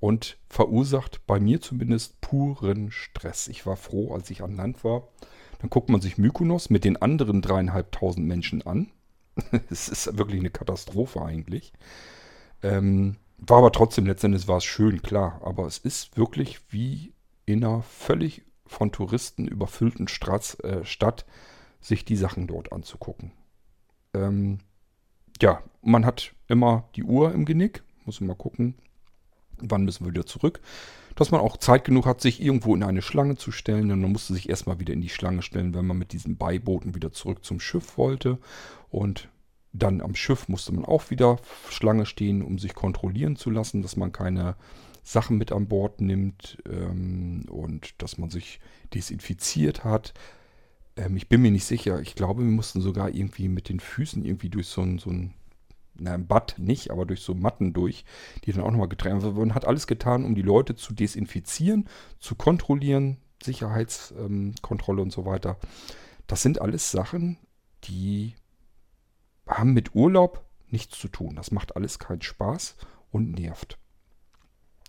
und 0.00 0.36
verursacht 0.48 1.26
bei 1.26 1.40
mir 1.40 1.60
zumindest 1.60 2.20
puren 2.20 2.90
Stress. 2.90 3.48
Ich 3.48 3.64
war 3.64 3.76
froh, 3.76 4.12
als 4.12 4.28
ich 4.28 4.42
an 4.42 4.56
Land 4.56 4.84
war. 4.84 5.08
Dann 5.60 5.70
guckt 5.70 5.88
man 5.88 6.00
sich 6.00 6.18
Mykonos 6.18 6.68
mit 6.68 6.84
den 6.84 7.00
anderen 7.00 7.40
dreieinhalbtausend 7.40 8.26
Menschen 8.26 8.66
an. 8.66 8.90
Es 9.70 9.88
ist 9.88 10.18
wirklich 10.18 10.40
eine 10.40 10.50
Katastrophe 10.50 11.22
eigentlich. 11.22 11.72
Ähm, 12.62 13.16
war 13.38 13.58
aber 13.58 13.72
trotzdem 13.72 14.04
letztendlich 14.04 14.46
war 14.46 14.58
es 14.58 14.64
schön, 14.64 15.00
klar. 15.00 15.40
Aber 15.42 15.66
es 15.66 15.78
ist 15.78 16.16
wirklich 16.18 16.60
wie 16.70 17.14
in 17.46 17.64
einer 17.64 17.82
völlig 17.82 18.42
von 18.66 18.92
Touristen 18.92 19.46
überfüllten 19.46 20.08
Stratz, 20.08 20.58
äh, 20.62 20.84
Stadt, 20.84 21.24
sich 21.80 22.04
die 22.04 22.16
Sachen 22.16 22.46
dort 22.46 22.72
anzugucken. 22.72 23.32
Ähm, 24.12 24.58
ja, 25.40 25.62
man 25.82 26.06
hat 26.06 26.34
immer 26.48 26.88
die 26.96 27.04
Uhr 27.04 27.32
im 27.32 27.44
Genick. 27.44 27.82
Muss 28.04 28.20
mal 28.20 28.34
gucken, 28.34 28.74
wann 29.58 29.84
müssen 29.84 30.04
wir 30.04 30.12
wieder 30.12 30.26
zurück. 30.26 30.60
Dass 31.14 31.30
man 31.30 31.40
auch 31.40 31.56
Zeit 31.56 31.84
genug 31.84 32.06
hat, 32.06 32.20
sich 32.20 32.42
irgendwo 32.42 32.74
in 32.74 32.82
eine 32.82 33.02
Schlange 33.02 33.36
zu 33.36 33.52
stellen. 33.52 33.90
Und 33.90 34.00
man 34.00 34.12
musste 34.12 34.34
sich 34.34 34.48
erstmal 34.48 34.80
wieder 34.80 34.92
in 34.92 35.00
die 35.00 35.08
Schlange 35.08 35.42
stellen, 35.42 35.74
wenn 35.74 35.86
man 35.86 35.98
mit 35.98 36.12
diesen 36.12 36.36
Beibooten 36.36 36.94
wieder 36.94 37.12
zurück 37.12 37.44
zum 37.44 37.60
Schiff 37.60 37.96
wollte. 37.96 38.38
Und 38.90 39.28
dann 39.72 40.00
am 40.00 40.14
Schiff 40.14 40.48
musste 40.48 40.72
man 40.72 40.84
auch 40.84 41.10
wieder 41.10 41.38
Schlange 41.68 42.06
stehen, 42.06 42.42
um 42.42 42.58
sich 42.58 42.74
kontrollieren 42.74 43.36
zu 43.36 43.50
lassen, 43.50 43.82
dass 43.82 43.96
man 43.96 44.12
keine 44.12 44.56
Sachen 45.02 45.36
mit 45.36 45.52
an 45.52 45.68
Bord 45.68 46.00
nimmt 46.00 46.58
ähm, 46.68 47.44
und 47.50 48.00
dass 48.02 48.16
man 48.16 48.30
sich 48.30 48.60
desinfiziert 48.94 49.84
hat. 49.84 50.14
Ähm, 50.96 51.16
ich 51.16 51.28
bin 51.28 51.42
mir 51.42 51.50
nicht 51.50 51.64
sicher. 51.64 52.00
Ich 52.00 52.14
glaube, 52.14 52.42
wir 52.42 52.50
mussten 52.50 52.80
sogar 52.80 53.10
irgendwie 53.10 53.48
mit 53.48 53.68
den 53.68 53.80
Füßen 53.80 54.24
irgendwie 54.24 54.50
durch 54.50 54.68
so 54.68 54.82
ein, 54.82 54.98
so 54.98 55.10
ein 55.10 55.34
na, 55.96 56.14
ein 56.14 56.26
Bad 56.26 56.56
nicht, 56.58 56.90
aber 56.90 57.06
durch 57.06 57.20
so 57.20 57.34
Matten 57.34 57.72
durch, 57.72 58.04
die 58.44 58.52
dann 58.52 58.64
auch 58.64 58.70
nochmal 58.70 58.88
getrennt 58.88 59.22
werden. 59.22 59.36
Man 59.36 59.54
hat 59.54 59.66
alles 59.66 59.86
getan, 59.86 60.24
um 60.24 60.34
die 60.34 60.42
Leute 60.42 60.74
zu 60.74 60.92
desinfizieren, 60.92 61.88
zu 62.18 62.34
kontrollieren, 62.34 63.18
Sicherheitskontrolle 63.42 65.00
ähm, 65.00 65.04
und 65.04 65.12
so 65.12 65.24
weiter. 65.24 65.58
Das 66.26 66.42
sind 66.42 66.60
alles 66.60 66.90
Sachen, 66.90 67.38
die 67.84 68.34
haben 69.46 69.72
mit 69.72 69.94
Urlaub 69.94 70.44
nichts 70.68 70.98
zu 70.98 71.08
tun. 71.08 71.36
Das 71.36 71.50
macht 71.50 71.76
alles 71.76 71.98
keinen 71.98 72.22
Spaß 72.22 72.76
und 73.10 73.32
nervt. 73.32 73.78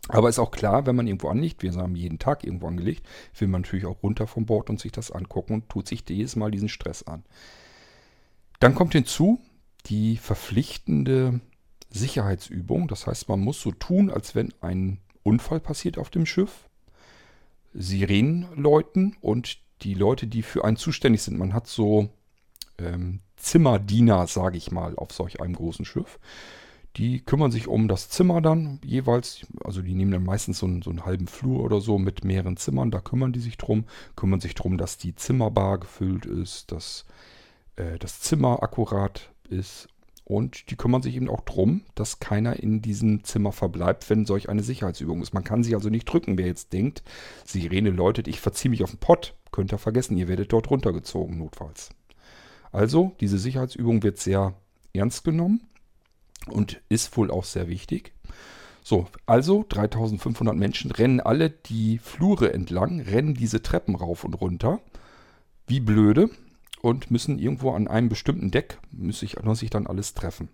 Aber 0.07 0.29
ist 0.29 0.39
auch 0.39 0.51
klar, 0.51 0.85
wenn 0.85 0.95
man 0.95 1.07
irgendwo 1.07 1.29
anlegt, 1.29 1.63
wir 1.63 1.73
haben 1.73 1.95
jeden 1.95 2.19
Tag 2.19 2.43
irgendwo 2.43 2.67
angelegt, 2.67 3.05
will 3.37 3.47
man 3.47 3.61
natürlich 3.61 3.85
auch 3.85 4.03
runter 4.03 4.27
vom 4.27 4.45
Bord 4.45 4.69
und 4.69 4.79
sich 4.79 4.91
das 4.91 5.11
angucken 5.11 5.53
und 5.53 5.69
tut 5.69 5.87
sich 5.87 6.03
jedes 6.07 6.35
Mal 6.35 6.51
diesen 6.51 6.69
Stress 6.69 7.03
an. 7.03 7.23
Dann 8.59 8.75
kommt 8.75 8.93
hinzu 8.93 9.39
die 9.87 10.17
verpflichtende 10.17 11.39
Sicherheitsübung. 11.89 12.87
Das 12.87 13.07
heißt, 13.07 13.29
man 13.29 13.39
muss 13.39 13.61
so 13.61 13.71
tun, 13.71 14.09
als 14.09 14.35
wenn 14.35 14.53
ein 14.61 14.99
Unfall 15.23 15.59
passiert 15.59 15.97
auf 15.97 16.09
dem 16.09 16.25
Schiff. 16.25 16.69
Sirenen 17.73 18.47
läuten 18.55 19.17
und 19.21 19.57
die 19.81 19.93
Leute, 19.93 20.27
die 20.27 20.43
für 20.43 20.63
einen 20.63 20.77
zuständig 20.77 21.23
sind, 21.23 21.37
man 21.37 21.53
hat 21.53 21.67
so 21.67 22.09
ähm, 22.77 23.19
Zimmerdiener, 23.35 24.27
sage 24.27 24.57
ich 24.57 24.71
mal, 24.71 24.95
auf 24.95 25.11
solch 25.11 25.41
einem 25.41 25.55
großen 25.55 25.83
Schiff. 25.83 26.19
Die 26.97 27.19
kümmern 27.19 27.51
sich 27.51 27.67
um 27.67 27.87
das 27.87 28.09
Zimmer 28.09 28.41
dann 28.41 28.79
jeweils. 28.83 29.45
Also 29.63 29.81
die 29.81 29.93
nehmen 29.93 30.11
dann 30.11 30.23
meistens 30.23 30.59
so 30.59 30.65
einen, 30.65 30.81
so 30.81 30.89
einen 30.89 31.05
halben 31.05 31.27
Flur 31.27 31.63
oder 31.63 31.81
so 31.81 31.97
mit 31.97 32.23
mehreren 32.23 32.55
Zimmern. 32.55 32.91
Da 32.91 33.01
kümmern 33.01 33.33
die 33.33 33.41
sich 33.41 33.57
drum. 33.57 33.85
Kümmern 34.15 34.39
sich 34.39 34.55
drum, 34.55 34.77
dass 34.77 34.97
die 34.97 35.15
Zimmerbar 35.15 35.79
gefüllt 35.79 36.25
ist, 36.25 36.71
dass 36.71 37.05
äh, 37.75 37.99
das 37.99 38.21
Zimmer 38.21 38.63
akkurat 38.63 39.29
ist. 39.49 39.89
Und 40.23 40.71
die 40.71 40.75
kümmern 40.75 41.03
sich 41.03 41.15
eben 41.15 41.29
auch 41.29 41.41
drum, 41.41 41.81
dass 41.93 42.19
keiner 42.19 42.57
in 42.59 42.81
diesem 42.81 43.23
Zimmer 43.25 43.51
verbleibt, 43.51 44.09
wenn 44.09 44.25
solch 44.25 44.49
eine 44.49 44.63
Sicherheitsübung 44.63 45.21
ist. 45.21 45.33
Man 45.33 45.43
kann 45.43 45.63
sich 45.63 45.75
also 45.75 45.89
nicht 45.89 46.05
drücken. 46.05 46.37
Wer 46.37 46.47
jetzt 46.47 46.73
denkt, 46.73 47.03
Sirene 47.45 47.91
läutet, 47.91 48.27
ich 48.27 48.39
verziehe 48.39 48.71
mich 48.71 48.83
auf 48.83 48.89
den 48.89 48.99
Pott, 48.99 49.35
könnt 49.51 49.71
ihr 49.71 49.77
vergessen, 49.77 50.17
ihr 50.17 50.27
werdet 50.27 50.51
dort 50.51 50.71
runtergezogen, 50.71 51.37
notfalls. 51.37 51.89
Also, 52.71 53.11
diese 53.19 53.37
Sicherheitsübung 53.37 54.01
wird 54.01 54.17
sehr 54.17 54.55
ernst 54.93 55.23
genommen 55.23 55.61
und 56.47 56.81
ist 56.89 57.15
wohl 57.17 57.31
auch 57.31 57.43
sehr 57.43 57.67
wichtig. 57.67 58.13
So, 58.83 59.07
also 59.25 59.65
3500 59.67 60.55
Menschen 60.55 60.91
rennen 60.91 61.19
alle 61.19 61.49
die 61.49 61.97
Flure 61.97 62.53
entlang, 62.53 62.99
rennen 62.99 63.33
diese 63.33 63.63
Treppen 63.63 63.95
rauf 63.95 64.23
und 64.23 64.35
runter. 64.35 64.79
Wie 65.65 65.79
blöde. 65.79 66.29
Und 66.81 67.09
müssen 67.09 67.39
irgendwo 67.39 67.71
an 67.71 67.87
einem 67.87 68.09
bestimmten 68.09 68.51
Deck, 68.51 68.77
muss 68.91 69.19
sich, 69.19 69.39
dann 69.71 69.87
alles 69.87 70.13
treffen. 70.13 70.49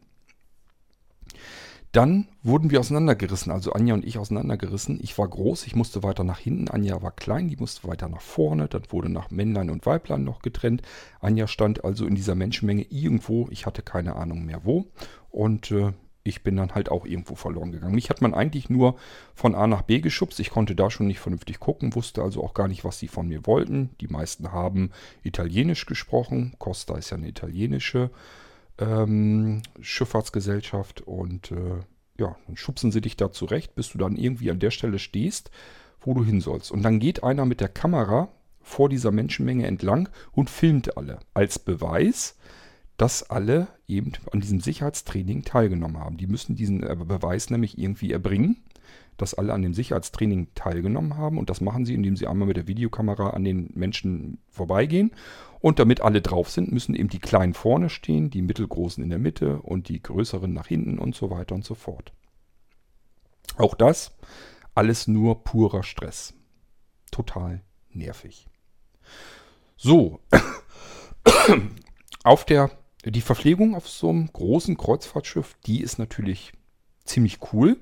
Dann 1.91 2.29
wurden 2.41 2.71
wir 2.71 2.79
auseinandergerissen, 2.79 3.51
also 3.51 3.73
Anja 3.73 3.93
und 3.93 4.05
ich 4.05 4.17
auseinandergerissen. 4.17 4.99
Ich 5.01 5.17
war 5.17 5.27
groß, 5.27 5.67
ich 5.67 5.75
musste 5.75 6.03
weiter 6.03 6.23
nach 6.23 6.39
hinten. 6.39 6.69
Anja 6.69 7.01
war 7.01 7.11
klein, 7.11 7.49
die 7.49 7.57
musste 7.57 7.85
weiter 7.87 8.07
nach 8.07 8.21
vorne. 8.21 8.69
Dann 8.69 8.83
wurde 8.89 9.09
nach 9.09 9.29
Männlein 9.29 9.69
und 9.69 9.85
Weiblein 9.85 10.23
noch 10.23 10.41
getrennt. 10.41 10.83
Anja 11.19 11.47
stand 11.47 11.83
also 11.83 12.05
in 12.05 12.15
dieser 12.15 12.35
Menschenmenge 12.35 12.85
irgendwo, 12.89 13.49
ich 13.51 13.65
hatte 13.65 13.81
keine 13.81 14.15
Ahnung 14.15 14.45
mehr 14.45 14.63
wo. 14.63 14.85
Und 15.31 15.71
äh, 15.71 15.91
ich 16.23 16.43
bin 16.43 16.55
dann 16.55 16.75
halt 16.75 16.89
auch 16.89 17.05
irgendwo 17.05 17.35
verloren 17.35 17.71
gegangen. 17.71 17.95
Mich 17.95 18.09
hat 18.09 18.21
man 18.21 18.33
eigentlich 18.33 18.69
nur 18.69 18.95
von 19.33 19.53
A 19.53 19.67
nach 19.67 19.81
B 19.81 19.99
geschubst. 19.99 20.39
Ich 20.39 20.51
konnte 20.51 20.75
da 20.75 20.89
schon 20.89 21.07
nicht 21.07 21.19
vernünftig 21.19 21.59
gucken, 21.59 21.95
wusste 21.95 22.21
also 22.21 22.43
auch 22.43 22.53
gar 22.53 22.67
nicht, 22.67 22.85
was 22.85 22.99
sie 22.99 23.07
von 23.07 23.27
mir 23.27 23.45
wollten. 23.45 23.89
Die 23.99 24.07
meisten 24.07 24.51
haben 24.51 24.91
Italienisch 25.23 25.85
gesprochen. 25.85 26.53
Costa 26.57 26.95
ist 26.97 27.09
ja 27.09 27.17
eine 27.17 27.27
italienische 27.27 28.11
ähm, 28.81 29.61
Schifffahrtsgesellschaft 29.79 31.01
und 31.01 31.51
äh, 31.51 31.79
ja, 32.19 32.35
dann 32.45 32.57
schubsen 32.57 32.91
sie 32.91 33.01
dich 33.01 33.15
da 33.15 33.31
zurecht, 33.31 33.75
bis 33.75 33.91
du 33.91 33.97
dann 33.97 34.15
irgendwie 34.15 34.51
an 34.51 34.59
der 34.59 34.71
Stelle 34.71 34.99
stehst, 34.99 35.51
wo 36.01 36.13
du 36.13 36.23
hin 36.23 36.41
sollst. 36.41 36.71
Und 36.71 36.83
dann 36.83 36.99
geht 36.99 37.23
einer 37.23 37.45
mit 37.45 37.61
der 37.61 37.69
Kamera 37.69 38.29
vor 38.61 38.89
dieser 38.89 39.11
Menschenmenge 39.11 39.65
entlang 39.65 40.09
und 40.31 40.49
filmt 40.49 40.97
alle. 40.97 41.19
Als 41.33 41.57
Beweis, 41.59 42.35
dass 42.97 43.29
alle 43.29 43.67
eben 43.87 44.11
an 44.31 44.41
diesem 44.41 44.59
Sicherheitstraining 44.59 45.43
teilgenommen 45.43 45.99
haben. 45.99 46.17
Die 46.17 46.27
müssen 46.27 46.55
diesen 46.55 46.83
äh, 46.83 46.95
Beweis 46.95 47.49
nämlich 47.49 47.77
irgendwie 47.77 48.11
erbringen, 48.11 48.57
dass 49.21 49.33
alle 49.33 49.53
an 49.53 49.61
dem 49.61 49.73
Sicherheitstraining 49.73 50.49
teilgenommen 50.55 51.17
haben. 51.17 51.37
Und 51.37 51.49
das 51.49 51.61
machen 51.61 51.85
sie, 51.85 51.93
indem 51.93 52.15
sie 52.15 52.27
einmal 52.27 52.47
mit 52.47 52.57
der 52.57 52.67
Videokamera 52.67 53.31
an 53.31 53.43
den 53.43 53.69
Menschen 53.73 54.39
vorbeigehen 54.49 55.11
und 55.59 55.79
damit 55.79 56.01
alle 56.01 56.21
drauf 56.21 56.49
sind, 56.49 56.71
müssen 56.71 56.95
eben 56.95 57.09
die 57.09 57.19
Kleinen 57.19 57.53
vorne 57.53 57.89
stehen, 57.89 58.29
die 58.29 58.41
Mittelgroßen 58.41 59.03
in 59.03 59.09
der 59.09 59.19
Mitte 59.19 59.61
und 59.61 59.89
die 59.89 60.01
Größeren 60.01 60.51
nach 60.51 60.67
hinten 60.67 60.97
und 60.99 61.15
so 61.15 61.29
weiter 61.29 61.55
und 61.55 61.63
so 61.63 61.75
fort. 61.75 62.13
Auch 63.57 63.75
das 63.75 64.17
alles 64.73 65.07
nur 65.07 65.43
purer 65.43 65.83
Stress. 65.83 66.33
Total 67.11 67.61
nervig. 67.91 68.47
So, 69.77 70.19
auf 72.23 72.45
der 72.45 72.71
die 73.05 73.21
Verpflegung 73.21 73.75
auf 73.75 73.89
so 73.89 74.09
einem 74.09 74.31
großen 74.31 74.77
Kreuzfahrtschiff, 74.77 75.55
die 75.65 75.81
ist 75.81 75.97
natürlich 75.97 76.53
ziemlich 77.03 77.39
cool. 77.51 77.79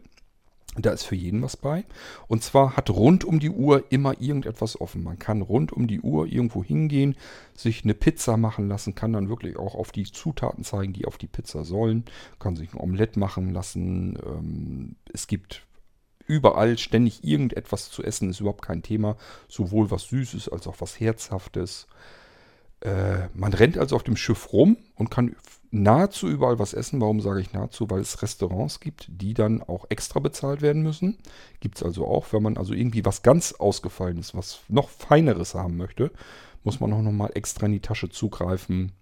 Da 0.77 0.91
ist 0.91 1.03
für 1.03 1.15
jeden 1.15 1.41
was 1.41 1.57
bei. 1.57 1.83
Und 2.27 2.43
zwar 2.43 2.77
hat 2.77 2.89
rund 2.89 3.25
um 3.25 3.39
die 3.39 3.49
Uhr 3.49 3.85
immer 3.89 4.21
irgendetwas 4.21 4.79
offen. 4.79 5.03
Man 5.03 5.17
kann 5.17 5.41
rund 5.41 5.73
um 5.73 5.87
die 5.87 5.99
Uhr 5.99 6.27
irgendwo 6.27 6.63
hingehen, 6.63 7.15
sich 7.55 7.83
eine 7.83 7.95
Pizza 7.95 8.37
machen 8.37 8.67
lassen, 8.67 8.95
kann 8.95 9.13
dann 9.13 9.29
wirklich 9.29 9.57
auch 9.57 9.75
auf 9.75 9.91
die 9.91 10.03
Zutaten 10.03 10.63
zeigen, 10.63 10.93
die 10.93 11.05
auf 11.05 11.17
die 11.17 11.27
Pizza 11.27 11.63
sollen, 11.63 12.05
kann 12.37 12.55
sich 12.55 12.73
ein 12.73 12.79
Omelett 12.79 13.17
machen 13.17 13.51
lassen. 13.51 14.17
Ähm, 14.25 14.95
es 15.11 15.27
gibt 15.27 15.65
überall 16.27 16.77
ständig 16.77 17.23
irgendetwas 17.23 17.89
zu 17.89 18.03
essen, 18.03 18.29
ist 18.29 18.39
überhaupt 18.39 18.61
kein 18.61 18.83
Thema. 18.83 19.17
Sowohl 19.47 19.89
was 19.89 20.03
Süßes 20.03 20.49
als 20.49 20.67
auch 20.67 20.75
was 20.79 20.99
Herzhaftes. 20.99 21.87
Äh, 22.81 23.27
man 23.33 23.53
rennt 23.53 23.77
also 23.77 23.95
auf 23.95 24.03
dem 24.03 24.15
Schiff 24.15 24.53
rum 24.53 24.77
und 24.95 25.09
kann 25.09 25.35
nahezu 25.71 26.27
überall 26.27 26.59
was 26.59 26.73
essen. 26.73 27.01
Warum 27.01 27.21
sage 27.21 27.41
ich 27.41 27.53
nahezu? 27.53 27.89
Weil 27.89 28.01
es 28.01 28.21
Restaurants 28.21 28.79
gibt, 28.79 29.07
die 29.09 29.33
dann 29.33 29.61
auch 29.61 29.85
extra 29.89 30.19
bezahlt 30.19 30.61
werden 30.61 30.81
müssen. 30.81 31.17
Gibt 31.59 31.77
es 31.77 31.83
also 31.83 32.07
auch, 32.07 32.31
wenn 32.31 32.43
man 32.43 32.57
also 32.57 32.73
irgendwie 32.73 33.05
was 33.05 33.21
ganz 33.21 33.53
Ausgefallenes, 33.53 34.35
was 34.35 34.61
noch 34.67 34.89
Feineres 34.89 35.55
haben 35.55 35.77
möchte, 35.77 36.11
muss 36.63 36.79
man 36.79 36.91
auch 36.93 37.01
nochmal 37.01 37.31
extra 37.35 37.67
in 37.67 37.73
die 37.73 37.81
Tasche 37.81 38.09
zugreifen. 38.09 38.93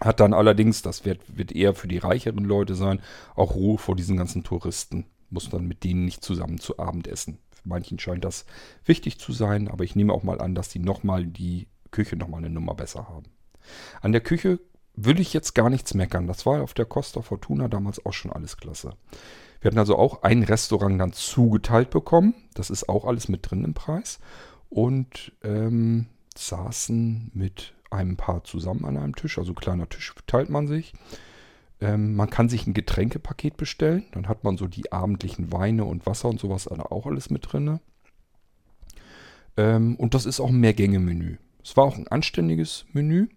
Hat 0.00 0.20
dann 0.20 0.34
allerdings, 0.34 0.82
das 0.82 1.04
wird, 1.04 1.20
wird 1.36 1.52
eher 1.52 1.74
für 1.74 1.88
die 1.88 1.98
reicheren 1.98 2.44
Leute 2.44 2.74
sein, 2.74 3.00
auch 3.34 3.54
Ruhe 3.54 3.78
vor 3.78 3.96
diesen 3.96 4.16
ganzen 4.16 4.44
Touristen. 4.44 5.06
Muss 5.30 5.50
dann 5.50 5.66
mit 5.66 5.84
denen 5.84 6.04
nicht 6.04 6.22
zusammen 6.22 6.58
zu 6.58 6.78
Abend 6.78 7.08
essen. 7.08 7.38
Für 7.50 7.68
manchen 7.68 7.98
scheint 7.98 8.24
das 8.24 8.46
wichtig 8.84 9.18
zu 9.18 9.32
sein, 9.32 9.68
aber 9.68 9.84
ich 9.84 9.96
nehme 9.96 10.12
auch 10.12 10.22
mal 10.22 10.40
an, 10.40 10.54
dass 10.54 10.68
die 10.68 10.78
nochmal 10.78 11.26
die 11.26 11.68
Küche 11.90 12.16
nochmal 12.16 12.38
eine 12.38 12.50
Nummer 12.50 12.74
besser 12.74 13.08
haben. 13.08 13.26
An 14.00 14.12
der 14.12 14.20
Küche 14.20 14.60
will 15.04 15.20
ich 15.20 15.32
jetzt 15.32 15.54
gar 15.54 15.70
nichts 15.70 15.94
meckern. 15.94 16.26
Das 16.26 16.46
war 16.46 16.62
auf 16.62 16.74
der 16.74 16.86
Costa 16.86 17.22
Fortuna 17.22 17.68
damals 17.68 18.04
auch 18.04 18.12
schon 18.12 18.32
alles 18.32 18.56
klasse. 18.56 18.92
Wir 19.60 19.70
hatten 19.70 19.78
also 19.78 19.96
auch 19.96 20.22
ein 20.22 20.42
Restaurant 20.42 21.00
dann 21.00 21.12
zugeteilt 21.12 21.90
bekommen. 21.90 22.34
Das 22.54 22.70
ist 22.70 22.88
auch 22.88 23.04
alles 23.04 23.28
mit 23.28 23.50
drin 23.50 23.64
im 23.64 23.74
Preis. 23.74 24.18
Und 24.68 25.32
ähm, 25.42 26.06
saßen 26.36 27.30
mit 27.34 27.74
einem 27.90 28.16
Paar 28.16 28.44
zusammen 28.44 28.84
an 28.84 28.96
einem 28.96 29.16
Tisch. 29.16 29.38
Also 29.38 29.54
kleiner 29.54 29.88
Tisch 29.88 30.14
teilt 30.26 30.50
man 30.50 30.66
sich. 30.66 30.92
Ähm, 31.80 32.14
man 32.14 32.30
kann 32.30 32.48
sich 32.48 32.66
ein 32.66 32.74
Getränkepaket 32.74 33.56
bestellen. 33.56 34.04
Dann 34.12 34.28
hat 34.28 34.44
man 34.44 34.56
so 34.56 34.66
die 34.66 34.92
abendlichen 34.92 35.52
Weine 35.52 35.84
und 35.84 36.06
Wasser 36.06 36.28
und 36.28 36.40
sowas 36.40 36.68
auch 36.68 37.06
alles 37.06 37.30
mit 37.30 37.52
drin. 37.52 37.80
Ähm, 39.56 39.96
und 39.96 40.14
das 40.14 40.26
ist 40.26 40.40
auch 40.40 40.50
ein 40.50 40.60
Mehrgänge-Menü. 40.60 41.38
Es 41.62 41.76
war 41.76 41.84
auch 41.84 41.96
ein 41.96 42.08
anständiges 42.08 42.84
Menü. 42.92 43.28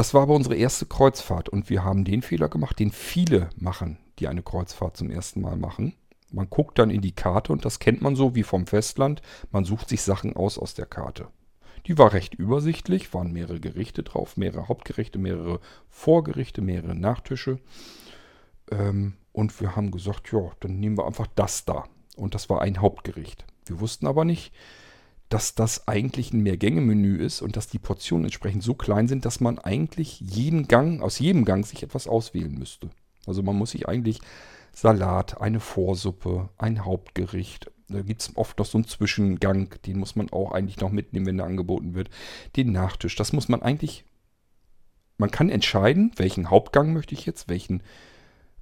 Das 0.00 0.14
war 0.14 0.22
aber 0.22 0.34
unsere 0.34 0.56
erste 0.56 0.86
Kreuzfahrt 0.86 1.50
und 1.50 1.68
wir 1.68 1.84
haben 1.84 2.06
den 2.06 2.22
Fehler 2.22 2.48
gemacht, 2.48 2.78
den 2.78 2.90
viele 2.90 3.50
machen, 3.56 3.98
die 4.18 4.28
eine 4.28 4.42
Kreuzfahrt 4.42 4.96
zum 4.96 5.10
ersten 5.10 5.42
Mal 5.42 5.58
machen. 5.58 5.92
Man 6.30 6.48
guckt 6.48 6.78
dann 6.78 6.88
in 6.88 7.02
die 7.02 7.12
Karte 7.12 7.52
und 7.52 7.66
das 7.66 7.80
kennt 7.80 8.00
man 8.00 8.16
so 8.16 8.34
wie 8.34 8.42
vom 8.42 8.66
Festland. 8.66 9.20
Man 9.50 9.66
sucht 9.66 9.90
sich 9.90 10.00
Sachen 10.00 10.34
aus 10.34 10.58
aus 10.58 10.72
der 10.72 10.86
Karte. 10.86 11.28
Die 11.84 11.98
war 11.98 12.14
recht 12.14 12.32
übersichtlich, 12.34 13.12
waren 13.12 13.30
mehrere 13.30 13.60
Gerichte 13.60 14.02
drauf, 14.02 14.38
mehrere 14.38 14.68
Hauptgerichte, 14.68 15.18
mehrere 15.18 15.60
Vorgerichte, 15.90 16.62
mehrere 16.62 16.94
Nachtische. 16.94 17.58
Ähm, 18.70 19.18
und 19.32 19.60
wir 19.60 19.76
haben 19.76 19.90
gesagt, 19.90 20.32
ja, 20.32 20.50
dann 20.60 20.80
nehmen 20.80 20.96
wir 20.96 21.06
einfach 21.06 21.26
das 21.34 21.66
da. 21.66 21.84
Und 22.16 22.34
das 22.34 22.48
war 22.48 22.62
ein 22.62 22.80
Hauptgericht. 22.80 23.44
Wir 23.66 23.80
wussten 23.80 24.06
aber 24.06 24.24
nicht, 24.24 24.50
dass 25.30 25.54
das 25.54 25.86
eigentlich 25.86 26.32
ein 26.32 26.42
Mehrgänge-Menü 26.42 27.16
ist 27.16 27.40
und 27.40 27.56
dass 27.56 27.68
die 27.68 27.78
Portionen 27.78 28.24
entsprechend 28.24 28.64
so 28.64 28.74
klein 28.74 29.06
sind, 29.06 29.24
dass 29.24 29.40
man 29.40 29.60
eigentlich 29.60 30.20
jeden 30.20 30.66
Gang, 30.66 31.00
aus 31.02 31.20
jedem 31.20 31.44
Gang 31.44 31.64
sich 31.64 31.84
etwas 31.84 32.08
auswählen 32.08 32.52
müsste. 32.58 32.90
Also 33.26 33.42
man 33.42 33.56
muss 33.56 33.70
sich 33.70 33.88
eigentlich 33.88 34.20
Salat, 34.72 35.40
eine 35.40 35.60
Vorsuppe, 35.60 36.48
ein 36.58 36.84
Hauptgericht. 36.84 37.70
Da 37.88 38.02
gibt 38.02 38.22
es 38.22 38.36
oft 38.36 38.58
noch 38.58 38.66
so 38.66 38.76
einen 38.78 38.88
Zwischengang, 38.88 39.74
den 39.86 39.98
muss 39.98 40.16
man 40.16 40.30
auch 40.30 40.50
eigentlich 40.50 40.80
noch 40.80 40.90
mitnehmen, 40.90 41.26
wenn 41.26 41.36
der 41.36 41.46
angeboten 41.46 41.94
wird. 41.94 42.10
Den 42.56 42.72
Nachtisch, 42.72 43.14
das 43.14 43.32
muss 43.32 43.48
man 43.48 43.62
eigentlich. 43.62 44.04
Man 45.16 45.30
kann 45.30 45.48
entscheiden, 45.48 46.12
welchen 46.16 46.50
Hauptgang 46.50 46.92
möchte 46.92 47.14
ich 47.14 47.24
jetzt, 47.24 47.48
welchen, 47.48 47.84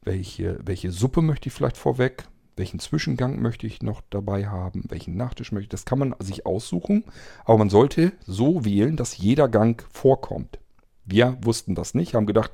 welche, 0.03 0.59
welche 0.65 0.91
Suppe 0.91 1.23
möchte 1.23 1.49
ich 1.49 1.55
vielleicht 1.55 1.77
vorweg, 1.79 2.29
welchen 2.59 2.81
Zwischengang 2.81 3.41
möchte 3.41 3.67
ich 3.67 3.83
noch 3.83 4.03
dabei 4.11 4.49
haben, 4.49 4.85
welchen 4.89 5.17
Nachtisch 5.17 5.53
möchte 5.53 5.65
ich. 5.65 5.71
Das 5.71 5.85
kann 5.85 5.99
man 5.99 6.15
sich 6.19 6.47
aussuchen, 6.47 7.05
aber 7.45 7.59
man 7.59 7.71
sollte 7.71 8.13
so 8.27 8.65
wählen, 8.65 8.97
dass 8.97 9.17
jeder 9.17 9.49
Gang 9.49 9.85
vorkommt. 9.91 10.59
Wir 11.05 11.39
wussten 11.43 11.75
das 11.75 11.95
nicht, 11.95 12.15
haben 12.15 12.27
gedacht, 12.27 12.53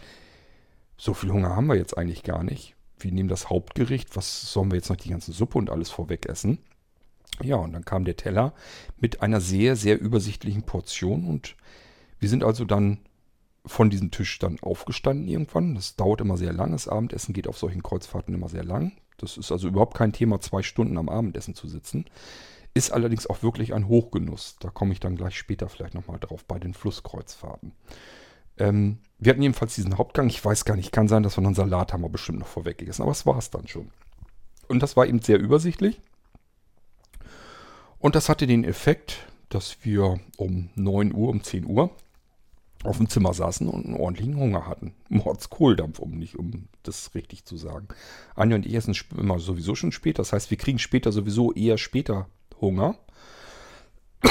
so 0.96 1.14
viel 1.14 1.30
Hunger 1.30 1.56
haben 1.56 1.66
wir 1.66 1.76
jetzt 1.76 1.98
eigentlich 1.98 2.22
gar 2.22 2.44
nicht. 2.44 2.76
Wir 2.98 3.10
nehmen 3.10 3.28
das 3.28 3.50
Hauptgericht, 3.50 4.16
was 4.16 4.52
sollen 4.52 4.70
wir 4.70 4.76
jetzt 4.76 4.90
noch 4.90 4.96
die 4.96 5.10
ganze 5.10 5.32
Suppe 5.32 5.58
und 5.58 5.70
alles 5.70 5.90
vorweg 5.90 6.26
essen? 6.26 6.58
Ja, 7.42 7.56
und 7.56 7.72
dann 7.72 7.84
kam 7.84 8.04
der 8.04 8.16
Teller 8.16 8.54
mit 9.00 9.22
einer 9.22 9.40
sehr, 9.40 9.74
sehr 9.74 10.00
übersichtlichen 10.00 10.62
Portion 10.62 11.26
und 11.26 11.56
wir 12.20 12.28
sind 12.28 12.44
also 12.44 12.64
dann 12.64 13.00
von 13.66 13.90
diesem 13.90 14.11
Tisch 14.11 14.38
dann 14.38 14.59
aufgestanden 14.61 15.27
irgendwann. 15.27 15.74
Das 15.74 15.96
dauert 15.96 16.20
immer 16.20 16.37
sehr 16.37 16.53
lang. 16.53 16.72
Das 16.72 16.88
Abendessen 16.88 17.33
geht 17.33 17.48
auf 17.48 17.59
solchen 17.59 17.83
Kreuzfahrten 17.83 18.35
immer 18.35 18.48
sehr 18.48 18.64
lang. 18.64 18.92
Das 19.16 19.37
ist 19.37 19.53
also 19.53 19.68
überhaupt 19.68 19.96
kein 19.96 20.12
Thema, 20.12 20.40
zwei 20.40 20.62
Stunden 20.62 20.98
am 20.98 21.09
Abendessen 21.09 21.55
zu 21.55 21.68
sitzen. 21.68 22.05
Ist 22.74 22.92
allerdings 22.92 23.27
auch 23.27 23.42
wirklich 23.42 23.72
ein 23.72 23.88
Hochgenuss. 23.88 24.57
Da 24.61 24.68
komme 24.68 24.92
ich 24.92 25.00
dann 25.00 25.16
gleich 25.16 25.38
später 25.38 25.68
vielleicht 25.68 25.94
nochmal 25.94 26.18
drauf 26.18 26.44
bei 26.44 26.59
den 26.59 26.74
Flusskreuzfahrten. 26.74 27.72
Ähm, 28.59 28.98
wir 29.18 29.31
hatten 29.31 29.42
jedenfalls 29.42 29.77
diesen 29.77 29.96
Hauptgang. 29.96 30.29
Ich 30.29 30.44
weiß 30.44 30.64
gar 30.64 30.77
nicht, 30.77 30.92
kann 30.92 31.09
sein, 31.09 31.22
dass 31.22 31.38
wir 31.38 31.44
einen 31.44 31.55
Salat 31.55 31.92
haben 31.92 32.03
wir 32.03 32.09
bestimmt 32.09 32.40
noch 32.40 32.46
vorweg 32.46 32.79
gegessen. 32.79 33.03
Aber 33.03 33.12
es 33.12 33.24
war 33.24 33.38
es 33.38 33.50
dann 33.50 33.68
schon. 33.68 33.90
Und 34.68 34.83
das 34.83 34.96
war 34.96 35.07
eben 35.07 35.20
sehr 35.20 35.38
übersichtlich. 35.38 36.00
Und 37.98 38.14
das 38.14 38.29
hatte 38.29 38.46
den 38.46 38.64
Effekt, 38.64 39.27
dass 39.48 39.79
wir 39.83 40.20
um 40.37 40.68
9 40.74 41.14
Uhr, 41.14 41.29
um 41.31 41.42
10 41.42 41.64
Uhr 41.64 41.90
auf 42.84 42.98
dem 42.98 43.08
Zimmer 43.08 43.34
saßen 43.34 43.68
und 43.68 43.86
einen 43.86 43.96
ordentlichen 43.96 44.36
Hunger 44.36 44.66
hatten. 44.66 44.94
Mordskohldampf, 45.08 45.98
um 45.98 46.12
nicht, 46.18 46.36
um 46.36 46.68
das 46.82 47.14
richtig 47.14 47.44
zu 47.44 47.56
sagen. 47.56 47.88
Anja 48.34 48.56
und 48.56 48.66
ich 48.66 48.74
essen 48.74 48.94
immer 49.16 49.38
sowieso 49.38 49.74
schon 49.74 49.92
später. 49.92 50.18
Das 50.18 50.32
heißt, 50.32 50.50
wir 50.50 50.58
kriegen 50.58 50.78
später 50.78 51.10
sowieso 51.10 51.52
eher 51.52 51.78
später 51.78 52.28
Hunger. 52.60 52.96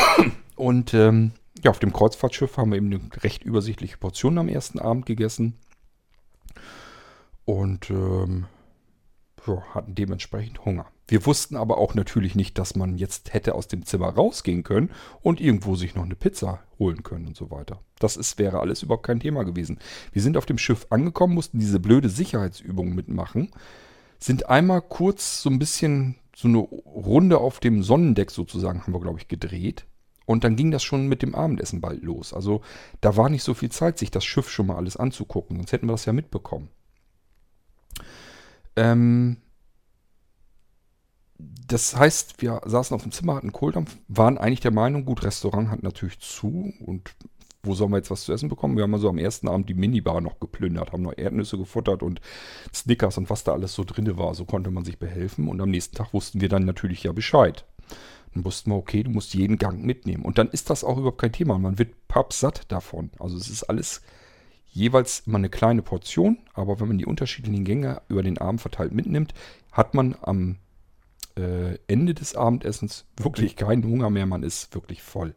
Und 0.55 0.93
ähm, 0.93 1.31
ja, 1.63 1.71
auf 1.71 1.79
dem 1.79 1.93
Kreuzfahrtschiff 1.93 2.57
haben 2.57 2.71
wir 2.71 2.77
eben 2.77 2.93
eine 2.93 3.01
recht 3.23 3.43
übersichtliche 3.43 3.97
Portion 3.97 4.37
am 4.37 4.49
ersten 4.49 4.79
Abend 4.79 5.05
gegessen. 5.05 5.57
Und 7.45 7.89
ähm, 7.89 8.45
hatten 9.73 9.95
dementsprechend 9.95 10.65
Hunger. 10.65 10.86
Wir 11.08 11.25
wussten 11.25 11.58
aber 11.58 11.77
auch 11.77 11.95
natürlich 11.95 12.34
nicht, 12.36 12.58
dass 12.58 12.75
man 12.75 12.97
jetzt 12.97 13.34
hätte 13.34 13.56
aus 13.56 13.67
dem 13.67 13.86
Zimmer 13.86 14.10
rausgehen 14.10 14.63
können 14.63 14.89
und 15.21 15.41
irgendwo 15.41 15.75
sich 15.75 15.95
noch 15.95 16.06
eine 16.06 16.15
Pizza 16.15 16.60
holen 16.79 17.03
können 17.03 17.27
und 17.27 17.36
so 17.36 17.51
weiter. 17.51 17.79
Das 17.99 18.17
ist, 18.17 18.39
wäre 18.39 18.60
alles 18.60 18.84
überhaupt 18.84 19.06
kein 19.06 19.19
Thema 19.19 19.43
gewesen. 19.43 19.79
Wir 20.12 20.21
sind 20.21 20.38
auf 20.38 20.45
dem 20.45 20.58
Schiff 20.58 20.88
angekommen, 20.89 21.34
mussten 21.34 21.60
diese 21.60 21.79
blöde 21.79 22.10
Sicherheitsübung 22.10 22.95
mitmachen, 22.95 23.51
sind 24.19 24.49
einmal 24.49 24.82
kurz 24.82 25.41
so 25.41 25.49
ein 25.49 25.60
bisschen 25.60 26.15
so 26.36 26.47
eine 26.47 26.60
Runde 26.60 27.38
auf 27.38 27.60
dem 27.60 27.84
Sonnendeck 27.84 28.32
sozusagen, 28.32 28.82
haben 28.82 28.93
wir, 28.93 29.01
glaube 29.01 29.19
ich, 29.19 29.27
gedreht. 29.27 29.86
Und 30.25 30.45
dann 30.45 30.56
ging 30.56 30.71
das 30.71 30.84
schon 30.84 31.08
mit 31.08 31.21
dem 31.21 31.36
Abendessen 31.36 31.82
bald 31.82 32.01
los. 32.01 32.34
Also 32.34 32.62
da 33.01 33.17
war 33.17 33.29
nicht 33.29 33.43
so 33.43 33.53
viel 33.53 33.69
Zeit, 33.69 33.97
sich 33.97 34.10
das 34.10 34.23
Schiff 34.23 34.49
schon 34.49 34.67
mal 34.67 34.77
alles 34.77 34.95
anzugucken, 34.95 35.58
sonst 35.58 35.73
hätten 35.73 35.88
wir 35.88 35.91
das 35.91 36.06
ja 36.06 36.13
mitbekommen. 36.13 36.69
Ähm, 38.75 39.38
das 41.67 41.95
heißt, 41.95 42.41
wir 42.41 42.62
saßen 42.65 42.95
auf 42.95 43.03
dem 43.03 43.12
Zimmer, 43.12 43.36
hatten 43.36 43.51
Kohldampf, 43.51 43.97
waren 44.07 44.38
eigentlich 44.38 44.62
der 44.62 44.71
Meinung, 44.71 45.05
gut, 45.05 45.23
Restaurant 45.23 45.69
hat 45.69 45.83
natürlich 45.83 46.19
zu 46.19 46.73
und 46.79 47.15
wo 47.65 47.73
sollen 47.73 47.91
wir 47.91 47.97
jetzt 47.97 48.12
was 48.12 48.23
zu 48.23 48.33
essen 48.33 48.49
bekommen? 48.49 48.75
Wir 48.75 48.83
haben 48.83 48.93
also 48.93 49.07
am 49.07 49.17
ersten 49.17 49.47
Abend 49.47 49.69
die 49.69 49.73
Minibar 49.73 50.19
noch 50.19 50.41
geplündert, 50.41 50.91
haben 50.91 51.03
noch 51.03 51.17
Erdnüsse 51.17 51.57
gefuttert 51.57 52.03
und 52.03 52.19
Snickers 52.73 53.17
und 53.17 53.29
was 53.29 53.45
da 53.45 53.53
alles 53.53 53.73
so 53.73 53.86
drin 53.86 54.17
war. 54.17 54.36
So 54.36 54.43
konnte 54.43 54.69
man 54.69 54.83
sich 54.83 54.99
behelfen 54.99 55.47
und 55.47 55.62
am 55.62 55.69
nächsten 55.69 55.95
Tag 55.95 56.13
wussten 56.13 56.41
wir 56.41 56.49
dann 56.49 56.65
natürlich 56.65 57.03
ja 57.03 57.13
Bescheid. 57.13 57.65
Dann 58.33 58.43
wussten 58.43 58.71
wir, 58.71 58.75
okay, 58.75 59.03
du 59.03 59.12
musst 59.12 59.33
jeden 59.33 59.57
Gang 59.57 59.83
mitnehmen. 59.83 60.25
Und 60.25 60.38
dann 60.38 60.49
ist 60.49 60.69
das 60.69 60.83
auch 60.83 60.97
überhaupt 60.97 61.21
kein 61.21 61.31
Thema. 61.31 61.57
Man 61.57 61.79
wird 61.79 62.07
pappsatt 62.09 62.69
davon. 62.69 63.12
Also 63.17 63.38
es 63.38 63.49
ist 63.49 63.63
alles 63.63 64.01
jeweils 64.73 65.21
immer 65.25 65.38
eine 65.38 65.49
kleine 65.49 65.81
Portion, 65.81 66.39
aber 66.53 66.79
wenn 66.79 66.88
man 66.88 66.97
die 66.97 67.05
unterschiedlichen 67.05 67.63
Gänge 67.63 68.01
über 68.09 68.23
den 68.23 68.38
Abend 68.38 68.59
verteilt 68.59 68.93
mitnimmt, 68.93 69.33
hat 69.71 69.93
man 69.93 70.15
am 70.21 70.57
äh, 71.38 71.77
Ende 71.88 72.13
des 72.13 72.36
Abendessens 72.36 73.05
wirklich 73.17 73.55
keinen 73.55 73.83
Hunger 73.83 74.09
mehr, 74.09 74.25
man 74.25 74.43
ist 74.43 74.73
wirklich 74.73 75.01
voll. 75.01 75.36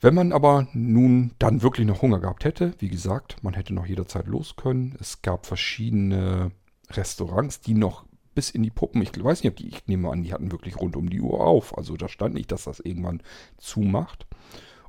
Wenn 0.00 0.14
man 0.14 0.32
aber 0.32 0.68
nun 0.74 1.32
dann 1.38 1.62
wirklich 1.62 1.86
noch 1.86 2.02
Hunger 2.02 2.20
gehabt 2.20 2.44
hätte, 2.44 2.74
wie 2.78 2.88
gesagt, 2.88 3.42
man 3.42 3.54
hätte 3.54 3.72
noch 3.72 3.86
jederzeit 3.86 4.26
los 4.26 4.54
können. 4.56 4.94
Es 5.00 5.22
gab 5.22 5.46
verschiedene 5.46 6.50
Restaurants, 6.90 7.62
die 7.62 7.72
noch 7.72 8.04
bis 8.34 8.50
in 8.50 8.62
die 8.62 8.70
Puppen, 8.70 9.00
ich 9.00 9.12
weiß 9.22 9.42
nicht, 9.42 9.52
ob 9.52 9.56
die, 9.56 9.68
ich 9.68 9.86
nehme 9.86 10.10
an, 10.10 10.22
die 10.22 10.34
hatten 10.34 10.52
wirklich 10.52 10.76
rund 10.76 10.96
um 10.96 11.08
die 11.08 11.22
Uhr 11.22 11.40
auf. 11.40 11.78
Also 11.78 11.96
da 11.96 12.08
stand 12.08 12.34
nicht, 12.34 12.52
dass 12.52 12.64
das 12.64 12.80
irgendwann 12.80 13.22
zumacht. 13.56 14.26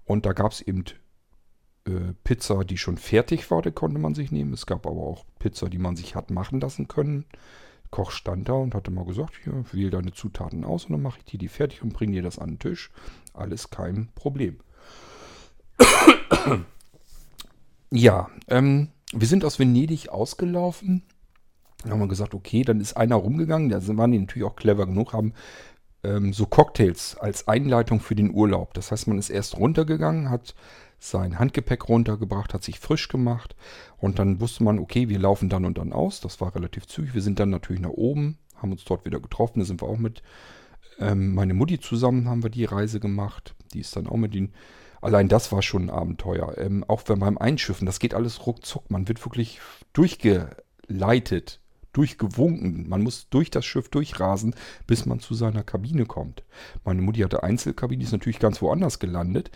Und 0.03 0.25
da 0.25 0.33
gab 0.33 0.51
es 0.51 0.59
eben 0.59 0.83
äh, 1.87 2.13
Pizza, 2.23 2.63
die 2.63 2.77
schon 2.77 2.97
fertig 2.97 3.49
war, 3.51 3.61
die 3.61 3.71
konnte 3.71 3.99
man 3.99 4.15
sich 4.15 4.31
nehmen. 4.31 4.53
Es 4.53 4.65
gab 4.65 4.85
aber 4.87 5.01
auch 5.01 5.25
Pizza, 5.39 5.69
die 5.69 5.77
man 5.77 5.95
sich 5.95 6.15
hat 6.15 6.31
machen 6.31 6.59
lassen 6.59 6.87
können. 6.87 7.25
Koch 7.91 8.11
stand 8.11 8.49
da 8.49 8.53
und 8.53 8.75
hatte 8.75 8.91
mal 8.91 9.05
gesagt, 9.05 9.33
hier, 9.43 9.63
wähl 9.71 9.89
deine 9.89 10.11
Zutaten 10.11 10.65
aus 10.65 10.85
und 10.85 10.93
dann 10.93 11.01
mache 11.01 11.19
ich 11.19 11.25
dir 11.25 11.37
die 11.37 11.47
fertig 11.47 11.83
und 11.83 11.93
bringe 11.93 12.13
dir 12.13 12.23
das 12.23 12.39
an 12.39 12.49
den 12.49 12.59
Tisch. 12.59 12.91
Alles 13.33 13.69
kein 13.69 14.09
Problem. 14.15 14.59
ja, 17.91 18.29
ähm, 18.47 18.89
wir 19.13 19.27
sind 19.27 19.45
aus 19.45 19.59
Venedig 19.59 20.09
ausgelaufen. 20.09 21.03
Dann 21.83 21.91
haben 21.91 21.99
wir 21.99 22.07
gesagt, 22.07 22.33
okay, 22.33 22.63
dann 22.63 22.81
ist 22.81 22.97
einer 22.97 23.15
rumgegangen. 23.15 23.69
Da 23.69 23.79
waren 23.95 24.11
die 24.11 24.19
natürlich 24.19 24.47
auch 24.47 24.55
clever 24.55 24.87
genug, 24.87 25.13
haben 25.13 25.33
ähm, 26.03 26.33
so 26.33 26.45
Cocktails 26.45 27.15
als 27.17 27.47
Einleitung 27.47 27.99
für 27.99 28.15
den 28.15 28.33
Urlaub. 28.33 28.73
Das 28.73 28.91
heißt, 28.91 29.07
man 29.07 29.19
ist 29.19 29.29
erst 29.29 29.57
runtergegangen, 29.57 30.29
hat 30.29 30.55
sein 31.09 31.39
Handgepäck 31.39 31.87
runtergebracht, 31.89 32.53
hat 32.53 32.63
sich 32.63 32.79
frisch 32.79 33.07
gemacht 33.07 33.55
und 33.97 34.19
dann 34.19 34.39
wusste 34.39 34.63
man, 34.63 34.79
okay, 34.79 35.09
wir 35.09 35.19
laufen 35.19 35.49
dann 35.49 35.65
und 35.65 35.77
dann 35.77 35.93
aus. 35.93 36.21
Das 36.21 36.41
war 36.41 36.55
relativ 36.55 36.87
zügig. 36.87 37.13
Wir 37.13 37.21
sind 37.21 37.39
dann 37.39 37.49
natürlich 37.49 37.81
nach 37.81 37.89
oben, 37.89 38.37
haben 38.55 38.71
uns 38.71 38.83
dort 38.83 39.05
wieder 39.05 39.19
getroffen. 39.19 39.59
Da 39.59 39.65
sind 39.65 39.81
wir 39.81 39.87
auch 39.87 39.97
mit 39.97 40.21
ähm, 40.99 41.33
meine 41.33 41.53
Mutti 41.53 41.79
zusammen, 41.79 42.29
haben 42.29 42.43
wir 42.43 42.49
die 42.49 42.65
Reise 42.65 42.99
gemacht. 42.99 43.55
Die 43.73 43.79
ist 43.81 43.95
dann 43.95 44.07
auch 44.07 44.17
mit 44.17 44.33
den. 44.33 44.53
Allein 45.01 45.27
das 45.27 45.51
war 45.51 45.61
schon 45.61 45.83
ein 45.83 45.89
Abenteuer. 45.89 46.57
Ähm, 46.57 46.83
auch 46.87 47.03
beim 47.03 47.37
Einschiffen, 47.37 47.85
das 47.85 47.99
geht 47.99 48.13
alles 48.13 48.47
ruckzuck. 48.47 48.89
Man 48.89 49.07
wird 49.07 49.23
wirklich 49.23 49.59
durchgeleitet, 49.93 51.59
durchgewunken. 51.93 52.89
Man 52.89 53.03
muss 53.03 53.29
durch 53.29 53.51
das 53.51 53.65
Schiff 53.65 53.89
durchrasen, 53.89 54.55
bis 54.87 55.05
man 55.05 55.19
zu 55.19 55.35
seiner 55.35 55.63
Kabine 55.63 56.05
kommt. 56.05 56.43
Meine 56.83 57.01
Mutti 57.01 57.19
hatte 57.21 57.43
Einzelkabine, 57.43 58.03
ist 58.03 58.13
natürlich 58.13 58.39
ganz 58.39 58.61
woanders 58.61 58.99
gelandet. 58.99 59.51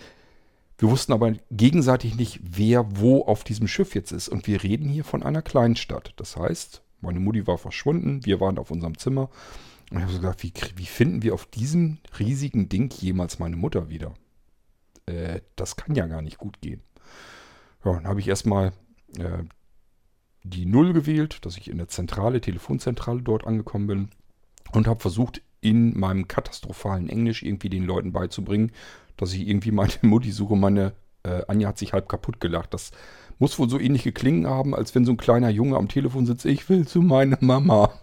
Wir 0.80 0.90
wussten 0.90 1.12
aber 1.12 1.34
gegenseitig 1.52 2.16
nicht, 2.16 2.40
wer 2.42 2.98
wo 2.98 3.26
auf 3.26 3.44
diesem 3.44 3.68
Schiff 3.68 3.94
jetzt 3.96 4.14
ist. 4.14 4.30
Und 4.30 4.48
wir 4.48 4.64
reden 4.64 4.88
hier 4.88 5.04
von 5.04 5.24
einer 5.24 5.42
Kleinstadt. 5.42 6.14
Das 6.16 6.38
heißt, 6.38 6.82
meine 7.02 7.20
Mutti 7.20 7.46
war 7.46 7.58
verschwunden, 7.58 8.26
wir 8.26 8.40
waren 8.40 8.58
auf 8.58 8.72
unserem 8.72 8.98
Zimmer. 8.98 9.30
Und 9.92 9.98
ich 9.98 10.04
habe 10.04 10.14
so 10.14 10.20
gedacht, 10.20 10.42
wie, 10.42 10.54
wie, 10.78 10.86
finden 10.86 11.22
wir 11.22 11.34
auf 11.34 11.46
diesem 11.46 11.98
riesigen 12.18 12.70
Ding 12.70 12.94
jemals 12.94 13.40
meine 13.40 13.58
Mutter 13.58 13.90
wieder? 13.90 14.14
Äh, 15.06 15.42
das 15.58 15.76
kann 15.76 15.96
ja 15.96 16.08
gar 16.08 16.22
nicht 16.22 16.38
gut 16.38 16.62
gehen. 16.62 16.82
Ja, 17.84 17.94
dann 17.94 18.08
habe 18.08 18.22
ich 18.22 18.30
erstmal 18.30 18.72
äh, 19.18 19.44
die 20.44 20.66
Null 20.66 20.94
gewählt, 20.94 21.46
dass 21.46 21.58
ich 21.58 21.70
in 21.70 21.78
der 21.78 21.90
Zentrale, 21.90 22.40
Telefonzentrale 22.40 23.22
dort 23.22 23.46
angekommen 23.46 23.88
bin 23.88 24.10
und 24.72 24.88
habe 24.88 25.02
versucht, 25.02 25.42
in 25.62 25.98
meinem 26.00 26.28
katastrophalen 26.28 27.10
Englisch 27.10 27.44
irgendwie 27.44 27.70
den 27.70 27.84
Leuten 27.84 28.12
beizubringen, 28.12 28.72
dass 29.18 29.34
ich 29.34 29.48
irgendwie 29.48 29.72
meine 29.72 29.94
Mutti 30.02 30.32
suche. 30.32 30.56
Meine 30.56 30.94
äh, 31.24 31.42
Anja 31.48 31.70
hat 31.70 31.78
sich 31.78 31.94
halb 31.94 32.10
kaputt 32.10 32.40
gelacht. 32.40 32.74
Das 32.74 32.92
muss 33.38 33.58
wohl 33.58 33.70
so 33.70 33.80
ähnlich 33.80 34.04
geklingen 34.04 34.48
haben, 34.48 34.76
als 34.76 34.94
wenn 34.96 35.06
so 35.06 35.12
ein 35.12 35.18
kleiner 35.18 35.50
Junge 35.50 35.78
am 35.78 35.88
Telefon 35.88 36.26
sitzt. 36.26 36.46
Ich 36.46 36.68
will 36.70 36.88
zu 36.88 37.02
meiner 37.02 37.38
Mama. 37.42 37.94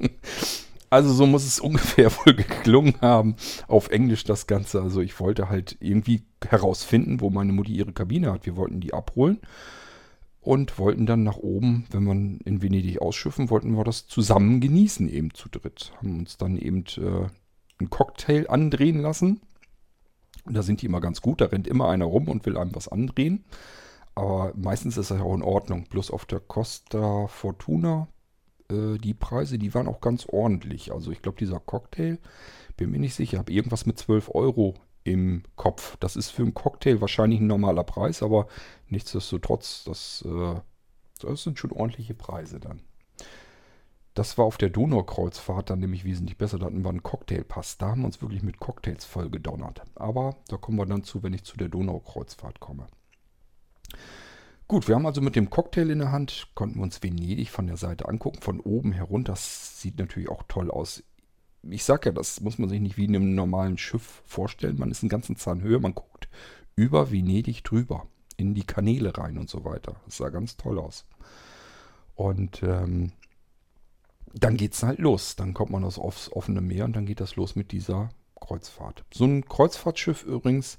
also 0.90 1.12
so 1.12 1.26
muss 1.26 1.44
es 1.44 1.60
ungefähr 1.60 2.10
wohl 2.12 2.34
geklungen 2.34 2.94
haben. 3.00 3.36
Auf 3.68 3.90
Englisch 3.90 4.24
das 4.24 4.46
Ganze. 4.46 4.80
Also 4.82 5.00
ich 5.00 5.18
wollte 5.20 5.48
halt 5.48 5.76
irgendwie 5.80 6.22
herausfinden, 6.48 7.20
wo 7.20 7.30
meine 7.30 7.52
Mutti 7.52 7.72
ihre 7.72 7.92
Kabine 7.92 8.32
hat. 8.32 8.46
Wir 8.46 8.56
wollten 8.56 8.80
die 8.80 8.94
abholen 8.94 9.40
und 10.46 10.78
wollten 10.78 11.06
dann 11.06 11.22
nach 11.22 11.36
oben, 11.36 11.86
wenn 11.90 12.04
wir 12.04 12.12
in 12.12 12.62
Venedig 12.62 13.00
ausschiffen, 13.00 13.50
wollten 13.50 13.76
wir 13.76 13.84
das 13.84 14.06
zusammen 14.06 14.60
genießen, 14.60 15.08
eben 15.08 15.34
zu 15.34 15.48
dritt. 15.48 15.92
Haben 15.98 16.20
uns 16.20 16.36
dann 16.36 16.56
eben 16.56 16.84
äh, 16.98 17.28
einen 17.78 17.90
Cocktail 17.90 18.46
andrehen 18.48 19.00
lassen 19.00 19.40
da 20.48 20.62
sind 20.62 20.82
die 20.82 20.86
immer 20.86 21.00
ganz 21.00 21.20
gut. 21.20 21.40
Da 21.40 21.46
rennt 21.46 21.66
immer 21.66 21.88
einer 21.88 22.04
rum 22.04 22.28
und 22.28 22.46
will 22.46 22.56
einem 22.56 22.74
was 22.74 22.88
andrehen. 22.88 23.44
Aber 24.14 24.52
meistens 24.56 24.96
ist 24.96 25.10
das 25.10 25.18
ja 25.18 25.24
auch 25.24 25.34
in 25.34 25.42
Ordnung. 25.42 25.84
Bloß 25.84 26.10
auf 26.10 26.24
der 26.24 26.40
Costa 26.40 27.26
Fortuna, 27.26 28.08
äh, 28.70 28.98
die 28.98 29.14
Preise, 29.14 29.58
die 29.58 29.74
waren 29.74 29.88
auch 29.88 30.00
ganz 30.00 30.26
ordentlich. 30.26 30.92
Also 30.92 31.10
ich 31.10 31.22
glaube, 31.22 31.38
dieser 31.38 31.60
Cocktail, 31.60 32.18
bin 32.76 32.90
mir 32.90 32.98
nicht 32.98 33.14
sicher, 33.14 33.38
habe 33.38 33.52
irgendwas 33.52 33.86
mit 33.86 33.98
12 33.98 34.30
Euro 34.34 34.74
im 35.06 35.44
Kopf. 35.54 35.96
Das 36.00 36.16
ist 36.16 36.30
für 36.30 36.42
einen 36.42 36.54
Cocktail 36.54 37.00
wahrscheinlich 37.00 37.40
ein 37.40 37.46
normaler 37.46 37.84
Preis, 37.84 38.22
aber 38.22 38.48
nichtsdestotrotz, 38.88 39.84
das, 39.84 40.24
äh, 40.26 40.60
das 41.20 41.42
sind 41.42 41.58
schon 41.58 41.72
ordentliche 41.72 42.14
Preise 42.14 42.58
dann. 42.60 42.82
Das 44.14 44.38
war 44.38 44.46
auf 44.46 44.56
der 44.56 44.70
Donaukreuzfahrt 44.70 45.68
dann 45.68 45.78
nämlich 45.78 46.04
wesentlich 46.04 46.38
besser. 46.38 46.58
Da 46.58 46.66
hatten 46.66 46.82
wir 46.82 46.88
einen 46.88 47.02
Cocktailpass. 47.02 47.76
Da 47.76 47.88
haben 47.88 48.00
wir 48.00 48.06
uns 48.06 48.22
wirklich 48.22 48.42
mit 48.42 48.58
Cocktails 48.58 49.04
voll 49.04 49.28
gedonnert. 49.28 49.82
Aber 49.94 50.36
da 50.48 50.56
kommen 50.56 50.78
wir 50.78 50.86
dann 50.86 51.04
zu, 51.04 51.22
wenn 51.22 51.34
ich 51.34 51.44
zu 51.44 51.58
der 51.58 51.68
Donaukreuzfahrt 51.68 52.58
komme. 52.58 52.86
Gut, 54.68 54.88
wir 54.88 54.94
haben 54.94 55.06
also 55.06 55.20
mit 55.20 55.36
dem 55.36 55.50
Cocktail 55.50 55.90
in 55.90 55.98
der 55.98 56.12
Hand, 56.12 56.48
konnten 56.54 56.76
wir 56.78 56.82
uns 56.82 57.02
Venedig 57.02 57.50
von 57.50 57.66
der 57.66 57.76
Seite 57.76 58.08
angucken, 58.08 58.40
von 58.40 58.58
oben 58.58 58.92
herunter. 58.92 59.32
Das 59.32 59.80
sieht 59.80 59.98
natürlich 59.98 60.30
auch 60.30 60.44
toll 60.48 60.70
aus. 60.70 61.04
Ich 61.70 61.84
sag 61.84 62.06
ja, 62.06 62.12
das 62.12 62.40
muss 62.40 62.58
man 62.58 62.68
sich 62.68 62.80
nicht 62.80 62.96
wie 62.96 63.04
in 63.04 63.16
einem 63.16 63.34
normalen 63.34 63.78
Schiff 63.78 64.22
vorstellen. 64.26 64.78
Man 64.78 64.90
ist 64.90 65.02
einen 65.02 65.10
ganzen 65.10 65.36
Zahn 65.36 65.62
höher, 65.62 65.80
man 65.80 65.94
guckt 65.94 66.28
über 66.76 67.10
Venedig 67.10 67.64
drüber, 67.64 68.06
in 68.36 68.54
die 68.54 68.64
Kanäle 68.64 69.16
rein 69.16 69.38
und 69.38 69.48
so 69.48 69.64
weiter. 69.64 69.96
Das 70.04 70.18
sah 70.18 70.28
ganz 70.28 70.56
toll 70.56 70.78
aus. 70.78 71.04
Und 72.14 72.62
ähm, 72.62 73.12
dann 74.34 74.56
geht 74.56 74.74
es 74.74 74.82
halt 74.82 74.98
los. 74.98 75.36
Dann 75.36 75.54
kommt 75.54 75.70
man 75.70 75.84
aufs 75.84 76.30
offene 76.30 76.60
Meer 76.60 76.84
und 76.84 76.94
dann 76.94 77.06
geht 77.06 77.20
das 77.20 77.36
los 77.36 77.56
mit 77.56 77.72
dieser 77.72 78.10
Kreuzfahrt. 78.40 79.04
So 79.12 79.24
ein 79.24 79.46
Kreuzfahrtschiff 79.46 80.24
übrigens, 80.24 80.78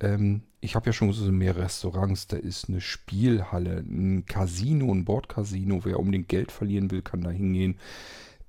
ähm, 0.00 0.42
ich 0.60 0.74
habe 0.74 0.86
ja 0.86 0.92
schon 0.92 1.12
so 1.12 1.30
mehr 1.30 1.56
Restaurants, 1.56 2.26
da 2.26 2.36
ist 2.36 2.68
eine 2.68 2.80
Spielhalle, 2.80 3.78
ein 3.78 4.26
Casino, 4.26 4.92
ein 4.92 5.04
Bordcasino. 5.04 5.84
Wer 5.84 5.98
unbedingt 5.98 6.28
Geld 6.28 6.52
verlieren 6.52 6.90
will, 6.90 7.02
kann 7.02 7.22
da 7.22 7.30
hingehen. 7.30 7.78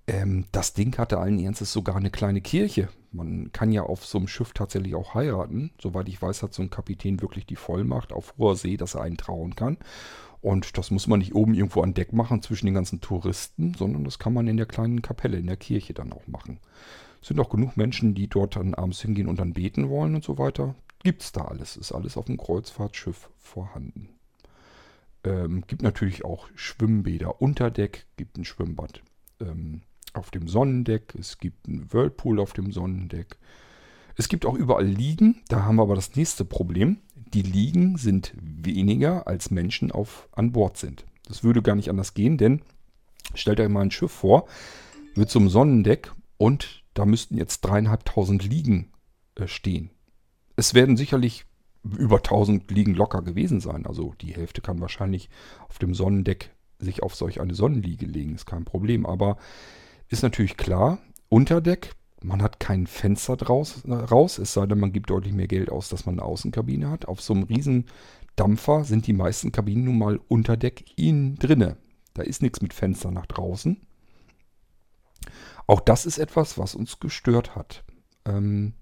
Ähm, 0.07 0.45
das 0.51 0.73
Ding 0.73 0.97
hatte 0.97 1.19
allen 1.19 1.39
Ernstes 1.39 1.71
sogar 1.71 1.95
eine 1.95 2.11
kleine 2.11 2.41
Kirche. 2.41 2.89
Man 3.11 3.51
kann 3.51 3.71
ja 3.71 3.83
auf 3.83 4.05
so 4.05 4.17
einem 4.17 4.27
Schiff 4.27 4.53
tatsächlich 4.53 4.95
auch 4.95 5.15
heiraten. 5.15 5.71
Soweit 5.79 6.07
ich 6.09 6.21
weiß, 6.21 6.43
hat 6.43 6.53
so 6.53 6.61
ein 6.61 6.69
Kapitän 6.69 7.21
wirklich 7.21 7.45
die 7.45 7.55
Vollmacht 7.55 8.13
auf 8.13 8.33
hoher 8.37 8.55
See, 8.55 8.77
dass 8.77 8.95
er 8.95 9.01
einen 9.01 9.17
trauen 9.17 9.55
kann. 9.55 9.77
Und 10.41 10.77
das 10.77 10.89
muss 10.89 11.07
man 11.07 11.19
nicht 11.19 11.35
oben 11.35 11.53
irgendwo 11.53 11.81
an 11.81 11.93
Deck 11.93 12.13
machen 12.13 12.41
zwischen 12.41 12.65
den 12.65 12.73
ganzen 12.73 12.99
Touristen, 12.99 13.75
sondern 13.75 14.03
das 14.03 14.17
kann 14.17 14.33
man 14.33 14.47
in 14.47 14.57
der 14.57 14.65
kleinen 14.65 15.03
Kapelle, 15.03 15.37
in 15.37 15.45
der 15.45 15.57
Kirche 15.57 15.93
dann 15.93 16.13
auch 16.13 16.25
machen. 16.27 16.59
Es 17.21 17.27
sind 17.27 17.39
auch 17.39 17.49
genug 17.49 17.77
Menschen, 17.77 18.15
die 18.15 18.27
dort 18.27 18.55
dann 18.55 18.73
abends 18.73 19.01
hingehen 19.01 19.27
und 19.27 19.39
dann 19.39 19.53
beten 19.53 19.89
wollen 19.89 20.15
und 20.15 20.23
so 20.23 20.39
weiter. 20.39 20.73
Gibt 21.03 21.21
es 21.21 21.31
da 21.31 21.45
alles, 21.45 21.77
ist 21.77 21.91
alles 21.91 22.17
auf 22.17 22.25
dem 22.25 22.37
Kreuzfahrtschiff 22.37 23.29
vorhanden. 23.37 24.09
Ähm, 25.23 25.63
gibt 25.67 25.83
natürlich 25.83 26.25
auch 26.25 26.47
Schwimmbäder 26.55 27.39
unter 27.39 27.69
Deck, 27.69 28.07
gibt 28.17 28.37
ein 28.39 28.45
Schwimmbad 28.45 29.03
ähm, 29.41 29.81
auf 30.13 30.31
dem 30.31 30.47
Sonnendeck, 30.47 31.15
es 31.17 31.37
gibt 31.37 31.67
einen 31.67 31.91
Whirlpool 31.91 32.39
auf 32.39 32.53
dem 32.53 32.71
Sonnendeck. 32.71 33.37
Es 34.17 34.27
gibt 34.29 34.45
auch 34.45 34.55
überall 34.55 34.85
Liegen, 34.85 35.41
da 35.47 35.63
haben 35.63 35.77
wir 35.77 35.83
aber 35.83 35.95
das 35.95 36.15
nächste 36.15 36.45
Problem 36.45 36.97
die 37.33 37.41
Liegen 37.41 37.97
sind 37.97 38.33
weniger 38.35 39.27
als 39.27 39.51
Menschen 39.51 39.91
auf, 39.91 40.27
an 40.31 40.51
Bord 40.51 40.77
sind. 40.77 41.05
Das 41.27 41.43
würde 41.43 41.61
gar 41.61 41.75
nicht 41.75 41.89
anders 41.89 42.13
gehen, 42.13 42.37
denn 42.37 42.61
stellt 43.33 43.59
euch 43.59 43.69
mal 43.69 43.81
ein 43.81 43.91
Schiff 43.91 44.11
vor 44.11 44.47
mit 45.15 45.29
so 45.29 45.39
einem 45.39 45.49
Sonnendeck 45.49 46.11
und 46.37 46.83
da 46.93 47.05
müssten 47.05 47.37
jetzt 47.37 47.61
dreieinhalbtausend 47.61 48.43
Liegen 48.43 48.91
äh, 49.35 49.47
stehen. 49.47 49.91
Es 50.55 50.73
werden 50.73 50.97
sicherlich 50.97 51.45
über 51.83 52.17
1000 52.17 52.69
Liegen 52.69 52.93
locker 52.93 53.21
gewesen 53.21 53.59
sein. 53.61 53.85
Also 53.85 54.13
die 54.21 54.35
Hälfte 54.35 54.61
kann 54.61 54.81
wahrscheinlich 54.81 55.29
auf 55.67 55.79
dem 55.79 55.95
Sonnendeck 55.95 56.51
sich 56.79 57.01
auf 57.01 57.15
solch 57.15 57.39
eine 57.39 57.55
Sonnenliege 57.55 58.05
legen, 58.05 58.35
ist 58.35 58.45
kein 58.45 58.65
Problem. 58.65 59.05
Aber 59.05 59.37
ist 60.11 60.23
natürlich 60.23 60.57
klar, 60.57 60.99
Unterdeck 61.29 61.95
man 62.23 62.41
hat 62.41 62.59
kein 62.59 62.87
Fenster 62.87 63.35
draus, 63.35 63.81
raus, 63.87 64.37
es 64.37 64.53
sei 64.53 64.65
denn, 64.65 64.79
man 64.79 64.93
gibt 64.93 65.09
deutlich 65.09 65.33
mehr 65.33 65.47
Geld 65.47 65.71
aus, 65.71 65.89
dass 65.89 66.05
man 66.05 66.19
eine 66.19 66.23
Außenkabine 66.23 66.89
hat. 66.89 67.07
Auf 67.07 67.21
so 67.21 67.33
einem 67.33 67.43
riesen 67.43 67.85
Dampfer 68.35 68.83
sind 68.83 69.07
die 69.07 69.13
meisten 69.13 69.51
Kabinen 69.51 69.85
nun 69.85 69.97
mal 69.97 70.19
unter 70.27 70.55
Deck 70.55 70.85
innen 70.97 71.35
drinne. 71.37 71.77
Da 72.13 72.21
ist 72.21 72.41
nichts 72.41 72.61
mit 72.61 72.73
Fenster 72.73 73.11
nach 73.11 73.25
draußen. 73.25 73.81
Auch 75.67 75.79
das 75.79 76.05
ist 76.05 76.17
etwas, 76.19 76.57
was 76.57 76.75
uns 76.75 76.99
gestört 76.99 77.55
hat. 77.55 77.83
Ähm 78.25 78.73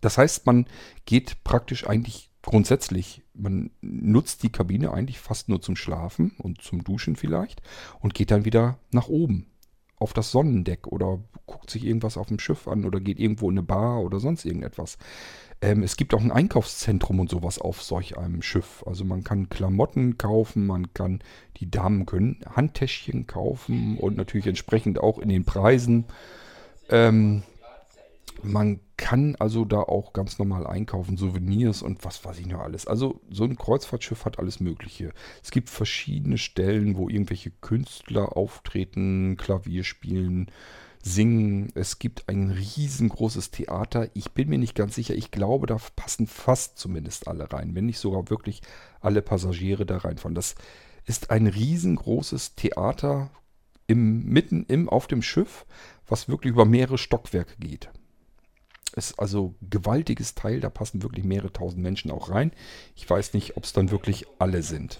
das 0.00 0.16
heißt, 0.16 0.46
man 0.46 0.66
geht 1.06 1.42
praktisch 1.44 1.86
eigentlich 1.86 2.27
grundsätzlich, 2.48 3.22
man 3.34 3.70
nutzt 3.82 4.42
die 4.42 4.50
Kabine 4.50 4.90
eigentlich 4.90 5.20
fast 5.20 5.50
nur 5.50 5.60
zum 5.60 5.76
Schlafen 5.76 6.32
und 6.38 6.62
zum 6.62 6.82
Duschen 6.82 7.14
vielleicht 7.14 7.60
und 8.00 8.14
geht 8.14 8.30
dann 8.30 8.46
wieder 8.46 8.78
nach 8.90 9.08
oben 9.08 9.50
auf 9.96 10.14
das 10.14 10.30
Sonnendeck 10.30 10.86
oder 10.86 11.20
guckt 11.44 11.68
sich 11.68 11.84
irgendwas 11.84 12.16
auf 12.16 12.28
dem 12.28 12.38
Schiff 12.38 12.66
an 12.66 12.86
oder 12.86 13.00
geht 13.00 13.18
irgendwo 13.18 13.50
in 13.50 13.58
eine 13.58 13.66
Bar 13.66 14.00
oder 14.00 14.18
sonst 14.18 14.46
irgendetwas. 14.46 14.96
Ähm, 15.60 15.82
es 15.82 15.98
gibt 15.98 16.14
auch 16.14 16.22
ein 16.22 16.32
Einkaufszentrum 16.32 17.20
und 17.20 17.28
sowas 17.28 17.58
auf 17.58 17.82
solch 17.82 18.16
einem 18.16 18.40
Schiff. 18.40 18.82
Also 18.86 19.04
man 19.04 19.24
kann 19.24 19.50
Klamotten 19.50 20.16
kaufen, 20.16 20.66
man 20.66 20.94
kann, 20.94 21.18
die 21.58 21.70
Damen 21.70 22.06
können 22.06 22.40
Handtäschchen 22.56 23.26
kaufen 23.26 23.98
und 23.98 24.16
natürlich 24.16 24.46
entsprechend 24.46 24.98
auch 25.00 25.18
in 25.18 25.28
den 25.28 25.44
Preisen. 25.44 26.06
Ähm, 26.88 27.42
Man 28.42 28.80
kann 28.96 29.36
also 29.36 29.64
da 29.64 29.78
auch 29.80 30.12
ganz 30.12 30.38
normal 30.38 30.66
einkaufen, 30.66 31.16
Souvenirs 31.16 31.82
und 31.82 32.04
was 32.04 32.24
weiß 32.24 32.38
ich 32.38 32.46
noch 32.46 32.60
alles. 32.60 32.86
Also 32.86 33.20
so 33.30 33.44
ein 33.44 33.56
Kreuzfahrtschiff 33.56 34.24
hat 34.24 34.38
alles 34.38 34.60
Mögliche. 34.60 35.12
Es 35.42 35.50
gibt 35.50 35.70
verschiedene 35.70 36.38
Stellen, 36.38 36.96
wo 36.96 37.08
irgendwelche 37.08 37.50
Künstler 37.50 38.36
auftreten, 38.36 39.36
Klavier 39.36 39.82
spielen, 39.82 40.50
singen. 41.02 41.70
Es 41.74 41.98
gibt 41.98 42.28
ein 42.28 42.50
riesengroßes 42.50 43.50
Theater. 43.50 44.08
Ich 44.14 44.32
bin 44.32 44.48
mir 44.48 44.58
nicht 44.58 44.74
ganz 44.74 44.94
sicher. 44.94 45.14
Ich 45.14 45.30
glaube, 45.30 45.66
da 45.66 45.78
passen 45.96 46.26
fast 46.26 46.78
zumindest 46.78 47.28
alle 47.28 47.52
rein, 47.52 47.74
wenn 47.74 47.86
nicht 47.86 47.98
sogar 47.98 48.30
wirklich 48.30 48.62
alle 49.00 49.22
Passagiere 49.22 49.86
da 49.86 49.98
reinfahren. 49.98 50.34
Das 50.34 50.54
ist 51.04 51.30
ein 51.30 51.46
riesengroßes 51.46 52.54
Theater 52.54 53.30
im, 53.86 54.24
mitten 54.26 54.64
im, 54.66 54.88
auf 54.88 55.06
dem 55.06 55.22
Schiff, 55.22 55.66
was 56.06 56.28
wirklich 56.28 56.52
über 56.52 56.64
mehrere 56.64 56.98
Stockwerke 56.98 57.56
geht. 57.58 57.90
Ist 58.98 59.16
also 59.20 59.54
gewaltiges 59.62 60.34
Teil, 60.34 60.58
da 60.58 60.70
passen 60.70 61.04
wirklich 61.04 61.24
mehrere 61.24 61.52
tausend 61.52 61.80
Menschen 61.80 62.10
auch 62.10 62.30
rein. 62.30 62.50
Ich 62.96 63.08
weiß 63.08 63.32
nicht, 63.32 63.56
ob 63.56 63.62
es 63.62 63.72
dann 63.72 63.92
wirklich 63.92 64.26
alle 64.40 64.62
sind. 64.62 64.98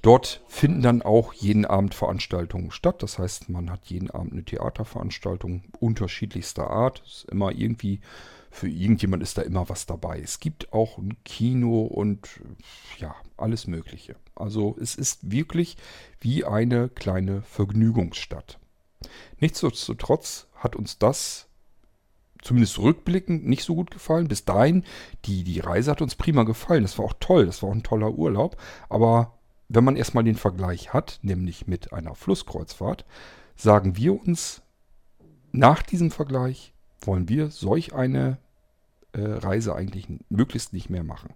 Dort 0.00 0.44
finden 0.46 0.80
dann 0.82 1.02
auch 1.02 1.32
jeden 1.32 1.64
Abend 1.64 1.92
Veranstaltungen 1.92 2.70
statt. 2.70 3.02
Das 3.02 3.18
heißt, 3.18 3.48
man 3.48 3.68
hat 3.68 3.86
jeden 3.86 4.12
Abend 4.12 4.32
eine 4.32 4.44
Theaterveranstaltung 4.44 5.64
unterschiedlichster 5.80 6.70
Art. 6.70 7.02
Ist 7.04 7.26
immer 7.32 7.50
irgendwie, 7.50 7.98
für 8.52 8.68
irgendjemand 8.68 9.24
ist 9.24 9.36
da 9.38 9.42
immer 9.42 9.68
was 9.68 9.86
dabei. 9.86 10.20
Es 10.20 10.38
gibt 10.38 10.72
auch 10.72 10.98
ein 10.98 11.16
Kino 11.24 11.82
und 11.82 12.28
ja, 12.98 13.16
alles 13.36 13.66
Mögliche. 13.66 14.14
Also 14.36 14.76
es 14.80 14.94
ist 14.94 15.32
wirklich 15.32 15.76
wie 16.20 16.44
eine 16.44 16.88
kleine 16.90 17.42
Vergnügungsstadt. 17.42 18.60
Nichtsdestotrotz 19.40 20.46
hat 20.54 20.76
uns 20.76 20.98
das 20.98 21.48
zumindest 22.46 22.78
rückblickend 22.78 23.46
nicht 23.46 23.64
so 23.64 23.74
gut 23.74 23.90
gefallen. 23.90 24.28
Bis 24.28 24.44
dahin, 24.44 24.84
die, 25.24 25.44
die 25.44 25.60
Reise 25.60 25.90
hat 25.90 26.00
uns 26.00 26.14
prima 26.14 26.44
gefallen. 26.44 26.82
Das 26.82 26.98
war 26.98 27.04
auch 27.04 27.14
toll. 27.20 27.46
Das 27.46 27.62
war 27.62 27.70
auch 27.70 27.74
ein 27.74 27.82
toller 27.82 28.12
Urlaub. 28.12 28.56
Aber 28.88 29.34
wenn 29.68 29.84
man 29.84 29.96
erstmal 29.96 30.24
den 30.24 30.36
Vergleich 30.36 30.92
hat, 30.92 31.18
nämlich 31.22 31.66
mit 31.66 31.92
einer 31.92 32.14
Flusskreuzfahrt, 32.14 33.04
sagen 33.56 33.96
wir 33.96 34.20
uns, 34.20 34.62
nach 35.52 35.82
diesem 35.82 36.10
Vergleich 36.10 36.72
wollen 37.00 37.28
wir 37.28 37.50
solch 37.50 37.94
eine 37.94 38.38
äh, 39.12 39.20
Reise 39.22 39.74
eigentlich 39.74 40.06
möglichst 40.28 40.72
nicht 40.72 40.90
mehr 40.90 41.04
machen. 41.04 41.34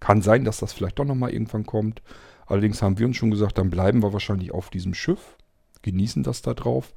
Kann 0.00 0.20
sein, 0.20 0.44
dass 0.44 0.58
das 0.58 0.72
vielleicht 0.72 0.98
doch 0.98 1.04
nochmal 1.04 1.30
irgendwann 1.32 1.64
kommt. 1.64 2.02
Allerdings 2.46 2.82
haben 2.82 2.98
wir 2.98 3.06
uns 3.06 3.16
schon 3.16 3.30
gesagt, 3.30 3.56
dann 3.56 3.70
bleiben 3.70 4.02
wir 4.02 4.12
wahrscheinlich 4.12 4.52
auf 4.52 4.68
diesem 4.68 4.94
Schiff, 4.94 5.36
genießen 5.82 6.22
das 6.22 6.42
da 6.42 6.54
drauf 6.54 6.92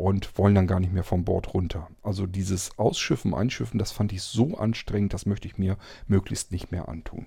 und 0.00 0.38
wollen 0.38 0.54
dann 0.54 0.66
gar 0.66 0.80
nicht 0.80 0.92
mehr 0.92 1.04
vom 1.04 1.24
Bord 1.24 1.52
runter. 1.52 1.88
Also 2.02 2.26
dieses 2.26 2.78
Ausschiffen, 2.78 3.34
Einschiffen, 3.34 3.78
das 3.78 3.92
fand 3.92 4.12
ich 4.12 4.22
so 4.22 4.56
anstrengend, 4.56 5.12
das 5.12 5.26
möchte 5.26 5.46
ich 5.46 5.58
mir 5.58 5.76
möglichst 6.06 6.52
nicht 6.52 6.72
mehr 6.72 6.88
antun. 6.88 7.26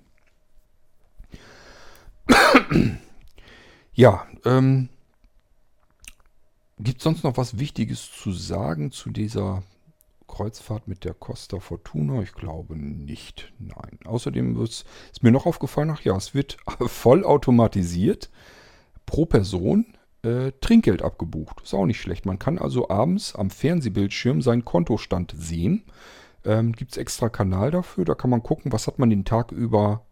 ja, 3.94 4.26
ähm, 4.46 4.90
gibt 6.80 6.98
es 6.98 7.04
sonst 7.04 7.24
noch 7.24 7.38
was 7.38 7.60
Wichtiges 7.60 8.10
zu 8.12 8.32
sagen 8.32 8.92
zu 8.92 9.12
dieser 9.12 9.64
Kreuzfahrt 10.28 10.88
mit 10.88 11.04
der 11.04 11.14
Costa 11.14 11.60
Fortuna? 11.60 12.24
Ich 12.24 12.34
glaube 12.34 12.76
nicht. 12.76 13.54
Nein. 13.60 14.00
Außerdem 14.06 14.60
ist 14.64 14.86
mir 15.22 15.32
noch 15.32 15.46
aufgefallen, 15.46 15.92
ach 15.92 16.02
ja, 16.02 16.16
es 16.18 16.34
wird 16.34 16.58
vollautomatisiert 16.80 18.32
pro 19.06 19.28
Person 19.28 19.86
äh, 20.24 20.52
Trinkgeld 20.62 21.02
abgebucht. 21.02 21.62
Ist 21.62 21.74
auch 21.74 21.86
nicht 21.86 22.02
schlecht. 22.02 22.26
Man 22.26 22.40
kann 22.40 22.58
also 22.58 22.90
abends 22.90 23.36
am 23.36 23.50
Fernsehbildschirm 23.50 24.42
seinen 24.42 24.66
Kontostand 24.66 25.34
sehen. 25.38 25.84
Ähm, 26.46 26.74
Gibt 26.74 26.92
es 26.92 26.98
extra 26.98 27.30
Kanal 27.30 27.72
dafür. 27.72 28.06
Da 28.06 28.16
kann 28.16 28.30
man 28.30 28.44
gucken, 28.44 28.72
was 28.72 28.88
hat 28.88 29.00
man 29.00 29.10
den 29.10 29.26
Tag 29.26 29.52
über 29.52 30.06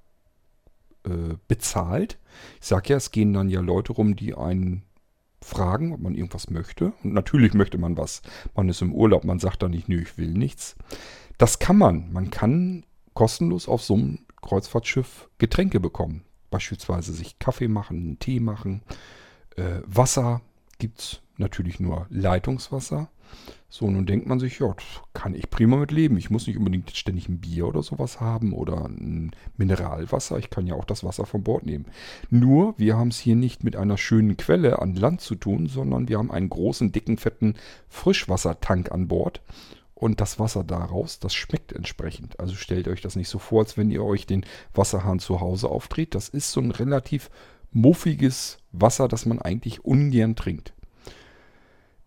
äh, 1.04 1.36
bezahlt. 1.48 2.20
Ich 2.60 2.68
sage 2.68 2.90
ja, 2.90 2.98
es 2.98 3.12
gehen 3.12 3.34
dann 3.34 3.50
ja 3.50 3.62
Leute 3.62 3.94
rum, 3.94 4.16
die 4.16 4.36
einen 4.36 4.84
fragen, 5.42 5.94
ob 5.94 6.00
man 6.02 6.16
irgendwas 6.16 6.50
möchte. 6.50 6.94
Und 7.04 7.14
natürlich 7.14 7.54
möchte 7.54 7.78
man 7.78 7.98
was. 7.98 8.22
Man 8.56 8.70
ist 8.70 8.82
im 8.82 8.94
Urlaub, 8.94 9.24
man 9.24 9.40
sagt 9.40 9.64
dann 9.64 9.72
nicht, 9.72 9.90
nö, 9.90 10.02
ich 10.02 10.18
will 10.18 10.30
nichts. 10.30 10.76
Das 11.38 11.60
kann 11.60 11.78
man. 11.78 12.12
Man 12.14 12.30
kann 12.30 12.86
kostenlos 13.14 13.68
auf 13.68 13.82
so 13.82 13.96
einem 13.96 14.20
Kreuzfahrtschiff 14.42 15.30
Getränke 15.38 15.80
bekommen. 15.80 16.24
Beispielsweise 16.50 17.14
sich 17.14 17.40
Kaffee 17.40 17.68
machen, 17.68 17.98
einen 17.98 18.20
Tee 18.20 18.40
machen, 18.40 18.84
äh, 19.56 19.82
Wasser 19.86 20.42
gibt 20.80 21.00
es 21.00 21.22
natürlich 21.38 21.80
nur 21.80 22.08
Leitungswasser. 22.10 23.10
So, 23.70 23.90
nun 23.90 24.06
denkt 24.06 24.28
man 24.28 24.40
sich, 24.40 24.60
ja, 24.60 24.76
kann 25.14 25.34
ich 25.34 25.50
prima 25.50 25.78
mit 25.78 25.92
leben. 25.92 26.18
Ich 26.18 26.30
muss 26.30 26.46
nicht 26.46 26.58
unbedingt 26.58 26.92
ständig 26.92 27.30
ein 27.30 27.40
Bier 27.40 27.68
oder 27.68 27.82
sowas 27.82 28.20
haben 28.20 28.52
oder 28.52 28.84
ein 28.86 29.32
Mineralwasser. 29.56 30.38
Ich 30.40 30.50
kann 30.50 30.68
ja 30.68 30.76
auch 30.76 30.84
das 30.84 31.06
Wasser 31.06 31.26
von 31.26 31.44
Bord 31.44 31.66
nehmen. 31.66 31.86
Nur, 32.30 32.78
wir 32.78 32.98
haben 32.98 33.08
es 33.08 33.20
hier 33.20 33.38
nicht 33.38 33.64
mit 33.64 33.78
einer 33.78 33.98
schönen 33.98 34.36
Quelle 34.36 34.80
an 34.80 34.96
Land 34.96 35.22
zu 35.22 35.36
tun, 35.36 35.68
sondern 35.68 36.10
wir 36.10 36.18
haben 36.18 36.32
einen 36.32 36.50
großen, 36.50 36.92
dicken, 36.92 37.18
fetten 37.18 37.56
Frischwassertank 37.88 38.92
an 38.92 39.08
Bord. 39.08 39.42
Und 39.94 40.20
das 40.20 40.40
Wasser 40.40 40.64
daraus, 40.66 41.20
das 41.20 41.34
schmeckt 41.34 41.72
entsprechend. 41.72 42.40
Also 42.40 42.56
stellt 42.56 42.88
euch 42.90 43.02
das 43.02 43.16
nicht 43.16 43.30
so 43.30 43.40
vor, 43.40 43.62
als 43.62 43.78
wenn 43.78 43.92
ihr 43.92 44.04
euch 44.04 44.26
den 44.26 44.46
Wasserhahn 44.74 45.20
zu 45.20 45.40
Hause 45.40 45.70
aufdreht. 45.70 46.16
Das 46.16 46.28
ist 46.28 46.52
so 46.52 46.60
ein 46.60 46.72
relativ 46.72 47.30
muffiges 47.72 48.58
Wasser, 48.72 49.08
das 49.08 49.26
man 49.26 49.42
eigentlich 49.42 49.84
ungern 49.86 50.36
trinkt. 50.36 50.74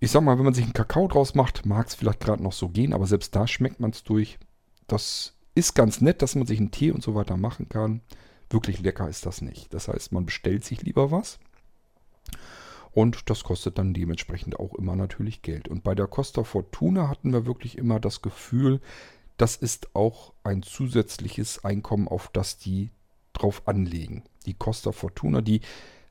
Ich 0.00 0.10
sag 0.10 0.22
mal, 0.22 0.36
wenn 0.36 0.44
man 0.44 0.54
sich 0.54 0.64
einen 0.64 0.72
Kakao 0.72 1.08
draus 1.08 1.34
macht, 1.34 1.64
mag 1.64 1.86
es 1.86 1.94
vielleicht 1.94 2.20
gerade 2.20 2.42
noch 2.42 2.52
so 2.52 2.68
gehen, 2.68 2.92
aber 2.92 3.06
selbst 3.06 3.34
da 3.34 3.46
schmeckt 3.46 3.80
man 3.80 3.90
es 3.90 4.02
durch. 4.02 4.38
Das 4.86 5.34
ist 5.54 5.74
ganz 5.74 6.00
nett, 6.00 6.20
dass 6.20 6.34
man 6.34 6.46
sich 6.46 6.58
einen 6.58 6.70
Tee 6.70 6.90
und 6.90 7.02
so 7.02 7.14
weiter 7.14 7.36
machen 7.36 7.68
kann. 7.68 8.00
Wirklich 8.50 8.80
lecker 8.80 9.08
ist 9.08 9.24
das 9.24 9.40
nicht. 9.40 9.72
Das 9.72 9.88
heißt, 9.88 10.12
man 10.12 10.26
bestellt 10.26 10.64
sich 10.64 10.82
lieber 10.82 11.10
was. 11.10 11.38
Und 12.92 13.28
das 13.28 13.42
kostet 13.42 13.78
dann 13.78 13.92
dementsprechend 13.92 14.58
auch 14.58 14.74
immer 14.74 14.94
natürlich 14.94 15.42
Geld. 15.42 15.68
Und 15.68 15.82
bei 15.82 15.94
der 15.94 16.06
Costa 16.06 16.44
Fortuna 16.44 17.08
hatten 17.08 17.32
wir 17.32 17.46
wirklich 17.46 17.76
immer 17.76 17.98
das 17.98 18.22
Gefühl, 18.22 18.80
das 19.36 19.56
ist 19.56 19.96
auch 19.96 20.32
ein 20.44 20.62
zusätzliches 20.62 21.64
Einkommen, 21.64 22.06
auf 22.06 22.28
das 22.32 22.56
die 22.56 22.90
drauf 23.32 23.66
anlegen. 23.66 24.22
Die 24.46 24.54
Costa 24.54 24.92
Fortuna, 24.92 25.40
die 25.40 25.60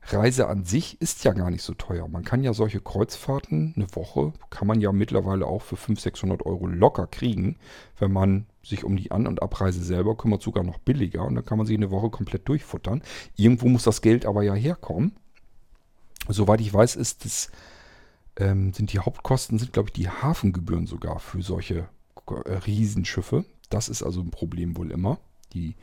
Reise 0.06 0.48
an 0.48 0.64
sich 0.64 1.00
ist 1.00 1.24
ja 1.24 1.32
gar 1.32 1.50
nicht 1.50 1.62
so 1.62 1.74
teuer. 1.74 2.08
Man 2.08 2.24
kann 2.24 2.42
ja 2.42 2.52
solche 2.52 2.80
Kreuzfahrten, 2.80 3.72
eine 3.76 3.86
Woche, 3.94 4.32
kann 4.50 4.66
man 4.66 4.80
ja 4.80 4.92
mittlerweile 4.92 5.46
auch 5.46 5.62
für 5.62 5.76
500, 5.76 6.02
600 6.02 6.46
Euro 6.46 6.66
locker 6.66 7.06
kriegen, 7.06 7.56
wenn 7.98 8.12
man 8.12 8.46
sich 8.62 8.84
um 8.84 8.96
die 8.96 9.10
An- 9.10 9.26
und 9.26 9.42
Abreise 9.42 9.82
selber 9.82 10.16
kümmert, 10.16 10.42
sogar 10.42 10.64
noch 10.64 10.78
billiger. 10.78 11.24
Und 11.24 11.36
dann 11.36 11.44
kann 11.44 11.58
man 11.58 11.66
sich 11.66 11.76
eine 11.76 11.90
Woche 11.90 12.10
komplett 12.10 12.48
durchfuttern. 12.48 13.02
Irgendwo 13.36 13.68
muss 13.68 13.84
das 13.84 14.02
Geld 14.02 14.26
aber 14.26 14.42
ja 14.42 14.54
herkommen. 14.54 15.12
Soweit 16.28 16.60
ich 16.60 16.72
weiß, 16.72 16.96
ist 16.96 17.24
es, 17.24 17.50
ähm, 18.36 18.72
sind 18.72 18.92
die 18.92 18.98
Hauptkosten, 18.98 19.58
sind 19.58 19.72
glaube 19.72 19.88
ich 19.88 19.94
die 19.94 20.08
Hafengebühren 20.08 20.86
sogar 20.86 21.18
für 21.18 21.42
solche 21.42 21.88
äh, 22.26 22.52
Riesenschiffe. 22.66 23.44
Das 23.70 23.88
ist 23.88 24.02
also 24.02 24.20
ein 24.20 24.30
Problem 24.30 24.76
wohl 24.76 24.90
immer. 24.90 25.18
Die 25.52 25.76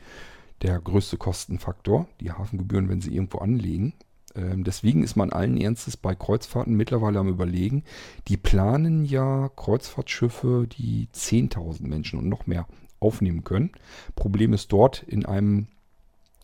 der 0.62 0.80
größte 0.80 1.16
Kostenfaktor, 1.16 2.06
die 2.20 2.30
Hafengebühren, 2.30 2.88
wenn 2.88 3.00
sie 3.00 3.14
irgendwo 3.14 3.38
anlegen. 3.38 3.94
Ähm, 4.34 4.64
deswegen 4.64 5.02
ist 5.02 5.16
man 5.16 5.30
allen 5.30 5.56
Ernstes 5.56 5.96
bei 5.96 6.14
Kreuzfahrten 6.14 6.74
mittlerweile 6.74 7.18
am 7.18 7.28
Überlegen. 7.28 7.84
Die 8.28 8.36
planen 8.36 9.04
ja 9.04 9.50
Kreuzfahrtschiffe, 9.56 10.66
die 10.70 11.08
10.000 11.14 11.86
Menschen 11.86 12.18
und 12.18 12.28
noch 12.28 12.46
mehr 12.46 12.66
aufnehmen 13.00 13.44
können. 13.44 13.72
Problem 14.14 14.52
ist 14.52 14.72
dort, 14.72 15.02
in 15.02 15.26
einem 15.26 15.66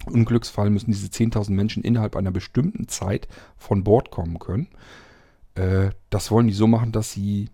Unglücksfall 0.07 0.71
müssen 0.71 0.93
diese 0.93 1.09
10.000 1.09 1.51
Menschen 1.53 1.83
innerhalb 1.83 2.17
einer 2.17 2.31
bestimmten 2.31 2.89
Zeit 2.89 3.29
von 3.57 3.85
Bord 3.85 4.11
kommen 4.11 4.39
können. 4.39 4.69
Äh, 5.55 5.91
das 6.11 6.31
wollen 6.31 6.47
die 6.47 6.55
so 6.55 6.67
machen, 6.67 6.93
dass 6.93 7.13
sie 7.13 7.51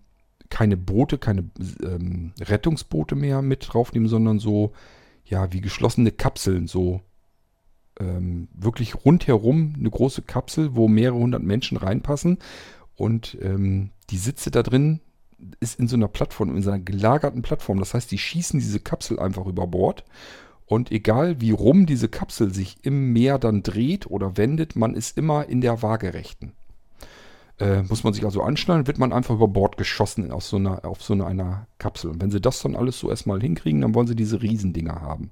keine 0.49 0.77
Boote, 0.77 1.17
keine 1.17 1.49
ähm, 1.81 2.33
Rettungsboote 2.39 3.15
mehr 3.15 3.41
mit 3.41 3.73
draufnehmen, 3.73 4.07
sondern 4.07 4.39
so 4.39 4.73
ja, 5.25 5.51
wie 5.51 5.61
geschlossene 5.61 6.11
Kapseln, 6.11 6.67
so 6.67 7.01
ähm, 7.99 8.47
wirklich 8.53 9.05
rundherum 9.05 9.73
eine 9.77 9.89
große 9.89 10.21
Kapsel, 10.21 10.75
wo 10.75 10.87
mehrere 10.87 11.17
hundert 11.17 11.43
Menschen 11.43 11.77
reinpassen. 11.77 12.39
Und 12.95 13.37
ähm, 13.41 13.91
die 14.09 14.17
Sitze 14.17 14.51
da 14.51 14.63
drin 14.63 15.01
ist 15.59 15.79
in 15.79 15.87
so 15.87 15.95
einer 15.95 16.07
Plattform, 16.07 16.55
in 16.55 16.63
so 16.63 16.71
einer 16.71 16.83
gelagerten 16.83 17.41
Plattform. 17.41 17.79
Das 17.79 17.93
heißt, 17.93 18.11
die 18.11 18.17
schießen 18.17 18.59
diese 18.59 18.79
Kapsel 18.79 19.19
einfach 19.19 19.45
über 19.45 19.67
Bord. 19.67 20.05
Und 20.65 20.91
egal 20.91 21.41
wie 21.41 21.51
rum 21.51 21.85
diese 21.85 22.09
Kapsel 22.09 22.53
sich 22.53 22.77
im 22.81 23.13
Meer 23.13 23.37
dann 23.37 23.61
dreht 23.61 24.07
oder 24.07 24.37
wendet, 24.37 24.75
man 24.75 24.95
ist 24.95 25.17
immer 25.17 25.47
in 25.47 25.61
der 25.61 25.81
Waagerechten. 25.83 26.53
Äh, 27.59 27.83
muss 27.83 28.03
man 28.03 28.13
sich 28.13 28.25
also 28.25 28.41
anschnallen, 28.41 28.87
wird 28.87 28.97
man 28.97 29.13
einfach 29.13 29.35
über 29.35 29.47
Bord 29.47 29.77
geschossen 29.77 30.31
auf 30.31 30.43
so, 30.43 30.57
einer, 30.57 30.83
auf 30.83 31.01
so 31.01 31.13
einer, 31.13 31.67
Kapsel. 31.77 32.11
Und 32.11 32.21
wenn 32.21 32.31
sie 32.31 32.41
das 32.41 32.61
dann 32.61 32.75
alles 32.75 32.99
so 32.99 33.09
erstmal 33.09 33.39
hinkriegen, 33.39 33.81
dann 33.81 33.93
wollen 33.93 34.07
sie 34.07 34.15
diese 34.15 34.41
Riesendinger 34.41 35.01
haben. 35.01 35.29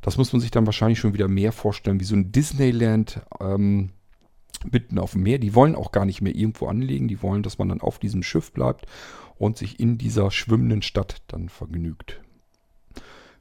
Das 0.00 0.16
muss 0.16 0.32
man 0.32 0.40
sich 0.40 0.50
dann 0.50 0.66
wahrscheinlich 0.66 0.98
schon 0.98 1.14
wieder 1.14 1.28
mehr 1.28 1.52
vorstellen, 1.52 2.00
wie 2.00 2.04
so 2.04 2.14
ein 2.14 2.30
Disneyland 2.32 3.20
ähm, 3.40 3.90
mitten 4.70 4.98
auf 4.98 5.12
dem 5.12 5.22
Meer. 5.22 5.38
Die 5.38 5.54
wollen 5.54 5.74
auch 5.74 5.92
gar 5.92 6.04
nicht 6.04 6.20
mehr 6.20 6.34
irgendwo 6.34 6.66
anlegen. 6.66 7.08
Die 7.08 7.22
wollen, 7.22 7.42
dass 7.42 7.58
man 7.58 7.68
dann 7.68 7.80
auf 7.80 7.98
diesem 7.98 8.22
Schiff 8.22 8.52
bleibt 8.52 8.86
und 9.36 9.56
sich 9.56 9.80
in 9.80 9.98
dieser 9.98 10.30
schwimmenden 10.30 10.82
Stadt 10.82 11.22
dann 11.28 11.48
vergnügt. 11.48 12.20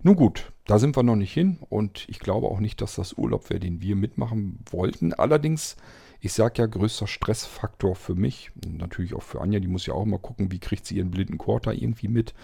Nun 0.03 0.16
gut, 0.16 0.51
da 0.66 0.78
sind 0.80 0.95
wir 0.95 1.03
noch 1.03 1.16
nicht 1.16 1.34
hin 1.34 1.58
und 1.70 2.05
ich 2.08 2.20
glaube 2.20 2.47
auch 2.47 2.60
nicht, 2.60 2.82
dass 2.82 2.95
das 2.95 3.14
Urlaub 3.14 3.49
wäre, 3.49 3.60
den 3.60 3.82
wir 3.82 3.95
mitmachen 3.95 4.60
wollten. 4.70 5.14
Allerdings, 5.14 5.76
ich 6.20 6.34
sage 6.34 6.62
ja, 6.62 6.66
größter 6.68 7.08
Stressfaktor 7.08 7.95
für 7.95 8.14
mich, 8.14 8.51
natürlich 8.68 9.16
auch 9.16 9.24
für 9.24 9.41
Anja, 9.41 9.60
die 9.60 9.68
muss 9.68 9.88
ja 9.88 9.95
auch 9.95 10.05
mal 10.05 10.20
gucken, 10.20 10.51
wie 10.51 10.60
kriegt 10.60 10.86
sie 10.86 10.97
ihren 10.97 11.12
blinden 11.12 11.39
Quarter 11.39 11.74
irgendwie 11.74 12.10
mit, 12.10 12.36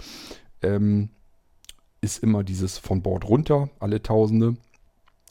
ähm, 0.63 1.09
ist 2.03 2.21
immer 2.21 2.43
dieses 2.43 2.77
von 2.77 3.01
Bord 3.01 3.27
runter, 3.27 3.69
alle 3.79 4.03
Tausende 4.03 4.57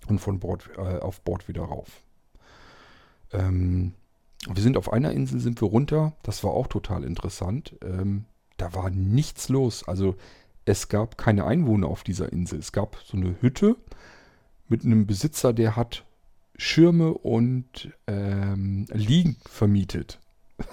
und 0.09 0.19
von 0.19 0.41
Bord 0.41 0.71
äh, 0.77 0.99
auf 0.99 1.21
Bord 1.21 1.47
wieder 1.47 1.63
rauf. 1.63 2.03
Ähm, 3.33 3.93
wir 4.49 4.63
sind 4.63 4.77
auf 4.77 4.93
einer 4.93 5.13
Insel, 5.13 5.39
sind 5.39 5.61
wir 5.61 5.69
runter. 5.69 6.15
Das 6.23 6.43
war 6.43 6.53
auch 6.53 6.67
total 6.67 7.05
interessant. 7.05 7.77
Ähm, 7.83 8.25
da 8.57 8.75
war 8.75 8.91
nichts 8.91 9.49
los. 9.49 9.87
Also 9.87 10.17
es 10.65 10.89
gab 10.89 11.19
keine 11.19 11.45
Einwohner 11.45 11.89
auf 11.89 12.03
dieser 12.03 12.33
Insel. 12.33 12.59
Es 12.59 12.73
gab 12.73 12.97
so 13.05 13.17
eine 13.17 13.37
Hütte 13.41 13.77
mit 14.69 14.85
einem 14.85 15.07
Besitzer, 15.07 15.53
der 15.53 15.77
hat 15.77 16.05
Schirme 16.57 17.13
und 17.13 17.93
ähm, 18.07 18.87
Liegen 18.93 19.37
vermietet. 19.47 20.21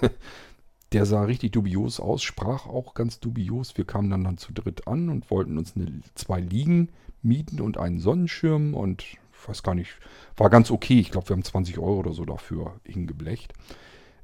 der 0.92 1.06
sah 1.06 1.22
richtig 1.22 1.52
dubios 1.52 2.00
aus, 2.00 2.22
sprach 2.22 2.66
auch 2.66 2.94
ganz 2.94 3.20
dubios. 3.20 3.76
Wir 3.76 3.84
kamen 3.84 4.10
dann, 4.10 4.24
dann 4.24 4.38
zu 4.38 4.52
dritt 4.52 4.88
an 4.88 5.08
und 5.08 5.30
wollten 5.30 5.56
uns 5.56 5.76
eine, 5.76 6.00
zwei 6.14 6.40
Liegen 6.40 6.88
mieten 7.22 7.60
und 7.60 7.78
einen 7.78 8.00
Sonnenschirm 8.00 8.74
und 8.74 9.02
ich 9.02 9.18
weiß 9.48 9.62
gar 9.62 9.74
nicht, 9.74 9.92
war 10.36 10.50
ganz 10.50 10.70
okay. 10.70 11.00
Ich 11.00 11.10
glaube, 11.10 11.28
wir 11.28 11.36
haben 11.36 11.44
20 11.44 11.78
Euro 11.78 11.98
oder 11.98 12.12
so 12.12 12.24
dafür 12.24 12.80
hingeblecht. 12.84 13.52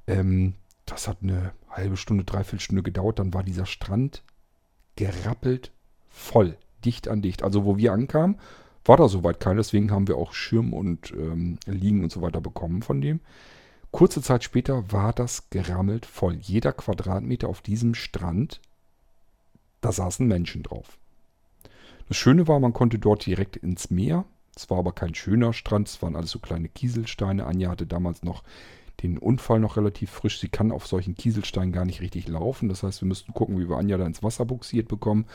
Ähm, 0.07 0.55
das 0.85 1.09
hat 1.09 1.19
eine 1.23 1.53
halbe 1.71 1.97
Stunde, 1.97 2.25
dreiviertel 2.25 2.61
Stunde 2.61 2.83
gedauert. 2.83 3.19
Dann 3.19 3.35
war 3.35 3.43
dieser 3.43 3.67
Strand 3.67 4.23
gerappelt 4.97 5.73
voll, 6.09 6.57
dicht 6.85 7.09
an 7.09 7.23
dicht. 7.23 7.43
Also 7.43 7.65
wo 7.65 7.77
wir 7.77 7.93
ankamen, 7.93 8.39
war 8.85 8.97
da 8.97 9.09
soweit 9.09 9.41
keiner. 9.41 9.57
Deswegen 9.57 9.91
haben 9.91 10.09
wir 10.09 10.17
auch 10.17 10.33
Schirm 10.33 10.73
und 10.73 11.13
ähm, 11.13 11.59
Liegen 11.67 12.03
und 12.03 12.13
so 12.13 12.23
weiter 12.23 12.41
bekommen 12.41 12.83
von 12.83 13.01
dem. 13.01 13.21
Kurze 13.91 14.21
Zeit 14.21 14.45
später 14.45 14.91
war 14.93 15.13
das 15.13 15.49
gerammelt 15.51 16.07
voll. 16.07 16.35
Jeder 16.35 16.73
Quadratmeter 16.73 17.49
auf 17.49 17.63
diesem 17.63 17.95
Strand, 17.95 18.61
da 19.81 19.93
saßen 19.93 20.27
Menschen 20.27 20.63
drauf. 20.63 20.99
Das 22.09 22.17
Schöne 22.17 22.47
war, 22.47 22.61
man 22.61 22.73
konnte 22.73 22.99
dort 22.99 23.27
direkt 23.27 23.57
ins 23.57 23.91
Meer. 23.91 24.25
Es 24.55 24.71
war 24.71 24.79
aber 24.79 24.93
kein 24.93 25.15
schöner 25.15 25.53
Strand, 25.53 25.89
es 25.89 26.01
waren 26.03 26.17
alles 26.17 26.31
so 26.31 26.39
kleine 26.39 26.69
Kieselsteine. 26.69 27.47
Anja 27.47 27.71
hatte 27.71 27.87
damals 27.87 28.23
noch 28.23 28.43
den 29.03 29.19
Unfall 29.19 29.61
noch 29.61 29.77
relativ 29.77 30.11
frisch. 30.11 30.41
Sie 30.41 30.49
kann 30.49 30.73
auf 30.73 30.87
solchen 30.87 31.15
Kieselsteinen 31.15 31.73
gar 31.73 31.85
nicht 31.85 32.01
richtig 32.01 32.29
laufen. 32.29 32.69
Das 32.69 32.83
heißt, 32.83 33.03
wir 33.03 33.09
müssten 33.09 33.35
gucken, 33.35 33.59
wie 33.59 33.69
wir 33.69 33.77
Anja 33.77 33.99
da 33.99 34.07
ins 34.07 34.23
Wasser 34.23 34.45
buxiert 34.45 34.89
bekommen. 34.89 35.27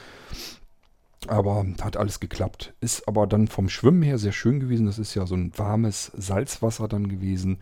Aber 1.28 1.66
hat 1.82 1.98
alles 1.98 2.20
geklappt. 2.20 2.74
Ist 2.82 3.08
aber 3.08 3.28
dann 3.28 3.48
vom 3.48 3.70
Schwimmen 3.70 4.02
her 4.02 4.18
sehr 4.18 4.32
schön 4.32 4.60
gewesen. 4.60 4.88
Das 4.88 4.98
ist 4.98 5.14
ja 5.14 5.28
so 5.28 5.36
ein 5.36 5.56
warmes 5.56 6.12
Salzwasser 6.16 6.88
dann 6.88 7.08
gewesen. 7.08 7.60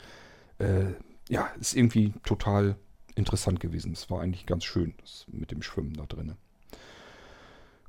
Äh, 0.60 0.94
ja, 1.30 1.48
ist 1.60 1.76
irgendwie 1.76 2.14
total 2.24 2.76
interessant 3.16 3.60
gewesen. 3.60 3.94
Es 3.94 4.10
war 4.10 4.22
eigentlich 4.22 4.46
ganz 4.46 4.64
schön 4.64 4.94
mit 5.28 5.52
dem 5.52 5.62
Schwimmen 5.62 5.94
da 5.94 6.06
drinnen. 6.06 6.38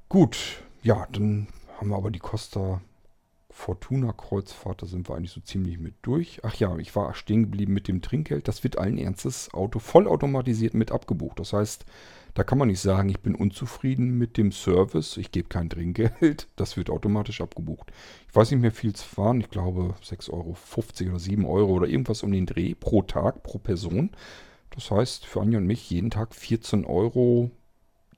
Gut, 0.08 0.62
ja, 0.82 1.06
dann 1.12 1.48
haben 1.78 1.90
wir 1.90 1.96
aber 1.96 2.10
die 2.10 2.18
Costa 2.18 2.80
Fortuna-Kreuzfahrt, 3.50 4.82
da 4.82 4.86
sind 4.86 5.08
wir 5.08 5.16
eigentlich 5.16 5.32
so 5.32 5.40
ziemlich 5.40 5.78
mit 5.78 5.94
durch. 6.02 6.40
Ach 6.44 6.54
ja, 6.54 6.76
ich 6.78 6.94
war 6.94 7.14
stehen 7.14 7.42
geblieben 7.42 7.72
mit 7.72 7.88
dem 7.88 8.00
Trinkgeld. 8.00 8.48
Das 8.48 8.62
wird 8.64 8.78
allen 8.78 8.98
Ernstes 8.98 9.52
Auto 9.52 9.78
vollautomatisiert 9.78 10.74
mit 10.74 10.92
abgebucht. 10.92 11.38
Das 11.38 11.52
heißt, 11.52 11.84
da 12.34 12.44
kann 12.44 12.58
man 12.58 12.68
nicht 12.68 12.80
sagen, 12.80 13.08
ich 13.08 13.20
bin 13.20 13.34
unzufrieden 13.34 14.16
mit 14.16 14.36
dem 14.36 14.52
Service, 14.52 15.16
ich 15.16 15.32
gebe 15.32 15.48
kein 15.48 15.70
Trinkgeld. 15.70 16.48
Das 16.56 16.76
wird 16.76 16.90
automatisch 16.90 17.40
abgebucht. 17.40 17.90
Ich 18.28 18.36
weiß 18.36 18.50
nicht 18.50 18.60
mehr 18.60 18.72
viel 18.72 18.94
zu 18.94 19.06
fahren. 19.06 19.40
Ich 19.40 19.50
glaube 19.50 19.94
6,50 20.04 20.30
Euro 20.32 21.10
oder 21.10 21.18
7 21.18 21.44
Euro 21.46 21.72
oder 21.72 21.88
irgendwas 21.88 22.22
um 22.22 22.32
den 22.32 22.46
Dreh 22.46 22.74
pro 22.74 23.02
Tag, 23.02 23.42
pro 23.42 23.58
Person. 23.58 24.10
Das 24.70 24.90
heißt, 24.90 25.26
für 25.26 25.40
Anja 25.40 25.58
und 25.58 25.66
mich 25.66 25.90
jeden 25.90 26.10
Tag 26.10 26.34
14 26.34 26.84
Euro 26.84 27.50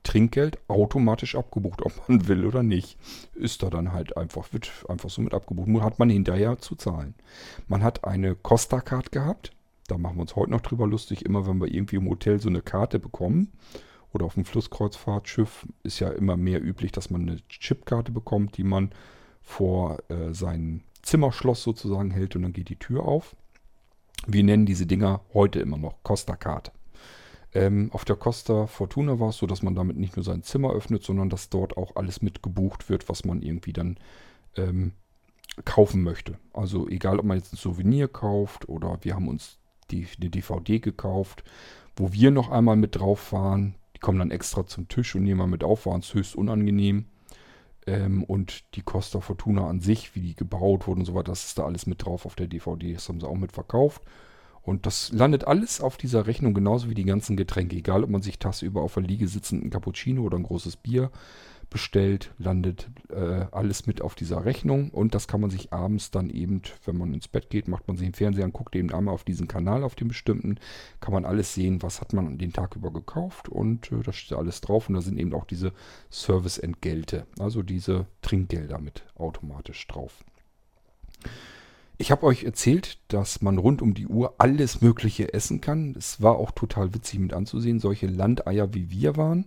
Trinkgeld 0.03 0.59
automatisch 0.67 1.35
abgebucht, 1.35 1.81
ob 1.81 2.07
man 2.07 2.27
will 2.27 2.45
oder 2.45 2.63
nicht. 2.63 2.97
Ist 3.33 3.63
da 3.63 3.69
dann 3.69 3.93
halt 3.93 4.17
einfach, 4.17 4.51
wird 4.51 4.69
einfach 4.89 5.09
so 5.09 5.21
mit 5.21 5.33
abgebucht. 5.33 5.69
Nur 5.69 5.83
hat 5.83 5.99
man 5.99 6.09
hinterher 6.09 6.59
zu 6.59 6.75
zahlen. 6.75 7.15
Man 7.67 7.81
hat 7.81 8.03
eine 8.03 8.35
Costa-Card 8.35 9.11
gehabt. 9.11 9.51
Da 9.87 9.97
machen 9.97 10.17
wir 10.17 10.21
uns 10.21 10.35
heute 10.35 10.51
noch 10.51 10.61
drüber 10.61 10.85
lustig. 10.85 11.25
Immer 11.25 11.47
wenn 11.47 11.59
wir 11.59 11.73
irgendwie 11.73 11.95
im 11.95 12.09
Hotel 12.09 12.39
so 12.39 12.49
eine 12.49 12.61
Karte 12.61 12.99
bekommen 12.99 13.51
oder 14.13 14.25
auf 14.25 14.35
dem 14.35 14.45
Flusskreuzfahrtschiff 14.45 15.67
ist 15.83 15.99
ja 15.99 16.09
immer 16.09 16.37
mehr 16.37 16.63
üblich, 16.63 16.91
dass 16.91 17.09
man 17.09 17.23
eine 17.23 17.47
Chipkarte 17.47 18.11
bekommt, 18.11 18.57
die 18.57 18.63
man 18.63 18.91
vor 19.41 19.99
äh, 20.09 20.33
sein 20.33 20.83
Zimmerschloss 21.01 21.63
sozusagen 21.63 22.11
hält 22.11 22.35
und 22.35 22.43
dann 22.43 22.53
geht 22.53 22.69
die 22.69 22.79
Tür 22.79 23.03
auf. 23.05 23.35
Wir 24.25 24.43
nennen 24.43 24.65
diese 24.65 24.85
Dinger 24.85 25.21
heute 25.33 25.59
immer 25.59 25.77
noch 25.77 26.01
Costa-Card. 26.03 26.71
Ähm, 27.53 27.89
auf 27.91 28.05
der 28.05 28.15
Costa 28.15 28.67
Fortuna 28.67 29.19
war 29.19 29.29
es 29.29 29.37
so, 29.37 29.45
dass 29.45 29.61
man 29.61 29.75
damit 29.75 29.97
nicht 29.97 30.15
nur 30.15 30.23
sein 30.23 30.43
Zimmer 30.43 30.73
öffnet, 30.73 31.03
sondern 31.03 31.29
dass 31.29 31.49
dort 31.49 31.77
auch 31.77 31.95
alles 31.95 32.21
mit 32.21 32.41
gebucht 32.41 32.89
wird, 32.89 33.09
was 33.09 33.25
man 33.25 33.41
irgendwie 33.41 33.73
dann 33.73 33.97
ähm, 34.55 34.93
kaufen 35.65 36.03
möchte. 36.03 36.37
Also 36.53 36.87
egal, 36.87 37.19
ob 37.19 37.25
man 37.25 37.37
jetzt 37.37 37.53
ein 37.53 37.57
Souvenir 37.57 38.07
kauft 38.07 38.69
oder 38.69 38.97
wir 39.01 39.13
haben 39.13 39.27
uns 39.27 39.59
die, 39.91 40.07
eine 40.19 40.29
DVD 40.29 40.79
gekauft, 40.79 41.43
wo 41.95 42.11
wir 42.11 42.31
noch 42.31 42.49
einmal 42.49 42.75
mit 42.75 42.95
drauf 42.95 43.31
waren. 43.33 43.75
Die 44.03 44.05
kommen 44.05 44.19
dann 44.19 44.31
extra 44.31 44.67
zum 44.67 44.89
Tisch 44.89 45.15
und 45.15 45.23
nehmen 45.23 45.37
mal 45.37 45.47
mit 45.47 45.63
auf, 45.63 45.85
war 45.85 45.93
uns 45.93 46.13
höchst 46.13 46.35
unangenehm. 46.35 47.05
Ähm, 47.87 48.25
und 48.25 48.75
die 48.75 48.81
Costa 48.81 49.21
Fortuna 49.21 49.65
an 49.69 49.79
sich, 49.79 50.13
wie 50.13 50.19
die 50.19 50.35
gebaut 50.35 50.87
wurden 50.87 50.99
und 50.99 51.05
so 51.05 51.15
weiter, 51.15 51.31
das 51.31 51.45
ist 51.45 51.57
da 51.57 51.63
alles 51.63 51.85
mit 51.85 52.03
drauf 52.03 52.25
auf 52.25 52.35
der 52.35 52.47
DVD. 52.47 52.93
Das 52.93 53.07
haben 53.07 53.21
sie 53.21 53.27
auch 53.27 53.37
mit 53.37 53.53
verkauft. 53.53 54.01
Und 54.61 54.85
das 54.85 55.13
landet 55.13 55.47
alles 55.47 55.79
auf 55.79 55.95
dieser 55.95 56.27
Rechnung, 56.27 56.53
genauso 56.53 56.89
wie 56.89 56.95
die 56.95 57.05
ganzen 57.05 57.37
Getränke. 57.37 57.77
Egal, 57.77 58.03
ob 58.03 58.09
man 58.09 58.21
sich 58.21 58.39
tagsüber 58.39 58.81
auf 58.81 58.95
der 58.95 59.03
Liege 59.03 59.29
sitzend 59.29 59.63
ein 59.63 59.69
Cappuccino 59.69 60.23
oder 60.23 60.37
ein 60.37 60.43
großes 60.43 60.75
Bier 60.75 61.09
bestellt, 61.73 62.31
landet 62.37 62.89
äh, 63.09 63.45
alles 63.51 63.87
mit 63.87 64.01
auf 64.01 64.15
dieser 64.15 64.45
Rechnung. 64.45 64.91
Und 64.91 65.13
das 65.15 65.27
kann 65.27 65.41
man 65.41 65.49
sich 65.49 65.73
abends 65.73 66.11
dann 66.11 66.29
eben, 66.29 66.61
wenn 66.85 66.97
man 66.97 67.13
ins 67.13 67.27
Bett 67.27 67.49
geht, 67.49 67.67
macht 67.67 67.87
man 67.87 67.97
sich 67.97 68.07
den 68.07 68.13
Fernseher 68.13 68.45
an, 68.45 68.53
guckt 68.53 68.75
eben 68.75 68.93
einmal 68.93 69.13
auf 69.13 69.25
diesen 69.25 69.49
Kanal, 69.49 69.83
auf 69.83 69.95
den 69.95 70.07
bestimmten, 70.07 70.59
kann 71.01 71.13
man 71.13 71.25
alles 71.25 71.53
sehen, 71.53 71.81
was 71.81 71.99
hat 71.99 72.13
man 72.13 72.37
den 72.37 72.53
Tag 72.53 72.77
über 72.77 72.93
gekauft. 72.93 73.49
Und 73.49 73.91
äh, 73.91 74.03
da 74.03 74.13
steht 74.13 74.37
alles 74.37 74.61
drauf. 74.61 74.87
Und 74.87 74.95
da 74.95 75.01
sind 75.01 75.19
eben 75.19 75.33
auch 75.33 75.45
diese 75.45 75.73
Serviceentgelte, 76.09 77.25
also 77.39 77.63
diese 77.63 78.05
Trinkgelder 78.21 78.79
mit 78.79 79.03
automatisch 79.15 79.85
drauf. 79.87 80.23
Ich 81.97 82.11
habe 82.11 82.25
euch 82.25 82.43
erzählt, 82.43 82.99
dass 83.07 83.41
man 83.41 83.57
rund 83.57 83.81
um 83.81 83.93
die 83.93 84.07
Uhr 84.07 84.35
alles 84.37 84.81
Mögliche 84.81 85.33
essen 85.33 85.59
kann. 85.59 85.95
Es 85.97 86.21
war 86.21 86.35
auch 86.37 86.51
total 86.51 86.93
witzig 86.93 87.19
mit 87.19 87.33
anzusehen. 87.33 87.79
Solche 87.79 88.07
Landeier 88.07 88.73
wie 88.73 88.91
wir 88.91 89.17
waren, 89.17 89.45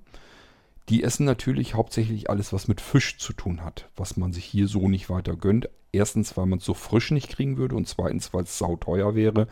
die 0.88 1.02
essen 1.02 1.24
natürlich 1.26 1.74
hauptsächlich 1.74 2.30
alles, 2.30 2.52
was 2.52 2.68
mit 2.68 2.80
Fisch 2.80 3.18
zu 3.18 3.32
tun 3.32 3.64
hat, 3.64 3.88
was 3.96 4.16
man 4.16 4.32
sich 4.32 4.44
hier 4.44 4.68
so 4.68 4.88
nicht 4.88 5.10
weiter 5.10 5.36
gönnt. 5.36 5.68
Erstens, 5.92 6.36
weil 6.36 6.46
man 6.46 6.58
es 6.58 6.64
so 6.64 6.74
frisch 6.74 7.10
nicht 7.10 7.28
kriegen 7.28 7.56
würde 7.56 7.74
und 7.74 7.88
zweitens, 7.88 8.32
weil 8.32 8.44
es 8.44 8.58
sauteuer 8.58 9.14
wäre. 9.14 9.48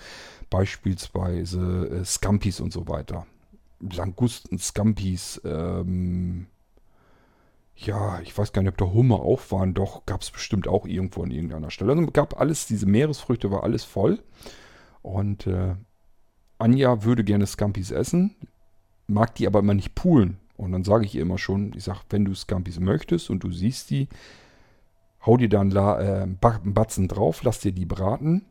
Beispielsweise 0.50 1.88
äh, 1.90 2.04
Scampis 2.04 2.60
und 2.60 2.72
so 2.72 2.86
weiter. 2.86 3.26
Langusten, 3.80 4.58
Scampis, 4.58 5.40
ähm, 5.44 6.46
ja, 7.76 8.20
ich 8.20 8.36
weiß 8.36 8.52
gar 8.52 8.62
nicht, 8.62 8.70
ob 8.72 8.78
da 8.78 8.86
Hummer 8.86 9.20
auch 9.20 9.50
waren. 9.50 9.74
Doch, 9.74 10.06
gab 10.06 10.22
es 10.22 10.30
bestimmt 10.30 10.68
auch 10.68 10.86
irgendwo 10.86 11.22
an 11.22 11.30
irgendeiner 11.30 11.70
Stelle. 11.70 11.92
Also 11.92 12.06
gab 12.06 12.38
alles, 12.38 12.66
diese 12.66 12.86
Meeresfrüchte 12.86 13.50
war 13.50 13.64
alles 13.64 13.84
voll. 13.84 14.22
Und 15.02 15.46
äh, 15.46 15.74
Anja 16.58 17.02
würde 17.02 17.24
gerne 17.24 17.46
Scampis 17.46 17.90
essen, 17.90 18.36
mag 19.06 19.34
die 19.34 19.46
aber 19.46 19.58
immer 19.58 19.74
nicht 19.74 19.94
poolen. 19.94 20.38
Und 20.56 20.72
dann 20.72 20.84
sage 20.84 21.04
ich 21.04 21.14
ihr 21.14 21.22
immer 21.22 21.38
schon, 21.38 21.72
ich 21.74 21.84
sage, 21.84 22.00
wenn 22.10 22.24
du 22.24 22.34
Scampis 22.34 22.78
möchtest 22.80 23.30
und 23.30 23.42
du 23.42 23.50
siehst 23.50 23.90
die, 23.90 24.08
hau 25.26 25.36
dir 25.36 25.48
dann 25.48 25.74
äh, 25.74 26.26
einen 26.26 26.38
Batzen 26.74 27.08
drauf, 27.08 27.42
lass 27.42 27.60
dir 27.60 27.72
die 27.72 27.86
braten 27.86 28.46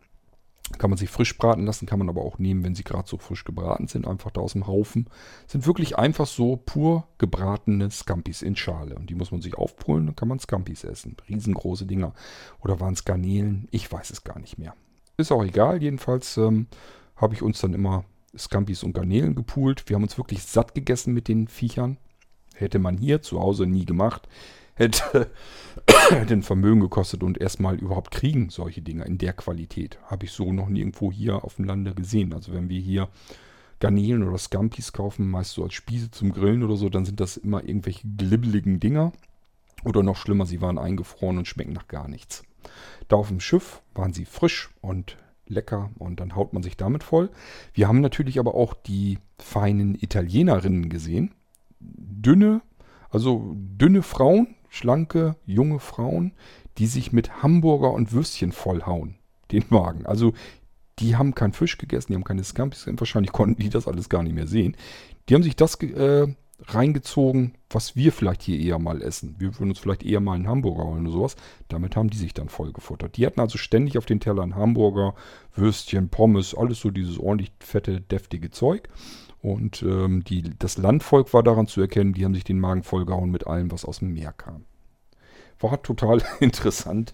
kann 0.77 0.89
man 0.89 0.97
sich 0.97 1.09
frisch 1.09 1.37
braten 1.37 1.65
lassen, 1.65 1.85
kann 1.85 1.99
man 1.99 2.09
aber 2.09 2.21
auch 2.21 2.39
nehmen, 2.39 2.63
wenn 2.63 2.75
sie 2.75 2.83
gerade 2.83 3.07
so 3.07 3.17
frisch 3.17 3.43
gebraten 3.43 3.87
sind, 3.87 4.07
einfach 4.07 4.31
da 4.31 4.41
aus 4.41 4.53
dem 4.53 4.67
Haufen. 4.67 5.07
Sind 5.45 5.67
wirklich 5.67 5.97
einfach 5.97 6.25
so 6.25 6.55
pur 6.55 7.07
gebratene 7.17 7.91
Scampis 7.91 8.41
in 8.41 8.55
Schale. 8.55 8.95
Und 8.95 9.09
die 9.09 9.15
muss 9.15 9.31
man 9.31 9.41
sich 9.41 9.55
aufpulen, 9.55 10.05
dann 10.05 10.15
kann 10.15 10.27
man 10.27 10.39
Scampis 10.39 10.83
essen. 10.83 11.17
Riesengroße 11.29 11.85
Dinger. 11.85 12.13
Oder 12.61 12.79
waren 12.79 12.93
es 12.93 13.05
Garnelen? 13.05 13.67
Ich 13.71 13.91
weiß 13.91 14.09
es 14.11 14.23
gar 14.23 14.39
nicht 14.39 14.57
mehr. 14.57 14.73
Ist 15.17 15.31
auch 15.31 15.43
egal, 15.43 15.81
jedenfalls 15.81 16.37
ähm, 16.37 16.67
habe 17.15 17.35
ich 17.35 17.41
uns 17.41 17.59
dann 17.59 17.73
immer 17.73 18.05
Scampis 18.37 18.83
und 18.83 18.93
Garnelen 18.93 19.35
gepult. 19.35 19.87
Wir 19.87 19.95
haben 19.95 20.03
uns 20.03 20.17
wirklich 20.17 20.43
satt 20.43 20.73
gegessen 20.73 21.13
mit 21.13 21.27
den 21.27 21.47
Viechern. 21.47 21.97
Hätte 22.55 22.79
man 22.79 22.97
hier 22.97 23.21
zu 23.21 23.39
Hause 23.39 23.65
nie 23.65 23.85
gemacht. 23.85 24.27
hätte, 24.75 25.29
hätte 26.09 26.33
ein 26.33 26.43
Vermögen 26.43 26.81
gekostet 26.81 27.23
und 27.23 27.39
erstmal 27.39 27.75
überhaupt 27.75 28.11
kriegen 28.11 28.49
solche 28.49 28.81
Dinge 28.81 29.05
in 29.05 29.17
der 29.17 29.33
Qualität. 29.33 29.99
Habe 30.05 30.25
ich 30.25 30.31
so 30.31 30.51
noch 30.51 30.69
nirgendwo 30.69 31.11
hier 31.11 31.43
auf 31.43 31.55
dem 31.55 31.65
Lande 31.65 31.93
gesehen. 31.93 32.33
Also 32.33 32.53
wenn 32.53 32.69
wir 32.69 32.79
hier 32.79 33.09
Garnelen 33.79 34.23
oder 34.23 34.37
Scampis 34.37 34.93
kaufen, 34.93 35.29
meist 35.29 35.51
so 35.51 35.63
als 35.63 35.73
Spieße 35.73 36.11
zum 36.11 36.31
Grillen 36.31 36.63
oder 36.63 36.77
so, 36.77 36.89
dann 36.89 37.05
sind 37.05 37.19
das 37.19 37.37
immer 37.37 37.63
irgendwelche 37.63 38.07
glibbeligen 38.07 38.79
Dinger. 38.79 39.11
Oder 39.83 40.01
noch 40.01 40.15
schlimmer, 40.15 40.45
sie 40.45 40.61
waren 40.61 40.77
eingefroren 40.77 41.37
und 41.37 41.47
schmecken 41.47 41.73
nach 41.73 41.87
gar 41.87 42.07
nichts. 42.07 42.43
Da 43.09 43.17
auf 43.17 43.27
dem 43.27 43.41
Schiff 43.41 43.81
waren 43.93 44.13
sie 44.13 44.25
frisch 44.25 44.69
und 44.81 45.17
lecker 45.47 45.91
und 45.99 46.19
dann 46.19 46.35
haut 46.35 46.53
man 46.53 46.63
sich 46.63 46.77
damit 46.77 47.03
voll. 47.03 47.29
Wir 47.73 47.87
haben 47.87 48.01
natürlich 48.01 48.39
aber 48.39 48.55
auch 48.55 48.73
die 48.73 49.19
feinen 49.37 49.95
Italienerinnen 49.95 50.89
gesehen. 50.89 51.31
Dünne, 51.79 52.61
also 53.09 53.55
dünne 53.55 54.01
Frauen, 54.01 54.55
schlanke, 54.69 55.35
junge 55.45 55.79
Frauen, 55.79 56.33
die 56.77 56.87
sich 56.87 57.11
mit 57.11 57.43
Hamburger 57.43 57.91
und 57.91 58.11
Würstchen 58.11 58.51
vollhauen. 58.51 59.15
Den 59.51 59.65
Magen. 59.69 60.05
Also 60.05 60.33
die 60.99 61.15
haben 61.15 61.35
keinen 61.35 61.53
Fisch 61.53 61.77
gegessen, 61.77 62.11
die 62.11 62.15
haben 62.15 62.23
keine 62.23 62.43
Scampis, 62.43 62.87
wahrscheinlich 62.87 63.31
konnten 63.31 63.61
die 63.61 63.69
das 63.69 63.87
alles 63.87 64.09
gar 64.09 64.23
nicht 64.23 64.33
mehr 64.33 64.47
sehen. 64.47 64.75
Die 65.27 65.35
haben 65.35 65.43
sich 65.43 65.55
das 65.55 65.75
äh, 65.81 66.27
reingezogen, 66.67 67.53
was 67.69 67.95
wir 67.95 68.11
vielleicht 68.11 68.41
hier 68.41 68.59
eher 68.59 68.79
mal 68.79 69.01
essen. 69.01 69.35
Wir 69.39 69.53
würden 69.59 69.69
uns 69.69 69.79
vielleicht 69.79 70.03
eher 70.03 70.19
mal 70.19 70.33
einen 70.33 70.47
Hamburger 70.47 70.85
holen 70.85 71.05
oder 71.07 71.15
sowas. 71.15 71.35
Damit 71.67 71.95
haben 71.95 72.09
die 72.09 72.17
sich 72.17 72.33
dann 72.33 72.49
voll 72.49 72.71
gefuttert. 72.71 73.17
Die 73.17 73.25
hatten 73.25 73.39
also 73.39 73.57
ständig 73.57 73.97
auf 73.97 74.05
den 74.05 74.19
Tellern 74.19 74.55
Hamburger, 74.55 75.15
Würstchen, 75.55 76.09
Pommes, 76.09 76.55
alles 76.55 76.79
so 76.79 76.91
dieses 76.91 77.19
ordentlich 77.19 77.51
fette, 77.59 78.01
deftige 78.01 78.51
Zeug. 78.51 78.89
Und 79.41 79.83
ähm, 79.83 80.23
die, 80.23 80.41
das 80.57 80.77
Landvolk 80.77 81.33
war 81.33 81.43
daran 81.43 81.67
zu 81.67 81.81
erkennen, 81.81 82.13
die 82.13 82.23
haben 82.23 82.33
sich 82.33 82.45
den 82.45 82.59
Magen 82.59 82.83
vollgehauen 82.83 83.29
mit 83.29 83.45
allem, 83.45 83.71
was 83.71 83.83
aus 83.83 83.99
dem 83.99 84.13
Meer 84.13 84.31
kam. 84.31 84.63
War 85.59 85.81
total 85.83 86.21
interessant 86.39 87.13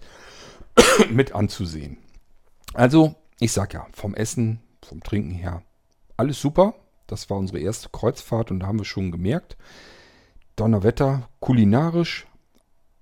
mit 1.10 1.34
anzusehen. 1.34 1.98
Also 2.72 3.16
ich 3.40 3.52
sag 3.52 3.74
ja, 3.74 3.86
vom 3.92 4.14
Essen, 4.14 4.60
vom 4.82 5.02
Trinken 5.02 5.32
her, 5.32 5.62
alles 6.16 6.40
super. 6.40 6.74
Das 7.10 7.30
war 7.30 7.38
unsere 7.38 7.58
erste 7.58 7.88
Kreuzfahrt 7.90 8.50
und 8.50 8.60
da 8.60 8.66
haben 8.66 8.78
wir 8.78 8.84
schon 8.84 9.10
gemerkt, 9.10 9.56
Donnerwetter, 10.56 11.28
kulinarisch 11.40 12.26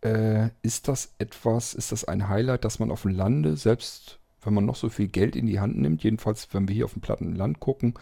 äh, 0.03 0.51
ist 0.63 0.89
das 0.89 1.15
etwas, 1.19 1.75
ist 1.75 1.93
das 1.93 2.05
ein 2.05 2.29
Highlight, 2.29 2.65
dass 2.65 2.79
man 2.79 2.91
auf 2.91 3.03
dem 3.03 3.11
Lande, 3.13 3.57
selbst 3.57 4.19
wenn 4.43 4.55
man 4.55 4.65
noch 4.65 4.77
so 4.77 4.89
viel 4.89 5.09
Geld 5.09 5.35
in 5.35 5.47
die 5.47 5.61
Hand 5.61 5.77
nimmt, 5.77 6.05
jedenfalls 6.05 6.49
wenn 6.53 6.69
wir 6.69 6.75
hier 6.75 6.85
auf 6.85 6.93
dem 6.93 7.03
platten 7.03 7.35
Land 7.35 7.61
gucken, 7.61 7.95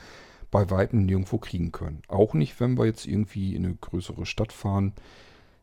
bei 0.50 0.70
Weitem 0.70 1.06
nirgendwo 1.06 1.38
kriegen 1.38 1.72
können. 1.72 2.02
Auch 2.08 2.34
nicht, 2.34 2.60
wenn 2.60 2.78
wir 2.78 2.86
jetzt 2.86 3.06
irgendwie 3.06 3.54
in 3.54 3.64
eine 3.64 3.74
größere 3.74 4.26
Stadt 4.26 4.52
fahren. 4.52 4.92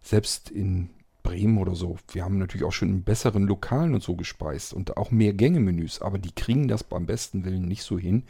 Selbst 0.02 0.50
in 0.50 0.90
Bremen 1.24 1.58
oder 1.58 1.74
so. 1.74 1.98
Wir 2.12 2.26
haben 2.26 2.38
natürlich 2.38 2.66
auch 2.66 2.74
schon 2.74 2.90
in 2.90 3.04
besseren 3.04 3.48
Lokalen 3.48 3.94
und 3.94 4.04
so 4.04 4.16
gespeist 4.16 4.74
und 4.74 4.98
auch 4.98 5.10
mehr 5.10 5.34
Gängemenüs, 5.34 6.02
aber 6.02 6.20
die 6.20 6.34
kriegen 6.34 6.68
das 6.68 6.84
beim 6.84 7.06
besten 7.06 7.46
Willen 7.46 7.66
nicht 7.68 7.84
so 7.84 7.98
hin, 7.98 8.24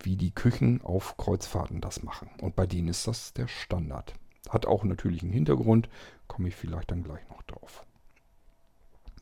wie 0.00 0.16
die 0.16 0.30
Küchen 0.30 0.80
auf 0.82 1.16
Kreuzfahrten 1.16 1.80
das 1.80 2.02
machen. 2.02 2.30
Und 2.40 2.56
bei 2.56 2.66
denen 2.66 2.88
ist 2.88 3.06
das 3.06 3.32
der 3.32 3.48
Standard. 3.48 4.14
Hat 4.48 4.66
auch 4.66 4.84
natürlich 4.84 5.22
einen 5.22 5.32
Hintergrund, 5.32 5.88
komme 6.26 6.48
ich 6.48 6.56
vielleicht 6.56 6.90
dann 6.90 7.04
gleich 7.04 7.28
noch 7.28 7.42
drauf. 7.42 7.84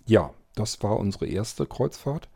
Ja, 0.06 0.32
das 0.54 0.82
war 0.82 0.98
unsere 0.98 1.26
erste 1.26 1.66
Kreuzfahrt 1.66 2.28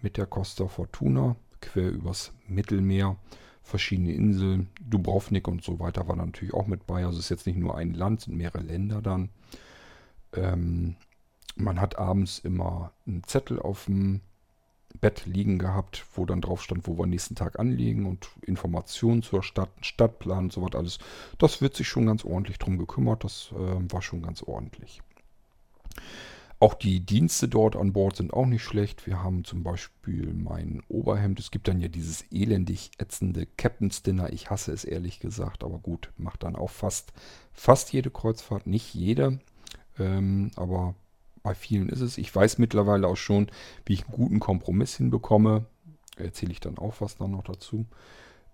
mit 0.00 0.16
der 0.16 0.26
Costa 0.26 0.68
Fortuna 0.68 1.36
quer 1.60 1.90
übers 1.90 2.32
Mittelmeer. 2.46 3.16
Verschiedene 3.62 4.12
Inseln, 4.12 4.70
Dubrovnik 4.80 5.46
und 5.46 5.62
so 5.62 5.78
weiter 5.78 6.08
war 6.08 6.16
natürlich 6.16 6.54
auch 6.54 6.66
mit 6.66 6.86
bei. 6.86 7.04
Also 7.04 7.18
es 7.18 7.24
ist 7.24 7.30
jetzt 7.30 7.46
nicht 7.46 7.58
nur 7.58 7.76
ein 7.76 7.92
Land, 7.92 8.22
sind 8.22 8.36
mehrere 8.36 8.62
Länder 8.62 9.02
dann. 9.02 9.28
Ähm, 10.32 10.96
man 11.56 11.80
hat 11.80 11.98
abends 11.98 12.38
immer 12.38 12.92
einen 13.06 13.24
Zettel 13.24 13.58
auf 13.58 13.86
dem 13.86 14.20
Bett 15.00 15.26
liegen 15.26 15.58
gehabt, 15.58 16.04
wo 16.14 16.26
dann 16.26 16.40
drauf 16.40 16.62
stand, 16.62 16.86
wo 16.86 16.98
wir 16.98 17.06
nächsten 17.06 17.34
Tag 17.34 17.58
anlegen 17.58 18.06
und 18.06 18.28
Informationen 18.42 19.22
zur 19.22 19.42
Stadt, 19.42 19.70
Stadtplan 19.80 20.44
und 20.44 20.52
so 20.52 20.62
was 20.62 20.74
alles. 20.74 20.98
Das 21.38 21.60
wird 21.60 21.74
sich 21.74 21.88
schon 21.88 22.06
ganz 22.06 22.24
ordentlich 22.24 22.58
drum 22.58 22.78
gekümmert. 22.78 23.24
Das 23.24 23.52
äh, 23.52 23.92
war 23.92 24.02
schon 24.02 24.22
ganz 24.22 24.42
ordentlich. 24.42 25.02
Auch 26.60 26.74
die 26.74 27.00
Dienste 27.00 27.48
dort 27.48 27.76
an 27.76 27.92
Bord 27.92 28.16
sind 28.16 28.32
auch 28.32 28.46
nicht 28.46 28.64
schlecht. 28.64 29.06
Wir 29.06 29.22
haben 29.22 29.44
zum 29.44 29.62
Beispiel 29.62 30.34
mein 30.34 30.82
Oberhemd. 30.88 31.38
Es 31.38 31.52
gibt 31.52 31.68
dann 31.68 31.80
ja 31.80 31.86
dieses 31.86 32.22
elendig 32.32 32.90
ätzende 32.98 33.46
Captain's 33.46 34.02
Dinner. 34.02 34.32
Ich 34.32 34.50
hasse 34.50 34.72
es 34.72 34.84
ehrlich 34.84 35.20
gesagt, 35.20 35.62
aber 35.62 35.78
gut, 35.78 36.10
macht 36.16 36.42
dann 36.42 36.56
auch 36.56 36.70
fast, 36.70 37.12
fast 37.52 37.92
jede 37.92 38.10
Kreuzfahrt. 38.10 38.66
Nicht 38.66 38.92
jede. 38.92 39.38
Ähm, 40.00 40.50
aber 40.56 40.96
bei 41.42 41.54
vielen 41.54 41.88
ist 41.88 42.00
es. 42.00 42.18
Ich 42.18 42.34
weiß 42.34 42.58
mittlerweile 42.58 43.06
auch 43.06 43.16
schon, 43.16 43.48
wie 43.86 43.94
ich 43.94 44.04
einen 44.04 44.12
guten 44.12 44.40
Kompromiss 44.40 44.96
hinbekomme. 44.96 45.66
Erzähle 46.16 46.52
ich 46.52 46.60
dann 46.60 46.78
auch 46.78 47.00
was 47.00 47.16
dann 47.16 47.32
noch 47.32 47.44
dazu. 47.44 47.86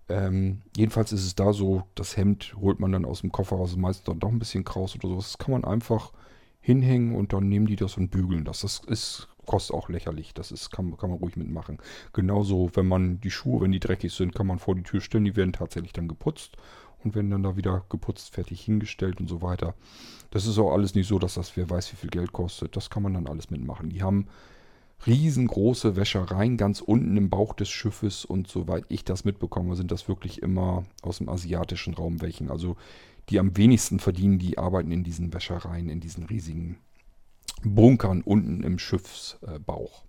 Ähm, 0.07 0.61
jedenfalls 0.77 1.11
ist 1.11 1.25
es 1.25 1.35
da 1.35 1.51
so, 1.51 1.83
das 1.95 2.15
Hemd 2.15 2.55
holt 2.59 2.79
man 2.79 2.91
dann 2.91 3.05
aus 3.05 3.21
dem 3.21 3.31
Koffer 3.31 3.55
raus, 3.55 3.75
meistens 3.75 4.05
dann 4.05 4.19
doch 4.19 4.29
ein 4.29 4.39
bisschen 4.39 4.63
kraus 4.63 4.95
oder 4.95 5.09
sowas. 5.09 5.31
Das 5.31 5.37
kann 5.39 5.51
man 5.51 5.63
einfach 5.63 6.11
hinhängen 6.61 7.15
und 7.15 7.33
dann 7.33 7.49
nehmen 7.49 7.65
die 7.65 7.75
das 7.75 7.97
und 7.97 8.09
bügeln 8.09 8.43
das. 8.43 8.61
Das 8.61 8.81
ist, 8.85 9.27
kostet 9.45 9.75
auch 9.75 9.89
lächerlich. 9.89 10.33
Das 10.33 10.51
ist, 10.51 10.71
kann, 10.71 10.95
kann 10.97 11.09
man 11.09 11.19
ruhig 11.19 11.37
mitmachen. 11.37 11.77
Genauso, 12.13 12.69
wenn 12.73 12.87
man 12.87 13.19
die 13.21 13.31
Schuhe, 13.31 13.61
wenn 13.61 13.71
die 13.71 13.79
dreckig 13.79 14.13
sind, 14.13 14.33
kann 14.33 14.47
man 14.47 14.59
vor 14.59 14.75
die 14.75 14.83
Tür 14.83 15.01
stellen. 15.01 15.25
Die 15.25 15.35
werden 15.35 15.53
tatsächlich 15.53 15.93
dann 15.93 16.07
geputzt 16.07 16.57
und 17.05 17.15
werden 17.15 17.31
dann 17.31 17.43
da 17.43 17.55
wieder 17.55 17.85
geputzt, 17.89 18.33
fertig 18.33 18.61
hingestellt 18.61 19.19
und 19.19 19.27
so 19.27 19.41
weiter. 19.41 19.75
Das 20.31 20.45
ist 20.45 20.57
auch 20.57 20.73
alles 20.73 20.95
nicht 20.95 21.07
so, 21.07 21.19
dass 21.19 21.35
das 21.35 21.55
wer 21.55 21.69
weiß, 21.69 21.91
wie 21.93 21.97
viel 21.97 22.09
Geld 22.09 22.33
kostet. 22.33 22.75
Das 22.75 22.89
kann 22.89 23.03
man 23.03 23.13
dann 23.13 23.27
alles 23.27 23.49
mitmachen. 23.51 23.89
Die 23.89 24.03
haben 24.03 24.27
riesengroße 25.05 25.95
Wäschereien 25.95 26.57
ganz 26.57 26.81
unten 26.81 27.15
im 27.15 27.29
Bauch 27.29 27.53
des 27.53 27.69
Schiffes 27.69 28.25
und 28.25 28.47
soweit 28.47 28.85
ich 28.89 29.05
das 29.05 29.23
mitbekomme, 29.23 29.75
sind 29.75 29.91
das 29.91 30.07
wirklich 30.07 30.41
immer 30.41 30.83
aus 31.01 31.19
dem 31.19 31.29
asiatischen 31.29 31.93
Raum 31.93 32.21
welchen. 32.21 32.49
Also 32.49 32.75
die 33.29 33.39
am 33.39 33.55
wenigsten 33.55 33.99
verdienen, 33.99 34.39
die 34.39 34.57
arbeiten 34.57 34.91
in 34.91 35.03
diesen 35.03 35.33
Wäschereien, 35.33 35.89
in 35.89 35.99
diesen 35.99 36.25
riesigen 36.25 36.77
Bunkern 37.63 38.21
unten 38.21 38.63
im 38.63 38.79
Schiffsbauch. 38.79 40.04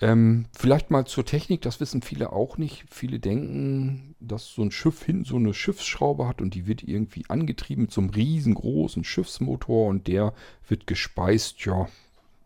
Ähm, 0.00 0.46
vielleicht 0.56 0.90
mal 0.90 1.06
zur 1.06 1.24
Technik, 1.24 1.62
das 1.62 1.80
wissen 1.80 2.02
viele 2.02 2.32
auch 2.32 2.58
nicht. 2.58 2.84
Viele 2.90 3.20
denken, 3.20 4.14
dass 4.20 4.48
so 4.48 4.62
ein 4.62 4.72
Schiff 4.72 5.02
hinten 5.04 5.24
so 5.24 5.36
eine 5.36 5.54
Schiffsschraube 5.54 6.26
hat 6.26 6.42
und 6.42 6.54
die 6.54 6.66
wird 6.66 6.82
irgendwie 6.82 7.24
angetrieben 7.28 7.88
einem 8.00 8.10
riesengroßen 8.10 9.04
Schiffsmotor 9.04 9.88
und 9.88 10.08
der 10.08 10.34
wird 10.68 10.86
gespeist. 10.86 11.64
Ja, 11.64 11.88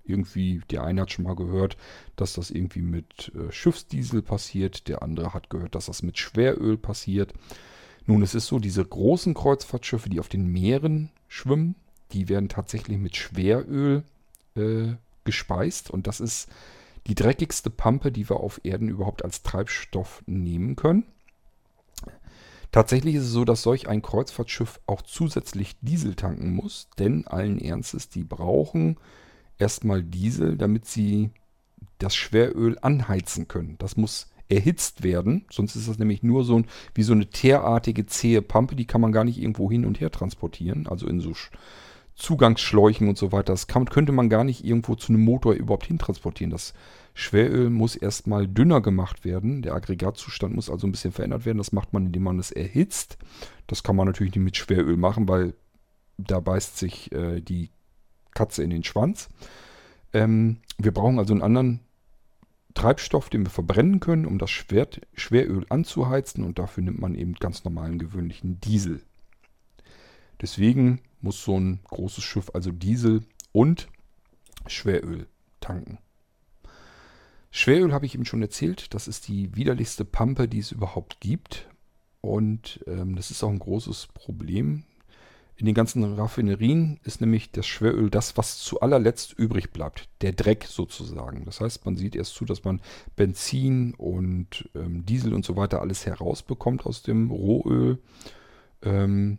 irgendwie, 0.09 0.61
der 0.71 0.85
eine 0.85 1.03
hat 1.03 1.13
schon 1.13 1.25
mal 1.25 1.37
gehört, 1.37 1.77
dass 2.17 2.35
das 2.35 2.51
irgendwie 2.51 2.83
mit 2.83 3.33
äh, 3.35 3.53
Schiffsdiesel 3.53 4.23
passiert, 4.23 4.89
der 4.89 5.03
andere 5.03 5.35
hat 5.35 5.51
gehört, 5.51 5.75
dass 5.75 5.87
das 5.87 6.03
mit 6.03 6.19
Schweröl 6.19 6.77
passiert. 6.77 7.33
Nun, 8.07 8.23
es 8.23 8.35
ist 8.35 8.47
so, 8.47 8.59
diese 8.59 8.85
großen 8.85 9.35
Kreuzfahrtschiffe, 9.35 10.09
die 10.09 10.21
auf 10.21 10.29
den 10.29 10.47
Meeren 10.47 11.11
schwimmen, 11.29 11.75
die 12.13 12.29
werden 12.29 12.49
tatsächlich 12.49 12.97
mit 12.99 13.17
Schweröl 13.17 14.03
äh, 14.57 14.95
gespeist 15.25 15.91
und 15.91 16.07
das 16.07 16.21
ist 16.21 16.49
die 17.07 17.15
dreckigste 17.15 17.71
Pampe, 17.71 18.13
die 18.13 18.29
wir 18.29 18.41
auf 18.41 18.61
Erden 18.65 18.89
überhaupt 18.89 19.25
als 19.25 19.43
Treibstoff 19.43 20.23
nehmen 20.27 20.77
können. 20.77 21.05
Tatsächlich 22.71 23.15
ist 23.15 23.25
es 23.25 23.31
so, 23.31 23.45
dass 23.45 23.63
solch 23.63 23.89
ein 23.89 24.03
Kreuzfahrtschiff 24.03 24.81
auch 24.87 25.01
zusätzlich 25.03 25.77
Diesel 25.81 26.15
tanken 26.15 26.55
muss, 26.55 26.89
denn 26.99 27.27
allen 27.27 27.59
Ernstes, 27.59 28.11
die 28.11 28.25
brauchen 28.25 28.99
erstmal 29.59 30.03
Diesel, 30.03 30.59
damit 30.59 30.85
sie 30.85 31.31
das 31.99 32.15
Schweröl 32.15 32.79
anheizen 32.81 33.49
können. 33.49 33.77
Das 33.79 33.97
muss 33.97 34.31
erhitzt 34.49 35.03
werden, 35.03 35.45
sonst 35.51 35.77
ist 35.77 35.89
das 35.89 35.99
nämlich 35.99 36.23
nur 36.23 36.45
so 36.45 36.59
ein, 36.59 36.67
wie 36.95 37.03
so 37.03 37.13
eine 37.13 37.27
teerartige 37.27 38.07
zähe 38.07 38.43
Pampe, 38.43 38.77
die 38.77 38.87
kann 38.87 39.01
man 39.01 39.13
gar 39.13 39.25
nicht 39.25 39.39
irgendwo 39.39 39.71
hin 39.71 39.85
und 39.85 40.01
her 40.01 40.11
transportieren, 40.11 40.87
also 40.87 41.07
in 41.07 41.21
so 41.21 41.35
Zugangsschläuchen 42.19 43.09
und 43.09 43.17
so 43.17 43.31
weiter. 43.31 43.53
Das 43.53 43.69
kann, 43.69 43.85
könnte 43.87 44.13
man 44.13 44.29
gar 44.29 44.43
nicht 44.43 44.65
irgendwo 44.65 44.97
zu 44.97 45.13
einem 45.13 45.23
Motor 45.23 45.55
überhaupt 45.55 45.87
hintransportieren. 45.87 46.51
Das 46.51 46.75
Schweröl 47.15 47.71
muss 47.71 47.95
erstmal 47.95 48.49
dünner 48.49 48.81
gemacht 48.81 49.25
werden. 49.25 49.63
Der 49.63 49.75
Aggregatzustand 49.75 50.55
muss 50.55 50.69
also 50.69 50.87
ein 50.87 50.91
bisschen 50.91 51.13
verändert 51.13 51.47
werden. 51.47 51.59
Das 51.59 51.73
macht 51.73 51.93
man, 51.93 52.07
indem 52.07 52.25
man 52.25 52.39
es 52.41 52.51
erhitzt. 52.51 53.19
Das 53.69 53.85
kann 53.85 53.95
man 53.95 54.07
natürlich 54.07 54.35
nicht 54.35 54.45
mit 54.45 54.57
Schweröl 54.57 54.97
machen, 54.97 55.29
weil 55.29 55.55
da 56.17 56.41
beißt 56.41 56.77
sich 56.77 57.13
äh, 57.13 57.41
die 57.41 57.71
Katze 58.35 58.65
in 58.65 58.71
den 58.71 58.83
Schwanz. 58.83 59.29
Ähm, 60.13 60.59
wir 60.77 60.93
brauchen 60.93 61.21
also 61.21 61.33
einen 61.33 61.43
anderen 61.43 61.81
Treibstoff, 62.75 63.31
den 63.31 63.45
wir 63.45 63.51
verbrennen 63.51 64.01
können, 64.01 64.27
um 64.27 64.39
das 64.39 64.51
Schwer 64.51 64.89
Schweröl 65.15 65.67
anzuheizen. 65.69 66.43
Und 66.45 66.59
dafür 66.59 66.83
nimmt 66.83 67.01
man 67.01 67.15
eben 67.15 67.35
ganz 67.35 67.65
normalen 67.65 68.01
gewöhnlichen 68.01 68.61
Diesel. 68.61 69.03
Deswegen 70.41 71.01
muss 71.21 71.43
so 71.43 71.59
ein 71.59 71.81
großes 71.85 72.23
Schiff 72.23 72.51
also 72.55 72.71
Diesel 72.71 73.23
und 73.53 73.89
Schweröl 74.67 75.27
tanken. 75.61 75.99
Schweröl 77.51 77.93
habe 77.93 78.07
ich 78.07 78.15
eben 78.15 78.25
schon 78.25 78.43
erzählt, 78.43 78.95
das 78.95 79.09
ist 79.09 79.29
die 79.29 79.57
widerlichste 79.57 80.05
Pampe, 80.05 80.49
die 80.49 80.59
es 80.59 80.73
überhaupt 80.73 81.21
gibt. 81.21 81.69
Und 82.21 82.81
ähm, 82.87 83.17
das 83.17 83.31
ist 83.31 83.43
auch 83.43 83.51
ein 83.51 83.59
großes 83.59 84.09
Problem. 84.09 84.85
In 85.57 85.67
den 85.67 85.75
ganzen 85.75 86.05
Raffinerien 86.05 87.01
ist 87.03 87.21
nämlich 87.21 87.51
das 87.51 87.67
Schweröl 87.67 88.11
das, 88.11 88.37
was 88.37 88.59
zu 88.59 88.81
allerletzt 88.81 89.33
übrig 89.33 89.73
bleibt. 89.73 90.09
Der 90.21 90.33
Dreck 90.33 90.67
sozusagen. 90.67 91.45
Das 91.47 91.61
heißt, 91.61 91.85
man 91.85 91.97
sieht 91.97 92.15
erst 92.15 92.35
zu, 92.35 92.45
dass 92.45 92.63
man 92.63 92.81
Benzin 93.17 93.95
und 93.95 94.69
ähm, 94.77 95.05
Diesel 95.05 95.35
und 95.35 95.45
so 95.45 95.57
weiter 95.57 95.81
alles 95.81 96.07
herausbekommt 96.07 96.87
aus 96.87 97.03
dem 97.03 97.33
Rohöl. 97.33 97.99
Ähm, 98.83 99.39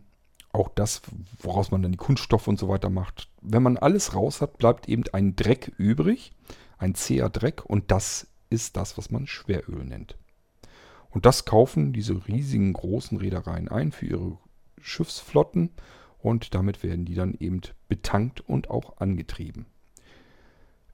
auch 0.52 0.68
das, 0.68 1.02
woraus 1.38 1.70
man 1.70 1.82
dann 1.82 1.92
die 1.92 1.98
Kunststoffe 1.98 2.48
und 2.48 2.58
so 2.58 2.68
weiter 2.68 2.90
macht. 2.90 3.28
Wenn 3.40 3.62
man 3.62 3.76
alles 3.76 4.14
raus 4.14 4.40
hat, 4.40 4.58
bleibt 4.58 4.88
eben 4.88 5.04
ein 5.12 5.36
Dreck 5.36 5.72
übrig, 5.78 6.32
ein 6.78 6.94
zäher 6.94 7.28
Dreck 7.28 7.64
und 7.64 7.90
das 7.90 8.26
ist 8.50 8.76
das, 8.76 8.98
was 8.98 9.10
man 9.10 9.26
Schweröl 9.26 9.84
nennt. 9.84 10.16
Und 11.10 11.26
das 11.26 11.44
kaufen 11.44 11.92
diese 11.92 12.26
riesigen 12.26 12.72
großen 12.72 13.18
Reedereien 13.18 13.68
ein 13.68 13.92
für 13.92 14.06
ihre 14.06 14.38
Schiffsflotten 14.80 15.70
und 16.18 16.54
damit 16.54 16.82
werden 16.82 17.04
die 17.04 17.14
dann 17.14 17.34
eben 17.34 17.60
betankt 17.88 18.40
und 18.40 18.70
auch 18.70 18.98
angetrieben. 18.98 19.66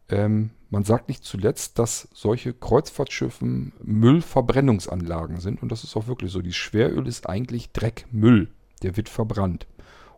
Ähm, 0.08 0.50
man 0.70 0.84
sagt 0.84 1.08
nicht 1.08 1.24
zuletzt, 1.24 1.78
dass 1.78 2.08
solche 2.12 2.52
Kreuzfahrtschiffen 2.52 3.72
Müllverbrennungsanlagen 3.82 5.40
sind 5.40 5.62
und 5.62 5.72
das 5.72 5.84
ist 5.84 5.96
auch 5.96 6.06
wirklich 6.06 6.30
so. 6.30 6.42
Die 6.42 6.52
Schweröl 6.52 7.06
ist 7.06 7.28
eigentlich 7.28 7.72
Dreckmüll 7.72 8.50
der 8.82 8.96
wird 8.96 9.08
verbrannt. 9.08 9.66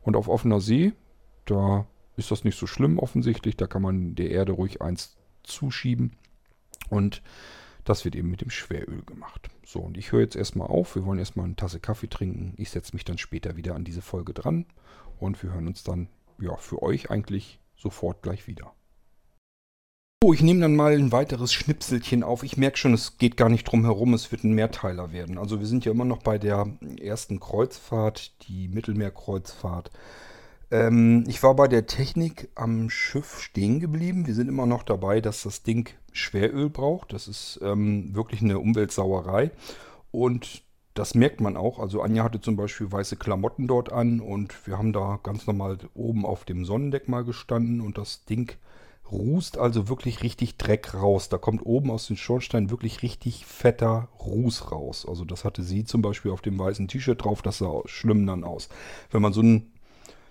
Und 0.03 0.17
auf 0.17 0.29
offener 0.29 0.61
See, 0.61 0.93
da 1.45 1.87
ist 2.17 2.31
das 2.31 2.45
nicht 2.45 2.59
so 2.59 2.67
schlimm 2.67 2.99
offensichtlich, 2.99 3.57
da 3.57 3.67
kann 3.67 3.83
man 3.83 4.15
der 4.15 4.31
Erde 4.31 4.53
ruhig 4.53 4.83
eins 4.83 5.17
zuschieben. 5.43 6.17
Und 6.91 7.23
das 7.85 8.05
wird 8.05 8.17
eben 8.17 8.31
mit 8.31 8.41
dem 8.41 8.51
Schweröl 8.51 9.03
gemacht. 9.03 9.49
So, 9.65 9.81
und 9.81 9.97
ich 9.97 10.13
höre 10.13 10.21
jetzt 10.21 10.37
erstmal 10.37 10.69
auf. 10.69 10.95
Wir 10.95 11.05
wollen 11.07 11.19
erstmal 11.19 11.47
eine 11.47 11.57
Tasse 11.57 11.81
Kaffee 11.81 12.09
trinken. 12.09 12.55
Ich 12.57 12.71
setze 12.71 12.95
mich 12.95 13.05
dann 13.05 13.19
später 13.19 13.57
wieder 13.57 13.75
an 13.75 13.85
diese 13.85 14.03
Folge 14.03 14.35
dran. 14.35 14.67
Und 15.19 15.43
wir 15.43 15.53
hören 15.53 15.69
uns 15.69 15.85
dann, 15.85 16.09
ja, 16.39 16.57
für 16.57 16.83
euch 16.83 17.11
eigentlich 17.11 17.61
sofort 17.77 18.23
gleich 18.23 18.47
wieder. 18.47 18.73
Oh, 20.21 20.33
ich 20.33 20.43
nehme 20.43 20.61
dann 20.61 20.75
mal 20.75 20.95
ein 20.95 21.12
weiteres 21.12 21.53
Schnipselchen 21.53 22.25
auf. 22.25 22.43
Ich 22.43 22.57
merke 22.57 22.77
schon, 22.77 22.93
es 22.93 23.19
geht 23.19 23.37
gar 23.37 23.49
nicht 23.49 23.62
drum 23.64 23.85
herum, 23.85 24.14
es 24.14 24.33
wird 24.33 24.43
ein 24.43 24.53
Mehrteiler 24.53 25.12
werden. 25.12 25.39
Also 25.39 25.61
wir 25.61 25.66
sind 25.66 25.85
ja 25.85 25.93
immer 25.93 26.05
noch 26.05 26.19
bei 26.19 26.39
der 26.39 26.66
ersten 27.01 27.39
Kreuzfahrt, 27.39 28.33
die 28.49 28.66
Mittelmeerkreuzfahrt. 28.66 29.93
Ähm, 30.73 31.23
ich 31.29 31.41
war 31.45 31.55
bei 31.55 31.69
der 31.69 31.87
Technik 31.87 32.49
am 32.57 32.91
Schiff 32.91 33.41
stehen 33.41 33.79
geblieben. 33.79 34.27
Wir 34.27 34.35
sind 34.35 34.49
immer 34.49 34.66
noch 34.66 34.83
dabei, 34.83 35.21
dass 35.21 35.45
das 35.45 35.62
Ding 35.62 35.91
Schweröl 36.12 36.69
braucht. 36.69 37.12
Das 37.12 37.29
ist 37.29 37.61
ähm, 37.62 38.12
wirklich 38.16 38.43
eine 38.43 38.59
Umweltsauerei. 38.59 39.53
Und 40.11 40.64
das 40.95 41.14
merkt 41.14 41.41
man 41.41 41.57
auch. 41.57 41.79
Also 41.79 42.03
Anja 42.03 42.25
hatte 42.25 42.41
zum 42.41 42.57
Beispiel 42.57 42.91
weiße 42.91 43.14
Klamotten 43.14 43.69
dort 43.69 43.93
an 43.93 44.19
und 44.19 44.66
wir 44.66 44.79
haben 44.79 44.93
da 44.93 45.21
ganz 45.23 45.47
normal 45.47 45.79
oben 45.95 46.27
auf 46.27 46.45
dem 46.45 46.64
Sonnendeck 46.64 47.09
mal 47.09 47.23
gestanden 47.23 47.81
und 47.81 47.99
das 47.99 48.25
Ding 48.25 48.57
rußt 49.11 49.59
also 49.59 49.89
wirklich 49.89 50.23
richtig 50.23 50.57
Dreck 50.57 50.95
raus. 50.95 51.29
Da 51.29 51.39
kommt 51.39 51.65
oben 51.65 51.91
aus 51.91 52.07
den 52.07 52.17
Schornsteinen 52.17 52.71
wirklich 52.71 53.03
richtig 53.03 53.47
fetter 53.47 54.09
Ruß 54.21 54.71
raus. 54.73 55.07
Also 55.09 55.25
das 55.25 55.45
hatte 55.45 55.63
sie 55.63 55.85
zum 55.85 56.03
Beispiel 56.03 56.31
auf 56.31 56.43
dem 56.43 56.59
weißen 56.59 56.89
T-Shirt 56.89 57.25
drauf. 57.25 57.43
Das 57.43 57.59
sah 57.59 57.83
schlimm 57.87 58.27
dann 58.27 58.45
aus. 58.45 58.69
Wenn 59.11 59.23
man 59.23 59.33
so, 59.33 59.43
ein, 59.43 59.73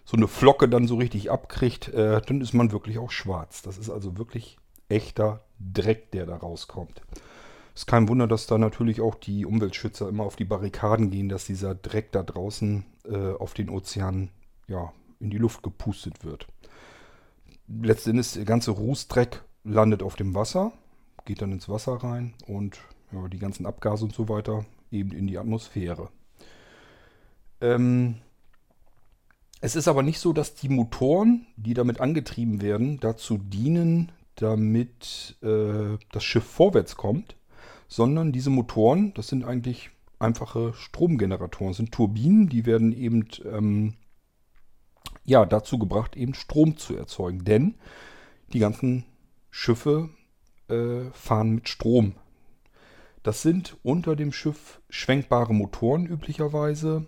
so 0.05 0.17
eine 0.17 0.27
Flocke 0.27 0.69
dann 0.69 0.87
so 0.87 0.95
richtig 0.95 1.31
abkriegt, 1.31 1.89
äh, 1.89 2.21
dann 2.21 2.41
ist 2.41 2.53
man 2.53 2.71
wirklich 2.71 2.99
auch 2.99 3.11
schwarz. 3.11 3.61
Das 3.61 3.77
ist 3.77 3.89
also 3.89 4.17
wirklich 4.17 4.57
echter 4.89 5.43
Dreck, 5.59 6.11
der 6.11 6.25
da 6.25 6.37
rauskommt. 6.37 7.01
Ist 7.75 7.87
kein 7.87 8.07
Wunder, 8.07 8.27
dass 8.27 8.47
da 8.47 8.57
natürlich 8.57 9.01
auch 9.01 9.15
die 9.15 9.45
Umweltschützer 9.45 10.09
immer 10.09 10.23
auf 10.23 10.35
die 10.35 10.45
Barrikaden 10.45 11.11
gehen, 11.11 11.29
dass 11.29 11.45
dieser 11.45 11.75
Dreck 11.75 12.11
da 12.11 12.23
draußen 12.23 12.85
äh, 13.05 13.33
auf 13.33 13.53
den 13.53 13.69
Ozeanen 13.69 14.31
ja, 14.67 14.91
in 15.19 15.29
die 15.29 15.37
Luft 15.37 15.61
gepustet 15.61 16.23
wird 16.23 16.47
letztendlich 17.67 18.33
der 18.33 18.45
ganze 18.45 18.71
Rußdreck 18.71 19.43
landet 19.63 20.03
auf 20.03 20.15
dem 20.15 20.33
Wasser, 20.33 20.71
geht 21.25 21.41
dann 21.41 21.51
ins 21.51 21.69
Wasser 21.69 21.95
rein 21.95 22.33
und 22.47 22.79
ja, 23.11 23.27
die 23.27 23.39
ganzen 23.39 23.65
Abgase 23.65 24.05
und 24.05 24.13
so 24.13 24.29
weiter 24.29 24.65
eben 24.91 25.11
in 25.11 25.27
die 25.27 25.37
Atmosphäre. 25.37 26.09
Ähm, 27.61 28.15
es 29.59 29.75
ist 29.75 29.87
aber 29.87 30.03
nicht 30.03 30.19
so, 30.19 30.33
dass 30.33 30.55
die 30.55 30.69
Motoren, 30.69 31.47
die 31.55 31.73
damit 31.73 31.99
angetrieben 31.99 32.61
werden, 32.61 32.99
dazu 32.99 33.37
dienen, 33.37 34.11
damit 34.35 35.35
äh, 35.41 35.97
das 36.11 36.23
Schiff 36.23 36.43
vorwärts 36.43 36.95
kommt, 36.95 37.35
sondern 37.87 38.31
diese 38.31 38.51
Motoren, 38.51 39.13
das 39.15 39.27
sind 39.27 39.43
eigentlich 39.43 39.89
einfache 40.19 40.73
Stromgeneratoren, 40.73 41.73
sind 41.73 41.91
Turbinen, 41.91 42.49
die 42.49 42.65
werden 42.65 42.91
eben 42.93 43.27
ähm, 43.45 43.95
ja, 45.27 45.45
dazu 45.45 45.77
gebracht, 45.77 46.15
eben 46.15 46.33
Strom 46.33 46.77
zu 46.77 46.95
erzeugen. 46.95 47.43
Denn 47.43 47.75
die 48.53 48.59
ganzen 48.59 49.03
Schiffe 49.51 50.09
äh, 50.69 51.11
fahren 51.11 51.53
mit 51.53 51.69
Strom. 51.69 52.13
Das 53.23 53.41
sind 53.41 53.75
unter 53.83 54.15
dem 54.15 54.31
Schiff 54.31 54.81
schwenkbare 54.89 55.53
Motoren 55.53 56.05
üblicherweise. 56.05 57.07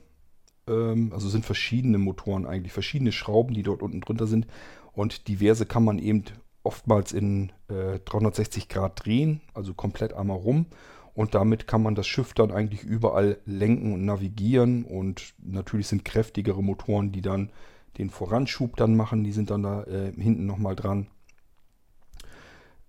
Ähm, 0.67 1.11
also 1.13 1.29
sind 1.29 1.45
verschiedene 1.45 1.97
Motoren 1.97 2.45
eigentlich, 2.45 2.73
verschiedene 2.73 3.13
Schrauben, 3.13 3.53
die 3.53 3.63
dort 3.63 3.81
unten 3.81 4.01
drunter 4.01 4.27
sind. 4.27 4.47
Und 4.91 5.29
diverse 5.29 5.65
kann 5.65 5.85
man 5.85 5.97
eben 5.97 6.25
oftmals 6.61 7.13
in 7.13 7.53
äh, 7.69 7.99
360 8.03 8.67
Grad 8.67 9.05
drehen, 9.05 9.39
also 9.53 9.73
komplett 9.73 10.11
einmal 10.11 10.37
rum. 10.37 10.65
Und 11.13 11.35
damit 11.35 11.67
kann 11.67 11.81
man 11.81 11.95
das 11.95 12.07
Schiff 12.07 12.33
dann 12.33 12.51
eigentlich 12.51 12.83
überall 12.83 13.37
lenken 13.45 13.93
und 13.93 14.03
navigieren. 14.03 14.83
Und 14.83 15.33
natürlich 15.41 15.87
sind 15.87 16.03
kräftigere 16.03 16.61
Motoren, 16.61 17.13
die 17.13 17.21
dann 17.21 17.49
den 17.97 18.09
Voranschub 18.09 18.75
dann 18.77 18.95
machen. 18.95 19.23
Die 19.23 19.31
sind 19.31 19.49
dann 19.49 19.63
da 19.63 19.83
äh, 19.83 20.11
hinten 20.13 20.45
nochmal 20.45 20.75
dran. 20.75 21.07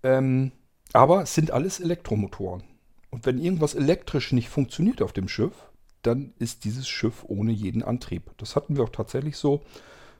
Ähm, 0.03 0.51
aber 0.93 1.23
es 1.23 1.33
sind 1.33 1.51
alles 1.51 1.79
Elektromotoren. 1.79 2.63
Und 3.09 3.25
wenn 3.25 3.39
irgendwas 3.39 3.75
elektrisch 3.75 4.31
nicht 4.31 4.49
funktioniert 4.49 5.01
auf 5.01 5.13
dem 5.13 5.27
Schiff, 5.27 5.69
dann 6.01 6.33
ist 6.39 6.63
dieses 6.63 6.87
Schiff 6.87 7.23
ohne 7.27 7.51
jeden 7.51 7.83
Antrieb. 7.83 8.31
Das 8.37 8.55
hatten 8.55 8.75
wir 8.75 8.83
auch 8.83 8.89
tatsächlich 8.89 9.37
so. 9.37 9.61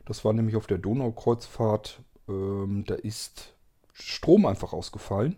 Das 0.05 0.23
war 0.25 0.34
nämlich 0.34 0.55
auf 0.55 0.67
der 0.67 0.77
Donaukreuzfahrt. 0.77 2.01
Ähm, 2.27 2.84
da 2.86 2.95
ist 2.95 3.55
Strom 3.93 4.45
einfach 4.45 4.73
ausgefallen. 4.73 5.36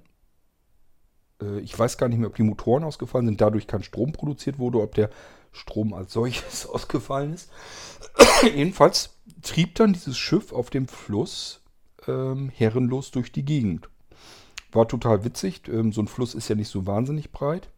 Äh, 1.43 1.59
ich 1.59 1.77
weiß 1.77 1.97
gar 1.97 2.07
nicht 2.07 2.19
mehr, 2.19 2.29
ob 2.29 2.35
die 2.35 2.43
Motoren 2.43 2.83
ausgefallen 2.83 3.25
sind, 3.25 3.41
dadurch 3.41 3.67
kein 3.67 3.83
Strom 3.83 4.11
produziert 4.11 4.59
wurde, 4.59 4.81
ob 4.81 4.95
der 4.95 5.09
Strom 5.51 5.93
als 5.93 6.13
solches 6.13 6.65
ausgefallen 6.69 7.33
ist. 7.33 7.49
Jedenfalls 8.43 9.17
trieb 9.41 9.75
dann 9.75 9.93
dieses 9.93 10.17
Schiff 10.17 10.53
auf 10.53 10.69
dem 10.69 10.87
Fluss 10.87 11.61
ähm, 12.07 12.49
herrenlos 12.49 13.11
durch 13.11 13.31
die 13.31 13.45
Gegend. 13.45 13.89
War 14.71 14.87
total 14.87 15.23
witzig. 15.23 15.67
Ähm, 15.67 15.91
so 15.91 16.01
ein 16.01 16.07
Fluss 16.07 16.33
ist 16.33 16.49
ja 16.49 16.55
nicht 16.55 16.69
so 16.69 16.85
wahnsinnig 16.85 17.31
breit. 17.31 17.69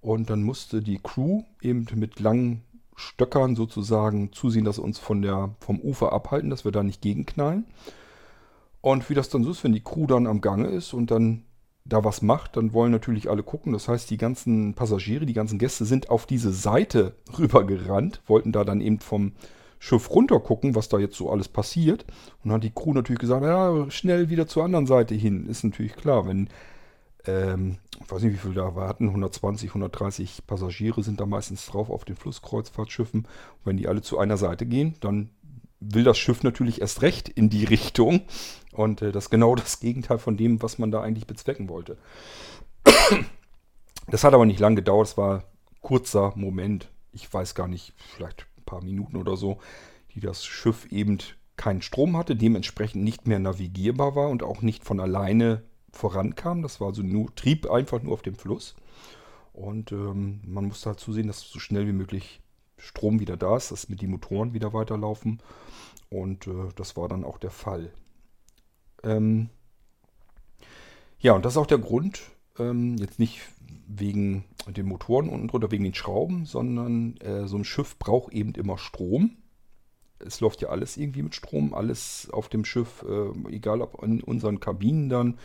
Und 0.00 0.30
dann 0.30 0.42
musste 0.42 0.82
die 0.82 0.98
Crew 0.98 1.42
eben 1.60 1.86
mit 1.94 2.18
langen 2.18 2.62
Stöckern 2.96 3.54
sozusagen 3.56 4.32
zusehen, 4.32 4.64
dass 4.64 4.76
sie 4.76 4.82
uns 4.82 4.98
von 4.98 5.22
der, 5.22 5.54
vom 5.60 5.80
Ufer 5.80 6.12
abhalten, 6.12 6.50
dass 6.50 6.64
wir 6.64 6.72
da 6.72 6.82
nicht 6.82 7.02
gegenknallen. 7.02 7.66
Und 8.80 9.08
wie 9.08 9.14
das 9.14 9.28
dann 9.28 9.44
so 9.44 9.52
ist, 9.52 9.62
wenn 9.62 9.72
die 9.72 9.84
Crew 9.84 10.06
dann 10.06 10.26
am 10.26 10.40
Gange 10.40 10.68
ist 10.68 10.92
und 10.92 11.10
dann 11.10 11.44
da 11.84 12.04
was 12.04 12.22
macht, 12.22 12.56
dann 12.56 12.72
wollen 12.72 12.92
natürlich 12.92 13.28
alle 13.28 13.42
gucken. 13.42 13.72
Das 13.72 13.88
heißt, 13.88 14.08
die 14.10 14.16
ganzen 14.16 14.74
Passagiere, 14.74 15.26
die 15.26 15.32
ganzen 15.32 15.58
Gäste 15.58 15.84
sind 15.84 16.10
auf 16.10 16.26
diese 16.26 16.52
Seite 16.52 17.14
rübergerannt, 17.38 18.22
wollten 18.26 18.52
da 18.52 18.64
dann 18.64 18.80
eben 18.80 19.00
vom 19.00 19.32
Schiff 19.78 20.10
runter 20.10 20.38
gucken, 20.38 20.76
was 20.76 20.88
da 20.88 20.98
jetzt 20.98 21.16
so 21.16 21.28
alles 21.28 21.48
passiert. 21.48 22.04
Und 22.42 22.50
dann 22.50 22.52
hat 22.54 22.64
die 22.64 22.70
Crew 22.70 22.94
natürlich 22.94 23.18
gesagt, 23.18 23.44
ja, 23.44 23.90
schnell 23.90 24.30
wieder 24.30 24.46
zur 24.46 24.64
anderen 24.64 24.86
Seite 24.86 25.16
hin. 25.16 25.46
Ist 25.46 25.64
natürlich 25.64 25.96
klar, 25.96 26.24
wenn, 26.24 26.48
ähm, 27.26 27.78
ich 28.00 28.08
weiß 28.08 28.22
nicht, 28.22 28.34
wie 28.34 28.38
viel 28.38 28.54
da 28.54 28.76
warten, 28.76 29.08
120, 29.08 29.70
130 29.70 30.46
Passagiere 30.46 31.02
sind 31.02 31.20
da 31.20 31.26
meistens 31.26 31.66
drauf 31.66 31.90
auf 31.90 32.04
den 32.04 32.14
Flusskreuzfahrtschiffen. 32.14 33.22
Und 33.22 33.28
wenn 33.64 33.76
die 33.76 33.88
alle 33.88 34.02
zu 34.02 34.18
einer 34.18 34.36
Seite 34.36 34.66
gehen, 34.66 34.94
dann 35.00 35.30
will 35.80 36.04
das 36.04 36.16
Schiff 36.16 36.44
natürlich 36.44 36.80
erst 36.80 37.02
recht 37.02 37.28
in 37.28 37.50
die 37.50 37.64
Richtung. 37.72 38.20
Und 38.72 39.02
äh, 39.02 39.12
das 39.12 39.24
ist 39.24 39.30
genau 39.30 39.54
das 39.56 39.80
Gegenteil 39.80 40.18
von 40.18 40.36
dem, 40.36 40.62
was 40.62 40.78
man 40.78 40.90
da 40.90 41.02
eigentlich 41.02 41.26
bezwecken 41.26 41.68
wollte. 41.68 41.96
Das 44.08 44.24
hat 44.24 44.34
aber 44.34 44.46
nicht 44.46 44.60
lange 44.60 44.76
gedauert, 44.76 45.08
es 45.08 45.16
war 45.16 45.38
ein 45.38 45.42
kurzer 45.80 46.32
Moment, 46.34 46.90
ich 47.12 47.32
weiß 47.32 47.54
gar 47.54 47.68
nicht, 47.68 47.94
vielleicht 47.96 48.46
ein 48.58 48.64
paar 48.64 48.82
Minuten 48.82 49.16
oder 49.16 49.36
so, 49.36 49.58
die 50.14 50.20
das 50.20 50.44
Schiff 50.44 50.86
eben 50.90 51.18
keinen 51.56 51.82
Strom 51.82 52.16
hatte, 52.16 52.34
dementsprechend 52.34 53.04
nicht 53.04 53.26
mehr 53.26 53.38
navigierbar 53.38 54.16
war 54.16 54.28
und 54.28 54.42
auch 54.42 54.62
nicht 54.62 54.84
von 54.84 54.98
alleine 55.00 55.62
vorankam. 55.92 56.62
Das 56.62 56.80
war 56.80 56.88
also 56.88 57.02
nur, 57.02 57.34
trieb 57.34 57.70
einfach 57.70 58.02
nur 58.02 58.14
auf 58.14 58.22
dem 58.22 58.34
Fluss. 58.34 58.74
Und 59.52 59.92
ähm, 59.92 60.40
man 60.46 60.66
musste 60.66 60.90
halt 60.90 61.00
zusehen, 61.00 61.26
dass 61.26 61.40
so 61.40 61.58
schnell 61.58 61.86
wie 61.86 61.92
möglich 61.92 62.40
Strom 62.78 63.20
wieder 63.20 63.36
da 63.36 63.56
ist, 63.56 63.70
dass 63.70 63.88
mit 63.88 64.00
die 64.00 64.06
Motoren 64.06 64.54
wieder 64.54 64.72
weiterlaufen. 64.72 65.40
Und 66.10 66.46
äh, 66.46 66.68
das 66.74 66.96
war 66.96 67.08
dann 67.08 67.24
auch 67.24 67.38
der 67.38 67.50
Fall. 67.50 67.92
Ähm, 69.02 69.48
ja, 71.18 71.32
und 71.32 71.44
das 71.44 71.54
ist 71.54 71.56
auch 71.56 71.66
der 71.66 71.78
Grund, 71.78 72.22
ähm, 72.58 72.96
jetzt 72.98 73.18
nicht 73.18 73.40
wegen 73.86 74.44
den 74.66 74.86
Motoren 74.86 75.28
unten 75.28 75.48
drunter, 75.48 75.70
wegen 75.70 75.84
den 75.84 75.94
Schrauben, 75.94 76.46
sondern 76.46 77.16
äh, 77.18 77.46
so 77.46 77.56
ein 77.56 77.64
Schiff 77.64 77.98
braucht 77.98 78.32
eben 78.32 78.54
immer 78.54 78.78
Strom. 78.78 79.36
es 80.18 80.40
läuft 80.40 80.62
ja 80.62 80.68
alles 80.68 80.96
irgendwie 80.96 81.22
mit 81.22 81.34
Strom, 81.34 81.74
alles 81.74 82.28
auf 82.32 82.48
dem 82.48 82.64
Schiff, 82.64 83.04
äh, 83.08 83.54
egal 83.54 83.80
ob 83.82 84.02
in 84.02 84.22
unseren 84.22 84.60
Kabinen 84.60 85.08
dann. 85.08 85.38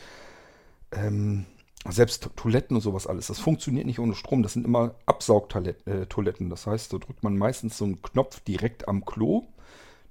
Ähm, 0.91 1.45
selbst 1.89 2.29
Toiletten 2.35 2.75
und 2.75 2.81
sowas 2.81 3.07
alles, 3.07 3.27
das 3.27 3.39
funktioniert 3.39 3.85
nicht 3.85 3.99
ohne 3.99 4.15
Strom. 4.15 4.43
Das 4.43 4.53
sind 4.53 4.65
immer 4.65 4.95
Absaugtoiletten. 5.05 6.49
Das 6.49 6.67
heißt, 6.67 6.91
da 6.91 6.97
drückt 6.97 7.23
man 7.23 7.37
meistens 7.37 7.77
so 7.77 7.85
einen 7.85 8.01
Knopf 8.01 8.39
direkt 8.41 8.87
am 8.87 9.05
Klo. 9.05 9.43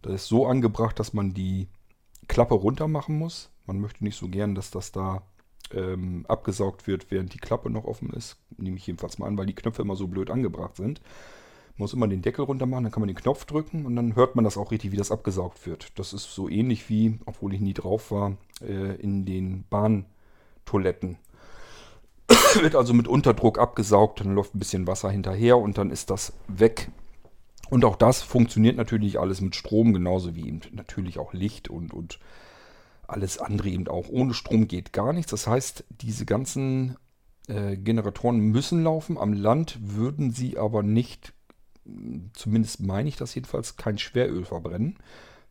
Das 0.02 0.14
ist 0.14 0.26
so 0.28 0.46
angebracht, 0.46 0.98
dass 0.98 1.12
man 1.12 1.34
die 1.34 1.68
Klappe 2.28 2.54
runter 2.54 2.88
machen 2.88 3.18
muss. 3.18 3.50
Man 3.66 3.80
möchte 3.80 4.04
nicht 4.04 4.16
so 4.16 4.28
gern, 4.28 4.54
dass 4.54 4.70
das 4.70 4.92
da 4.92 5.22
ähm, 5.72 6.24
abgesaugt 6.28 6.86
wird, 6.86 7.10
während 7.10 7.34
die 7.34 7.38
Klappe 7.38 7.70
noch 7.70 7.84
offen 7.84 8.10
ist. 8.10 8.36
Nehme 8.56 8.76
ich 8.76 8.86
jedenfalls 8.86 9.18
mal 9.18 9.26
an, 9.26 9.36
weil 9.38 9.46
die 9.46 9.54
Knöpfe 9.54 9.82
immer 9.82 9.96
so 9.96 10.06
blöd 10.06 10.30
angebracht 10.30 10.76
sind. 10.76 11.00
Man 11.76 11.84
muss 11.84 11.92
immer 11.92 12.08
den 12.08 12.22
Deckel 12.22 12.44
runter 12.44 12.64
machen, 12.64 12.84
dann 12.84 12.92
kann 12.92 13.02
man 13.02 13.08
den 13.08 13.16
Knopf 13.16 13.44
drücken 13.44 13.84
und 13.84 13.96
dann 13.96 14.16
hört 14.16 14.34
man 14.34 14.44
das 14.44 14.56
auch 14.56 14.70
richtig, 14.70 14.92
wie 14.92 14.96
das 14.96 15.10
abgesaugt 15.10 15.66
wird. 15.66 15.98
Das 15.98 16.14
ist 16.14 16.34
so 16.34 16.48
ähnlich 16.48 16.88
wie, 16.88 17.18
obwohl 17.26 17.52
ich 17.52 17.60
nie 17.60 17.74
drauf 17.74 18.10
war, 18.10 18.36
äh, 18.62 18.94
in 18.96 19.26
den 19.26 19.64
Bahntoiletten. 19.68 21.18
wird 22.60 22.74
also 22.74 22.94
mit 22.94 23.08
Unterdruck 23.08 23.58
abgesaugt, 23.58 24.20
dann 24.20 24.34
läuft 24.34 24.54
ein 24.54 24.58
bisschen 24.58 24.86
Wasser 24.86 25.10
hinterher 25.10 25.58
und 25.58 25.76
dann 25.78 25.90
ist 25.90 26.10
das 26.10 26.32
weg. 26.48 26.88
Und 27.68 27.84
auch 27.84 27.96
das 27.96 28.22
funktioniert 28.22 28.76
natürlich 28.76 29.18
alles 29.18 29.40
mit 29.40 29.56
Strom, 29.56 29.92
genauso 29.92 30.34
wie 30.34 30.46
eben 30.46 30.60
natürlich 30.72 31.18
auch 31.18 31.32
Licht 31.32 31.68
und, 31.68 31.92
und 31.92 32.18
alles 33.08 33.38
andere 33.38 33.68
eben 33.68 33.88
auch. 33.88 34.08
Ohne 34.08 34.34
Strom 34.34 34.68
geht 34.68 34.92
gar 34.92 35.12
nichts. 35.12 35.30
Das 35.30 35.46
heißt, 35.46 35.84
diese 36.00 36.26
ganzen 36.26 36.96
äh, 37.48 37.76
Generatoren 37.76 38.38
müssen 38.38 38.82
laufen. 38.82 39.18
Am 39.18 39.32
Land 39.32 39.78
würden 39.80 40.30
sie 40.30 40.58
aber 40.58 40.82
nicht, 40.82 41.32
zumindest 42.32 42.80
meine 42.80 43.08
ich 43.08 43.16
das 43.16 43.34
jedenfalls, 43.34 43.76
kein 43.76 43.98
Schweröl 43.98 44.44
verbrennen. 44.44 44.98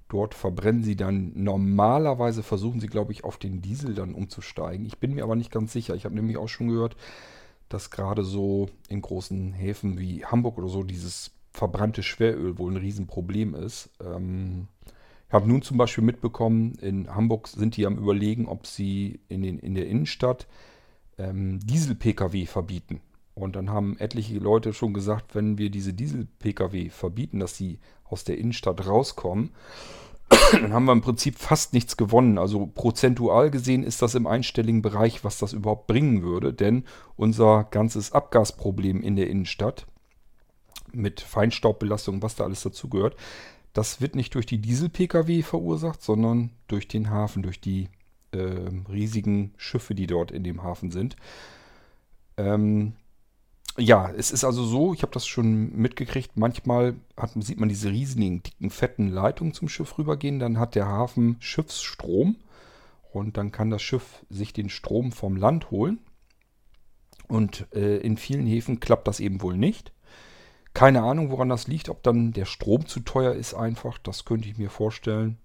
Dort 0.07 0.35
verbrennen 0.35 0.83
sie 0.83 0.95
dann 0.95 1.31
normalerweise, 1.35 2.43
versuchen 2.43 2.79
sie, 2.79 2.87
glaube 2.87 3.11
ich, 3.11 3.23
auf 3.23 3.37
den 3.37 3.61
Diesel 3.61 3.95
dann 3.95 4.13
umzusteigen. 4.13 4.85
Ich 4.85 4.99
bin 4.99 5.15
mir 5.15 5.23
aber 5.23 5.35
nicht 5.35 5.51
ganz 5.51 5.73
sicher. 5.73 5.95
Ich 5.95 6.05
habe 6.05 6.15
nämlich 6.15 6.37
auch 6.37 6.47
schon 6.47 6.67
gehört, 6.67 6.95
dass 7.69 7.89
gerade 7.89 8.23
so 8.23 8.69
in 8.87 9.01
großen 9.01 9.53
Häfen 9.53 9.97
wie 9.97 10.23
Hamburg 10.23 10.59
oder 10.59 10.67
so 10.67 10.83
dieses 10.83 11.31
verbrannte 11.55 12.03
Schweröl 12.03 12.57
wohl 12.57 12.73
ein 12.73 12.77
Riesenproblem 12.77 13.55
ist. 13.55 13.89
Ähm, 14.03 14.67
ich 15.27 15.33
habe 15.33 15.47
nun 15.47 15.61
zum 15.61 15.77
Beispiel 15.77 16.03
mitbekommen, 16.03 16.75
in 16.81 17.13
Hamburg 17.13 17.47
sind 17.47 17.77
die 17.77 17.85
am 17.85 17.97
Überlegen, 17.97 18.47
ob 18.47 18.67
sie 18.67 19.19
in, 19.27 19.41
den, 19.41 19.59
in 19.59 19.73
der 19.73 19.87
Innenstadt 19.87 20.47
ähm, 21.17 21.59
Diesel-Pkw 21.59 22.45
verbieten. 22.45 23.01
Und 23.33 23.55
dann 23.55 23.69
haben 23.69 23.97
etliche 23.99 24.37
Leute 24.37 24.73
schon 24.73 24.93
gesagt, 24.93 25.35
wenn 25.35 25.57
wir 25.57 25.69
diese 25.69 25.93
Diesel-Pkw 25.93 26.89
verbieten, 26.89 27.39
dass 27.39 27.57
sie 27.57 27.79
aus 28.05 28.23
der 28.23 28.37
Innenstadt 28.37 28.85
rauskommen, 28.87 29.51
dann 30.53 30.73
haben 30.73 30.85
wir 30.85 30.93
im 30.93 31.01
Prinzip 31.01 31.37
fast 31.37 31.73
nichts 31.73 31.97
gewonnen. 31.97 32.37
Also 32.37 32.65
prozentual 32.67 33.51
gesehen 33.51 33.83
ist 33.83 34.01
das 34.01 34.15
im 34.15 34.27
einstelligen 34.27 34.81
Bereich, 34.81 35.23
was 35.23 35.37
das 35.37 35.53
überhaupt 35.53 35.87
bringen 35.87 36.23
würde. 36.23 36.53
Denn 36.53 36.85
unser 37.15 37.65
ganzes 37.65 38.11
Abgasproblem 38.11 39.01
in 39.01 39.15
der 39.15 39.29
Innenstadt 39.29 39.85
mit 40.91 41.21
Feinstaubbelastung, 41.21 42.21
was 42.21 42.35
da 42.35 42.43
alles 42.45 42.63
dazu 42.63 42.89
gehört, 42.89 43.15
das 43.73 43.99
wird 43.99 44.15
nicht 44.15 44.33
durch 44.35 44.45
die 44.45 44.59
Diesel-Pkw 44.59 45.41
verursacht, 45.41 46.01
sondern 46.01 46.51
durch 46.67 46.87
den 46.87 47.09
Hafen, 47.09 47.43
durch 47.43 47.59
die 47.59 47.89
äh, 48.31 48.69
riesigen 48.89 49.53
Schiffe, 49.57 49.95
die 49.95 50.07
dort 50.07 50.31
in 50.31 50.43
dem 50.43 50.63
Hafen 50.63 50.91
sind. 50.91 51.17
Ähm, 52.37 52.93
ja, 53.77 54.09
es 54.11 54.31
ist 54.31 54.45
also 54.45 54.63
so, 54.63 54.93
ich 54.93 55.01
habe 55.01 55.11
das 55.11 55.27
schon 55.27 55.75
mitgekriegt, 55.75 56.37
manchmal 56.37 56.95
hat, 57.17 57.31
sieht 57.35 57.59
man 57.59 57.67
diese 57.67 57.89
riesigen, 57.89 58.41
dicken, 58.41 58.69
fetten 58.69 59.09
Leitungen 59.09 59.53
zum 59.53 59.67
Schiff 59.67 59.97
rübergehen, 59.97 60.39
dann 60.39 60.57
hat 60.57 60.75
der 60.75 60.87
Hafen 60.87 61.35
Schiffsstrom 61.39 62.37
und 63.11 63.35
dann 63.35 63.51
kann 63.51 63.69
das 63.69 63.81
Schiff 63.81 64.25
sich 64.29 64.53
den 64.53 64.69
Strom 64.69 65.11
vom 65.11 65.35
Land 65.35 65.71
holen. 65.71 65.99
Und 67.27 67.67
äh, 67.73 67.97
in 67.97 68.17
vielen 68.17 68.45
Häfen 68.45 68.79
klappt 68.79 69.07
das 69.07 69.19
eben 69.19 69.41
wohl 69.41 69.57
nicht. 69.57 69.91
Keine 70.75 71.03
Ahnung, 71.03 71.31
woran 71.31 71.47
das 71.47 71.67
liegt, 71.67 71.87
ob 71.87 72.03
dann 72.03 72.33
der 72.33 72.43
Strom 72.43 72.85
zu 72.85 72.99
teuer 72.99 73.33
ist 73.33 73.53
einfach, 73.53 73.97
das 73.97 74.25
könnte 74.25 74.49
ich 74.49 74.57
mir 74.57 74.69
vorstellen, 74.69 75.37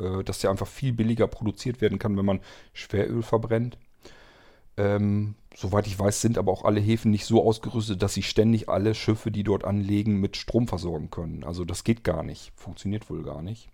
äh, 0.00 0.24
dass 0.24 0.40
der 0.40 0.50
einfach 0.50 0.66
viel 0.66 0.92
billiger 0.92 1.28
produziert 1.28 1.80
werden 1.80 2.00
kann, 2.00 2.16
wenn 2.16 2.24
man 2.24 2.40
Schweröl 2.72 3.22
verbrennt. 3.22 3.78
Ähm, 4.76 5.36
soweit 5.54 5.86
ich 5.86 5.96
weiß, 5.96 6.20
sind 6.20 6.38
aber 6.38 6.50
auch 6.50 6.64
alle 6.64 6.80
Häfen 6.80 7.12
nicht 7.12 7.24
so 7.24 7.46
ausgerüstet, 7.46 8.02
dass 8.02 8.14
sie 8.14 8.24
ständig 8.24 8.68
alle 8.68 8.96
Schiffe, 8.96 9.30
die 9.30 9.44
dort 9.44 9.64
anlegen, 9.64 10.18
mit 10.18 10.36
Strom 10.36 10.66
versorgen 10.66 11.08
können. 11.08 11.44
Also 11.44 11.64
das 11.64 11.84
geht 11.84 12.02
gar 12.02 12.24
nicht. 12.24 12.52
Funktioniert 12.56 13.08
wohl 13.10 13.22
gar 13.22 13.42
nicht. 13.42 13.70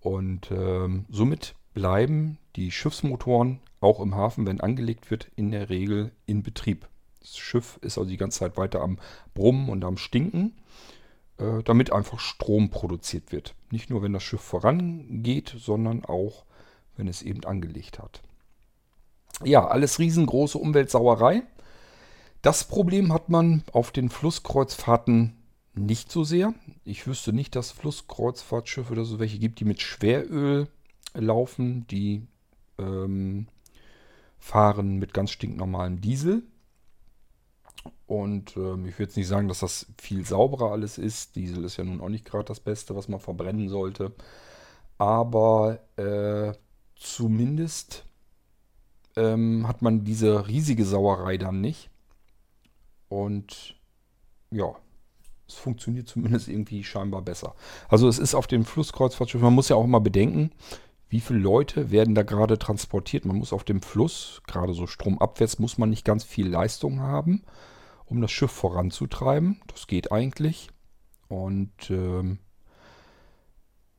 Und 0.00 0.50
ähm, 0.50 1.04
somit 1.10 1.54
bleiben 1.74 2.38
die 2.56 2.72
Schiffsmotoren 2.72 3.60
auch 3.80 4.00
im 4.00 4.16
Hafen, 4.16 4.46
wenn 4.46 4.60
angelegt 4.60 5.12
wird, 5.12 5.30
in 5.36 5.52
der 5.52 5.70
Regel 5.70 6.10
in 6.26 6.42
Betrieb. 6.42 6.88
Das 7.22 7.38
Schiff 7.38 7.78
ist 7.82 7.98
also 7.98 8.10
die 8.10 8.16
ganze 8.16 8.40
Zeit 8.40 8.56
weiter 8.56 8.80
am 8.80 8.98
Brummen 9.34 9.68
und 9.68 9.84
am 9.84 9.96
Stinken, 9.96 10.56
äh, 11.38 11.62
damit 11.64 11.92
einfach 11.92 12.18
Strom 12.18 12.68
produziert 12.68 13.32
wird. 13.32 13.54
Nicht 13.70 13.90
nur, 13.90 14.02
wenn 14.02 14.12
das 14.12 14.24
Schiff 14.24 14.40
vorangeht, 14.40 15.54
sondern 15.56 16.04
auch, 16.04 16.44
wenn 16.96 17.08
es 17.08 17.22
eben 17.22 17.44
angelegt 17.44 17.98
hat. 17.98 18.22
Ja, 19.44 19.66
alles 19.66 19.98
riesengroße 19.98 20.58
Umweltsauerei. 20.58 21.42
Das 22.42 22.64
Problem 22.64 23.12
hat 23.12 23.28
man 23.28 23.62
auf 23.72 23.92
den 23.92 24.08
Flusskreuzfahrten 24.08 25.36
nicht 25.74 26.10
so 26.10 26.24
sehr. 26.24 26.54
Ich 26.84 27.06
wüsste 27.06 27.32
nicht, 27.32 27.56
dass 27.56 27.70
Flusskreuzfahrtschiffe 27.70 28.92
oder 28.92 29.04
so 29.04 29.18
welche 29.20 29.38
gibt, 29.38 29.60
die 29.60 29.64
mit 29.64 29.80
Schweröl 29.80 30.68
laufen. 31.14 31.86
Die 31.86 32.26
ähm, 32.78 33.46
fahren 34.38 34.98
mit 34.98 35.14
ganz 35.14 35.30
stinknormalem 35.30 36.00
Diesel. 36.00 36.42
Und 38.06 38.56
ähm, 38.56 38.86
ich 38.86 38.94
würde 38.94 39.04
jetzt 39.04 39.16
nicht 39.16 39.28
sagen, 39.28 39.48
dass 39.48 39.60
das 39.60 39.86
viel 40.00 40.24
sauberer 40.24 40.72
alles 40.72 40.98
ist. 40.98 41.34
Diesel 41.36 41.64
ist 41.64 41.78
ja 41.78 41.84
nun 41.84 42.00
auch 42.00 42.08
nicht 42.08 42.24
gerade 42.24 42.44
das 42.44 42.60
Beste, 42.60 42.94
was 42.94 43.08
man 43.08 43.20
verbrennen 43.20 43.68
sollte. 43.68 44.12
Aber 44.98 45.80
äh, 45.96 46.52
zumindest 46.96 48.04
ähm, 49.16 49.66
hat 49.66 49.82
man 49.82 50.04
diese 50.04 50.46
riesige 50.46 50.84
Sauerei 50.84 51.38
dann 51.38 51.60
nicht. 51.60 51.90
Und 53.08 53.76
ja, 54.50 54.74
es 55.48 55.54
funktioniert 55.54 56.08
zumindest 56.08 56.48
irgendwie 56.48 56.84
scheinbar 56.84 57.22
besser. 57.22 57.54
Also 57.88 58.08
es 58.08 58.18
ist 58.18 58.34
auf 58.34 58.46
dem 58.46 58.64
Flusskreuzfahrtschiff, 58.64 59.40
man 59.42 59.54
muss 59.54 59.68
ja 59.68 59.76
auch 59.76 59.86
mal 59.86 59.98
bedenken, 59.98 60.50
wie 61.12 61.20
viele 61.20 61.40
Leute 61.40 61.90
werden 61.90 62.14
da 62.14 62.22
gerade 62.22 62.58
transportiert. 62.58 63.26
Man 63.26 63.36
muss 63.36 63.52
auf 63.52 63.64
dem 63.64 63.82
Fluss, 63.82 64.40
gerade 64.46 64.72
so 64.72 64.86
stromabwärts, 64.86 65.58
muss 65.58 65.76
man 65.76 65.90
nicht 65.90 66.06
ganz 66.06 66.24
viel 66.24 66.48
Leistung 66.48 67.00
haben, 67.00 67.42
um 68.06 68.22
das 68.22 68.32
Schiff 68.32 68.50
voranzutreiben. 68.50 69.60
Das 69.66 69.86
geht 69.86 70.10
eigentlich. 70.10 70.70
Und 71.28 71.90
ähm, 71.90 72.38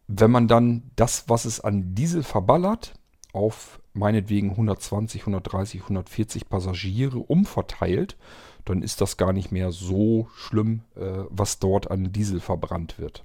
wenn 0.08 0.32
man 0.32 0.48
dann 0.48 0.90
das, 0.96 1.30
was 1.30 1.46
es 1.46 1.60
an 1.62 1.94
Diesel 1.94 2.24
verballert, 2.24 2.96
auf 3.32 3.80
meinetwegen 3.94 4.50
120, 4.50 5.22
130, 5.22 5.82
140 5.82 6.50
Passagiere 6.50 7.20
umverteilt, 7.20 8.18
dann 8.66 8.82
ist 8.82 9.02
das 9.02 9.18
gar 9.18 9.34
nicht 9.34 9.52
mehr 9.52 9.72
so 9.72 10.30
schlimm, 10.36 10.82
äh, 10.96 11.26
was 11.30 11.60
dort 11.60 11.92
an 11.92 12.12
Diesel 12.12 12.40
verbrannt 12.40 12.98
wird. 12.98 13.24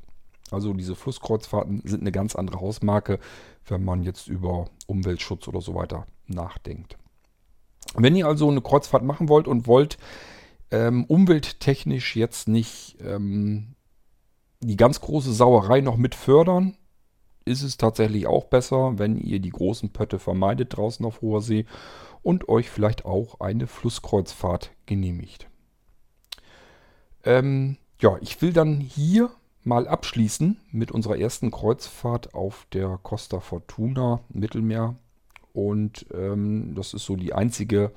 Also 0.50 0.72
diese 0.72 0.94
Flusskreuzfahrten 0.94 1.82
sind 1.84 2.00
eine 2.00 2.12
ganz 2.12 2.36
andere 2.36 2.60
Hausmarke, 2.60 3.18
wenn 3.66 3.84
man 3.84 4.02
jetzt 4.02 4.28
über 4.28 4.66
Umweltschutz 4.86 5.48
oder 5.48 5.60
so 5.60 5.74
weiter 5.74 6.06
nachdenkt. 6.26 6.96
Wenn 7.94 8.16
ihr 8.16 8.26
also 8.26 8.48
eine 8.48 8.60
Kreuzfahrt 8.60 9.02
machen 9.02 9.28
wollt 9.28 9.48
und 9.48 9.66
wollt 9.66 9.98
ähm, 10.70 11.04
umwelttechnisch 11.04 12.16
jetzt 12.16 12.48
nicht 12.48 12.96
ähm, 13.02 13.74
die 14.60 14.76
ganz 14.76 15.00
große 15.00 15.32
Sauerei 15.32 15.80
noch 15.80 15.96
mit 15.96 16.14
fördern, 16.14 16.76
ist 17.44 17.62
es 17.62 17.78
tatsächlich 17.78 18.26
auch 18.26 18.44
besser, 18.44 18.98
wenn 18.98 19.16
ihr 19.16 19.40
die 19.40 19.50
großen 19.50 19.90
Pötte 19.90 20.18
vermeidet 20.18 20.76
draußen 20.76 21.04
auf 21.06 21.22
hoher 21.22 21.40
See 21.40 21.64
und 22.22 22.48
euch 22.48 22.68
vielleicht 22.68 23.04
auch 23.04 23.40
eine 23.40 23.66
Flusskreuzfahrt 23.66 24.70
genehmigt. 24.84 25.48
Ähm, 27.24 27.78
ja, 28.00 28.16
ich 28.20 28.40
will 28.42 28.52
dann 28.52 28.80
hier 28.80 29.30
mal 29.68 29.86
abschließen 29.86 30.58
mit 30.72 30.90
unserer 30.90 31.18
ersten 31.18 31.50
Kreuzfahrt 31.50 32.34
auf 32.34 32.66
der 32.72 32.98
Costa 33.02 33.38
Fortuna 33.38 34.20
Mittelmeer. 34.30 34.96
Und 35.52 36.06
ähm, 36.12 36.74
das 36.74 36.94
ist 36.94 37.04
so 37.04 37.14
die 37.14 37.34
einzige 37.34 37.92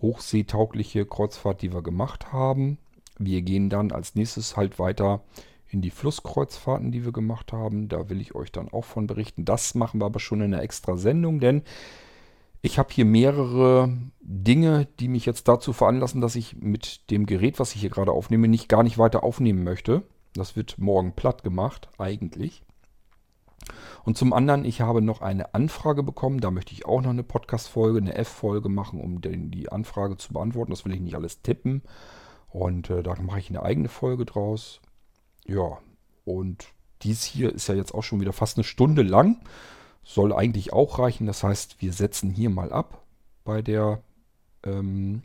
hochseetaugliche 0.00 1.06
Kreuzfahrt, 1.06 1.62
die 1.62 1.72
wir 1.72 1.82
gemacht 1.82 2.32
haben. 2.32 2.78
Wir 3.18 3.42
gehen 3.42 3.68
dann 3.68 3.90
als 3.90 4.14
nächstes 4.14 4.56
halt 4.56 4.78
weiter 4.78 5.22
in 5.70 5.82
die 5.82 5.90
Flusskreuzfahrten, 5.90 6.92
die 6.92 7.04
wir 7.04 7.12
gemacht 7.12 7.52
haben. 7.52 7.88
Da 7.88 8.08
will 8.08 8.20
ich 8.20 8.34
euch 8.34 8.52
dann 8.52 8.68
auch 8.68 8.84
von 8.84 9.06
berichten. 9.06 9.44
Das 9.44 9.74
machen 9.74 10.00
wir 10.00 10.06
aber 10.06 10.20
schon 10.20 10.40
in 10.40 10.54
einer 10.54 10.62
extra 10.62 10.96
Sendung, 10.96 11.40
denn 11.40 11.62
ich 12.60 12.78
habe 12.78 12.92
hier 12.92 13.04
mehrere 13.04 13.92
Dinge, 14.20 14.88
die 14.98 15.08
mich 15.08 15.26
jetzt 15.26 15.46
dazu 15.46 15.72
veranlassen, 15.72 16.20
dass 16.20 16.34
ich 16.34 16.56
mit 16.56 17.10
dem 17.10 17.26
Gerät, 17.26 17.60
was 17.60 17.74
ich 17.74 17.80
hier 17.80 17.90
gerade 17.90 18.12
aufnehme, 18.12 18.48
nicht 18.48 18.68
gar 18.68 18.82
nicht 18.82 18.98
weiter 18.98 19.22
aufnehmen 19.22 19.62
möchte. 19.62 20.02
Das 20.34 20.56
wird 20.56 20.78
morgen 20.78 21.12
platt 21.12 21.42
gemacht, 21.42 21.88
eigentlich. 21.98 22.62
Und 24.04 24.16
zum 24.16 24.32
anderen, 24.32 24.64
ich 24.64 24.80
habe 24.80 25.02
noch 25.02 25.20
eine 25.20 25.54
Anfrage 25.54 26.02
bekommen. 26.02 26.40
Da 26.40 26.50
möchte 26.50 26.72
ich 26.72 26.86
auch 26.86 27.02
noch 27.02 27.10
eine 27.10 27.22
Podcast-Folge, 27.22 27.98
eine 27.98 28.14
F-Folge 28.14 28.68
machen, 28.68 29.00
um 29.00 29.20
die 29.20 29.70
Anfrage 29.70 30.16
zu 30.16 30.32
beantworten. 30.32 30.70
Das 30.70 30.84
will 30.84 30.94
ich 30.94 31.00
nicht 31.00 31.14
alles 31.14 31.42
tippen. 31.42 31.82
Und 32.48 32.88
äh, 32.90 33.02
da 33.02 33.14
mache 33.20 33.40
ich 33.40 33.50
eine 33.50 33.62
eigene 33.62 33.88
Folge 33.88 34.24
draus. 34.24 34.80
Ja, 35.44 35.78
und 36.24 36.68
dies 37.02 37.24
hier 37.24 37.52
ist 37.52 37.68
ja 37.68 37.74
jetzt 37.74 37.94
auch 37.94 38.02
schon 38.02 38.20
wieder 38.20 38.32
fast 38.32 38.56
eine 38.56 38.64
Stunde 38.64 39.02
lang. 39.02 39.40
Soll 40.04 40.32
eigentlich 40.32 40.72
auch 40.72 40.98
reichen. 40.98 41.26
Das 41.26 41.42
heißt, 41.42 41.82
wir 41.82 41.92
setzen 41.92 42.30
hier 42.30 42.50
mal 42.50 42.72
ab 42.72 43.02
bei 43.44 43.60
der 43.60 44.02
ähm, 44.64 45.22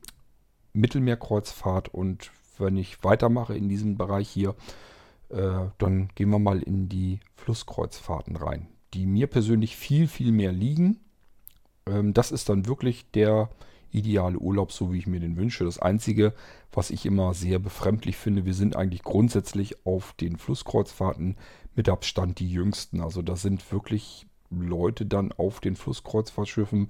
Mittelmeerkreuzfahrt. 0.74 1.90
Und 1.90 2.32
wenn 2.58 2.76
ich 2.78 3.04
weitermache 3.04 3.56
in 3.56 3.70
diesem 3.70 3.98
Bereich 3.98 4.30
hier, 4.30 4.56
äh, 5.34 5.70
dann 5.78 6.10
gehen 6.16 6.30
wir 6.30 6.40
mal 6.40 6.62
in 6.62 6.90
die 6.90 7.20
Flusskreuzfahrten 7.36 8.36
rein, 8.36 8.68
die 8.94 9.06
mir 9.06 9.28
persönlich 9.28 9.76
viel, 9.76 10.08
viel 10.08 10.32
mehr 10.32 10.52
liegen. 10.52 11.00
Ähm, 11.86 12.14
das 12.14 12.32
ist 12.32 12.50
dann 12.50 12.68
wirklich 12.68 13.10
der 13.12 13.50
ideale 13.92 14.40
Urlaub, 14.40 14.72
so 14.72 14.92
wie 14.92 14.98
ich 14.98 15.08
mir 15.08 15.20
den 15.20 15.38
wünsche. 15.38 15.66
Das 15.66 15.80
Einzige, 15.80 16.34
was 16.72 16.90
ich 16.90 17.06
immer 17.06 17.34
sehr 17.34 17.60
befremdlich 17.60 18.18
finde, 18.18 18.46
wir 18.46 18.54
sind 18.54 18.76
eigentlich 18.76 19.04
grundsätzlich 19.04 19.86
auf 19.86 20.14
den 20.14 20.38
Flusskreuzfahrten 20.38 21.38
mit 21.76 21.90
Abstand 21.90 22.40
die 22.40 22.50
jüngsten. 22.50 23.02
Also 23.02 23.22
da 23.22 23.36
sind 23.36 23.72
wirklich 23.72 24.26
Leute 24.50 25.06
dann 25.06 25.32
auf 25.32 25.60
den 25.60 25.76
Flusskreuzfahrtschiffen, 25.76 26.90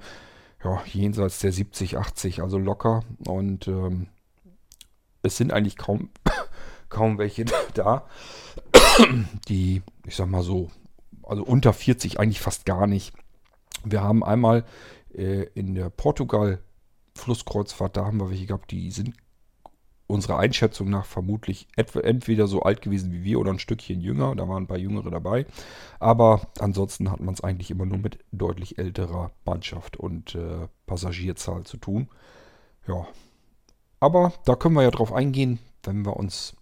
ja, 0.63 0.81
jenseits 0.85 1.39
der 1.39 1.51
70, 1.51 1.97
80, 1.97 2.41
also 2.41 2.57
locker. 2.57 3.01
Und 3.27 3.67
ähm, 3.67 4.07
es 5.21 5.37
sind 5.37 5.51
eigentlich 5.51 5.77
kaum 5.77 6.09
kaum 6.93 7.17
welche 7.17 7.45
da, 7.73 8.05
die, 9.49 9.81
ich 10.05 10.15
sag 10.15 10.29
mal 10.29 10.43
so, 10.43 10.71
also 11.23 11.43
unter 11.43 11.73
40 11.73 12.19
eigentlich 12.19 12.41
fast 12.41 12.65
gar 12.65 12.87
nicht. 12.87 13.13
Wir 13.83 14.01
haben 14.01 14.23
einmal 14.23 14.63
äh, 15.13 15.43
in 15.55 15.75
der 15.75 15.89
Portugal-Flusskreuzfahrt, 15.89 17.97
da 17.97 18.05
haben 18.05 18.19
wir 18.19 18.29
welche 18.29 18.45
gehabt, 18.45 18.71
die 18.71 18.91
sind 18.91 19.13
unserer 20.07 20.37
Einschätzung 20.37 20.89
nach 20.89 21.05
vermutlich 21.05 21.67
entweder 21.75 22.47
so 22.47 22.61
alt 22.61 22.81
gewesen 22.81 23.11
wie 23.11 23.23
wir 23.23 23.39
oder 23.39 23.51
ein 23.51 23.59
Stückchen 23.59 24.01
jünger. 24.01 24.35
Da 24.35 24.47
waren 24.47 24.63
ein 24.63 24.67
paar 24.67 24.77
Jüngere 24.77 25.09
dabei. 25.09 25.45
Aber 25.99 26.41
ansonsten 26.59 27.09
hat 27.09 27.19
man 27.19 27.33
es 27.33 27.41
eigentlich 27.41 27.71
immer 27.71 27.85
nur 27.85 27.97
mit 27.97 28.19
deutlich 28.31 28.77
älterer 28.77 29.31
Mannschaft 29.45 29.97
und 29.97 30.35
äh, 30.35 30.67
Passagierzahl 30.85 31.63
zu 31.63 31.77
tun. 31.77 32.09
Ja. 32.87 33.07
Aber 33.99 34.33
da 34.45 34.55
können 34.55 34.75
wir 34.75 34.83
ja 34.83 34.91
drauf 34.91 35.13
eingehen, 35.13 35.59
wenn 35.83 36.05
wir 36.05 36.17
uns 36.17 36.55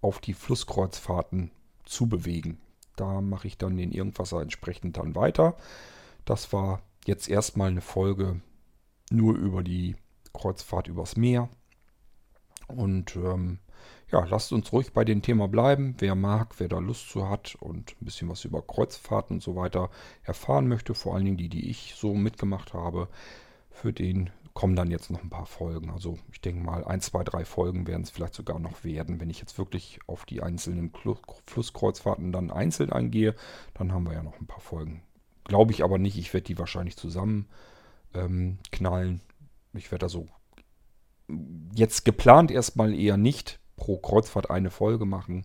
auf 0.00 0.20
die 0.20 0.34
Flusskreuzfahrten 0.34 1.50
zu 1.84 2.08
bewegen. 2.08 2.58
Da 2.96 3.20
mache 3.20 3.46
ich 3.46 3.58
dann 3.58 3.76
den 3.76 3.92
Irgendwasser 3.92 4.40
entsprechend 4.40 4.96
dann 4.96 5.14
weiter. 5.14 5.56
Das 6.24 6.52
war 6.52 6.82
jetzt 7.06 7.28
erstmal 7.28 7.70
eine 7.70 7.80
Folge 7.80 8.40
nur 9.10 9.36
über 9.36 9.62
die 9.62 9.96
Kreuzfahrt 10.32 10.88
übers 10.88 11.16
Meer. 11.16 11.48
Und 12.66 13.16
ähm, 13.16 13.60
ja, 14.10 14.24
lasst 14.24 14.52
uns 14.52 14.72
ruhig 14.72 14.92
bei 14.92 15.04
dem 15.04 15.22
Thema 15.22 15.48
bleiben. 15.48 15.94
Wer 15.98 16.14
mag, 16.14 16.58
wer 16.58 16.68
da 16.68 16.78
Lust 16.78 17.08
zu 17.10 17.28
hat 17.28 17.56
und 17.60 17.96
ein 18.00 18.04
bisschen 18.04 18.28
was 18.28 18.44
über 18.44 18.62
Kreuzfahrten 18.62 19.36
und 19.36 19.42
so 19.42 19.56
weiter 19.56 19.90
erfahren 20.22 20.68
möchte, 20.68 20.94
vor 20.94 21.14
allen 21.14 21.24
Dingen 21.24 21.36
die, 21.36 21.48
die 21.48 21.70
ich 21.70 21.94
so 21.96 22.14
mitgemacht 22.14 22.74
habe, 22.74 23.08
für 23.70 23.92
den 23.92 24.30
kommen 24.58 24.74
dann 24.74 24.90
jetzt 24.90 25.08
noch 25.08 25.22
ein 25.22 25.30
paar 25.30 25.46
Folgen. 25.46 25.88
Also 25.88 26.18
ich 26.32 26.40
denke 26.40 26.64
mal, 26.64 26.82
ein, 26.82 27.00
zwei, 27.00 27.22
drei 27.22 27.44
Folgen 27.44 27.86
werden 27.86 28.02
es 28.02 28.10
vielleicht 28.10 28.34
sogar 28.34 28.58
noch 28.58 28.82
werden. 28.82 29.20
Wenn 29.20 29.30
ich 29.30 29.38
jetzt 29.38 29.56
wirklich 29.56 30.00
auf 30.08 30.24
die 30.24 30.42
einzelnen 30.42 30.92
Flusskreuzfahrten 31.46 32.32
dann 32.32 32.50
einzeln 32.50 32.90
eingehe, 32.90 33.36
dann 33.74 33.92
haben 33.92 34.04
wir 34.04 34.14
ja 34.14 34.22
noch 34.24 34.40
ein 34.40 34.48
paar 34.48 34.58
Folgen. 34.58 35.04
Glaube 35.44 35.70
ich 35.70 35.84
aber 35.84 35.98
nicht. 35.98 36.18
Ich 36.18 36.34
werde 36.34 36.46
die 36.46 36.58
wahrscheinlich 36.58 36.96
zusammen 36.96 37.46
ähm, 38.14 38.58
knallen. 38.72 39.20
Ich 39.74 39.92
werde 39.92 40.06
da 40.06 40.08
so 40.08 40.26
jetzt 41.72 42.04
geplant 42.04 42.50
erstmal 42.50 42.92
eher 42.98 43.16
nicht 43.16 43.60
pro 43.76 43.98
Kreuzfahrt 43.98 44.50
eine 44.50 44.72
Folge 44.72 45.04
machen 45.04 45.44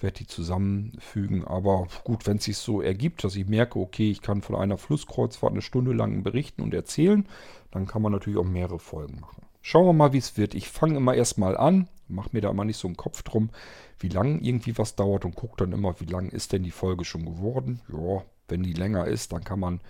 werde 0.00 0.18
die 0.18 0.26
zusammenfügen. 0.26 1.44
Aber 1.44 1.88
gut, 2.04 2.26
wenn 2.26 2.38
es 2.38 2.44
sich 2.44 2.56
so 2.56 2.80
ergibt, 2.80 3.24
dass 3.24 3.36
ich 3.36 3.46
merke, 3.46 3.78
okay, 3.78 4.10
ich 4.10 4.22
kann 4.22 4.42
von 4.42 4.56
einer 4.56 4.78
Flusskreuzfahrt 4.78 5.52
eine 5.52 5.62
Stunde 5.62 5.92
lang 5.92 6.22
berichten 6.22 6.62
und 6.62 6.74
erzählen, 6.74 7.26
dann 7.70 7.86
kann 7.86 8.02
man 8.02 8.12
natürlich 8.12 8.38
auch 8.38 8.44
mehrere 8.44 8.78
Folgen 8.78 9.20
machen. 9.20 9.42
Schauen 9.62 9.86
wir 9.86 9.92
mal, 9.92 10.12
wie 10.12 10.18
es 10.18 10.36
wird. 10.36 10.54
Ich 10.54 10.68
fange 10.68 10.96
immer 10.96 11.14
erstmal 11.14 11.56
an, 11.56 11.88
mache 12.08 12.30
mir 12.32 12.42
da 12.42 12.50
immer 12.50 12.64
nicht 12.64 12.76
so 12.76 12.86
einen 12.86 12.96
Kopf 12.96 13.22
drum, 13.22 13.50
wie 13.98 14.08
lang 14.08 14.40
irgendwie 14.40 14.76
was 14.76 14.94
dauert 14.94 15.24
und 15.24 15.36
gucke 15.36 15.56
dann 15.56 15.72
immer, 15.72 15.98
wie 16.00 16.04
lang 16.04 16.28
ist 16.28 16.52
denn 16.52 16.62
die 16.62 16.70
Folge 16.70 17.04
schon 17.04 17.24
geworden. 17.24 17.80
Ja, 17.90 18.22
wenn 18.48 18.62
die 18.62 18.74
länger 18.74 19.06
ist, 19.06 19.32
dann 19.32 19.42
kann 19.42 19.60
man 19.60 19.80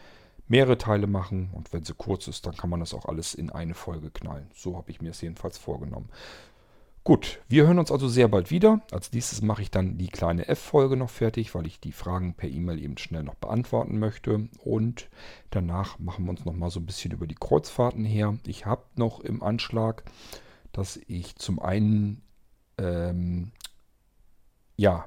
mehrere 0.47 0.79
Teile 0.79 1.07
machen 1.07 1.51
und 1.53 1.73
wenn 1.73 1.85
sie 1.85 1.95
kurz 1.95 2.29
ist, 2.29 2.47
dann 2.47 2.57
kann 2.57 2.71
man 2.71 2.81
das 2.81 2.95
auch 2.95 3.07
alles 3.07 3.35
in 3.35 3.51
eine 3.51 3.75
Folge 3.75 4.11
knallen. 4.11 4.47
So 4.55 4.77
habe 4.77 4.91
ich 4.91 5.01
mir 5.01 5.11
es 5.11 5.21
jedenfalls 5.21 5.59
vorgenommen. 5.59 6.09
Gut, 7.07 7.43
wir 7.51 7.67
hören 7.67 7.79
uns 7.79 7.93
also 7.93 8.09
sehr 8.09 8.29
bald 8.29 8.51
wieder. 8.51 8.81
Als 8.91 9.13
nächstes 9.13 9.43
mache 9.43 9.61
ich 9.61 9.71
dann 9.71 9.99
die 9.99 10.09
kleine 10.09 10.49
F-Folge 10.49 10.97
noch 10.97 11.11
fertig, 11.11 11.55
weil 11.55 11.67
ich 11.67 11.79
die 11.79 11.93
Fragen 11.93 12.33
per 12.33 12.49
E-Mail 12.49 12.83
eben 12.83 12.97
schnell 12.97 13.23
noch 13.23 13.35
beantworten 13.35 13.99
möchte. 13.99 14.49
Und 14.65 15.11
danach 15.51 15.99
machen 15.99 16.25
wir 16.25 16.31
uns 16.31 16.47
noch 16.47 16.55
mal 16.55 16.71
so 16.71 16.81
ein 16.81 16.87
bisschen 16.87 17.13
über 17.13 17.27
die 17.27 17.35
Kreuzfahrten 17.35 18.07
her. 18.07 18.39
Ich 18.47 18.65
habe 18.65 18.85
noch 18.97 19.21
im 19.21 19.43
Anschlag, 19.43 20.05
dass 20.73 20.99
ich 21.07 21.37
zum 21.37 21.61
einen 21.61 22.23
ähm, 22.79 23.53
ja 24.77 25.05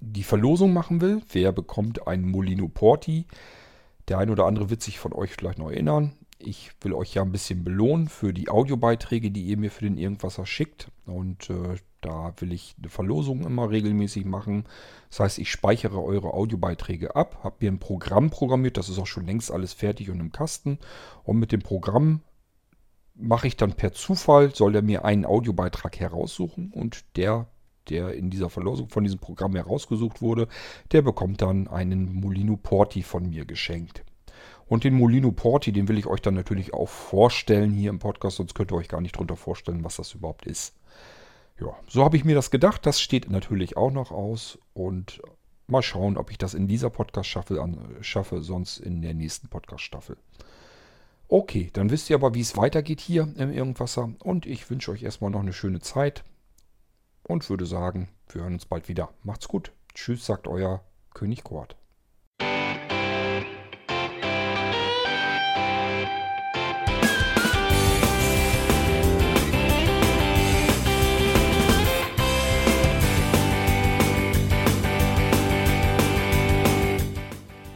die 0.00 0.24
Verlosung 0.24 0.72
machen 0.72 1.00
will. 1.00 1.22
Wer 1.30 1.52
bekommt 1.52 2.08
ein 2.08 2.28
Molino 2.28 2.66
Porti? 2.66 3.26
Der 4.08 4.18
ein 4.18 4.30
oder 4.30 4.46
andere 4.46 4.68
wird 4.68 4.82
sich 4.82 4.98
von 4.98 5.12
euch 5.12 5.30
vielleicht 5.30 5.60
noch 5.60 5.70
erinnern 5.70 6.12
ich 6.38 6.72
will 6.80 6.92
euch 6.92 7.14
ja 7.14 7.22
ein 7.22 7.32
bisschen 7.32 7.64
belohnen 7.64 8.08
für 8.08 8.32
die 8.32 8.48
Audiobeiträge, 8.48 9.30
die 9.30 9.44
ihr 9.44 9.56
mir 9.56 9.70
für 9.70 9.84
den 9.84 9.98
Irgendwasser 9.98 10.46
schickt. 10.46 10.90
Und 11.06 11.50
äh, 11.50 11.76
da 12.00 12.34
will 12.38 12.52
ich 12.52 12.74
eine 12.78 12.88
Verlosung 12.88 13.44
immer 13.44 13.70
regelmäßig 13.70 14.24
machen. 14.24 14.64
Das 15.10 15.20
heißt, 15.20 15.38
ich 15.38 15.50
speichere 15.50 16.02
eure 16.02 16.34
Audiobeiträge 16.34 17.16
ab, 17.16 17.40
habe 17.42 17.56
mir 17.60 17.72
ein 17.72 17.78
Programm 17.78 18.30
programmiert, 18.30 18.76
das 18.76 18.88
ist 18.88 18.98
auch 18.98 19.06
schon 19.06 19.26
längst 19.26 19.50
alles 19.50 19.72
fertig 19.72 20.10
und 20.10 20.20
im 20.20 20.32
Kasten. 20.32 20.78
Und 21.24 21.38
mit 21.38 21.52
dem 21.52 21.62
Programm 21.62 22.20
mache 23.14 23.46
ich 23.46 23.56
dann 23.56 23.72
per 23.72 23.92
Zufall, 23.92 24.54
soll 24.54 24.74
er 24.76 24.82
mir 24.82 25.04
einen 25.04 25.24
Audiobeitrag 25.24 25.98
heraussuchen 25.98 26.70
und 26.72 27.04
der 27.16 27.48
der 27.88 28.14
in 28.14 28.30
dieser 28.30 28.50
Verlosung 28.50 28.88
von 28.88 29.04
diesem 29.04 29.20
Programm 29.20 29.54
herausgesucht 29.54 30.20
wurde, 30.20 30.48
der 30.90 31.02
bekommt 31.02 31.40
dann 31.40 31.68
einen 31.68 32.12
Molino 32.14 32.56
Porti 32.56 33.04
von 33.04 33.28
mir 33.28 33.44
geschenkt. 33.44 34.04
Und 34.68 34.84
den 34.84 34.94
Molino 34.94 35.30
Porti, 35.30 35.72
den 35.72 35.88
will 35.88 35.98
ich 35.98 36.06
euch 36.06 36.20
dann 36.20 36.34
natürlich 36.34 36.74
auch 36.74 36.88
vorstellen 36.88 37.72
hier 37.72 37.90
im 37.90 38.00
Podcast, 38.00 38.36
sonst 38.36 38.54
könnt 38.54 38.72
ihr 38.72 38.76
euch 38.76 38.88
gar 38.88 39.00
nicht 39.00 39.16
drunter 39.16 39.36
vorstellen, 39.36 39.84
was 39.84 39.96
das 39.96 40.14
überhaupt 40.14 40.44
ist. 40.46 40.74
Ja, 41.60 41.74
so 41.88 42.04
habe 42.04 42.16
ich 42.16 42.24
mir 42.24 42.34
das 42.34 42.50
gedacht. 42.50 42.84
Das 42.84 43.00
steht 43.00 43.30
natürlich 43.30 43.76
auch 43.76 43.90
noch 43.90 44.10
aus. 44.10 44.58
Und 44.74 45.22
mal 45.66 45.82
schauen, 45.82 46.16
ob 46.16 46.30
ich 46.30 46.38
das 46.38 46.52
in 46.54 46.66
dieser 46.68 46.90
Podcast-Staffel 46.90 47.60
schaffe, 48.00 48.42
sonst 48.42 48.78
in 48.78 49.02
der 49.02 49.14
nächsten 49.14 49.48
Podcast-Staffel. 49.48 50.16
Okay, 51.28 51.70
dann 51.72 51.90
wisst 51.90 52.10
ihr 52.10 52.16
aber, 52.16 52.34
wie 52.34 52.40
es 52.40 52.56
weitergeht 52.56 53.00
hier 53.00 53.32
im 53.36 53.52
Irgendwasser. 53.52 54.10
Und 54.20 54.46
ich 54.46 54.68
wünsche 54.68 54.90
euch 54.90 55.02
erstmal 55.02 55.30
noch 55.30 55.40
eine 55.40 55.52
schöne 55.52 55.80
Zeit. 55.80 56.24
Und 57.22 57.48
würde 57.50 57.66
sagen, 57.66 58.08
wir 58.28 58.42
hören 58.42 58.54
uns 58.54 58.66
bald 58.66 58.88
wieder. 58.88 59.10
Macht's 59.22 59.48
gut. 59.48 59.72
Tschüss, 59.94 60.26
sagt 60.26 60.46
euer 60.46 60.84
König 61.14 61.42
Kort. 61.42 61.76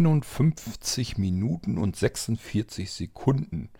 59 0.00 1.18
Minuten 1.18 1.78
und 1.78 1.96
46 1.96 2.90
Sekunden. 2.90 3.70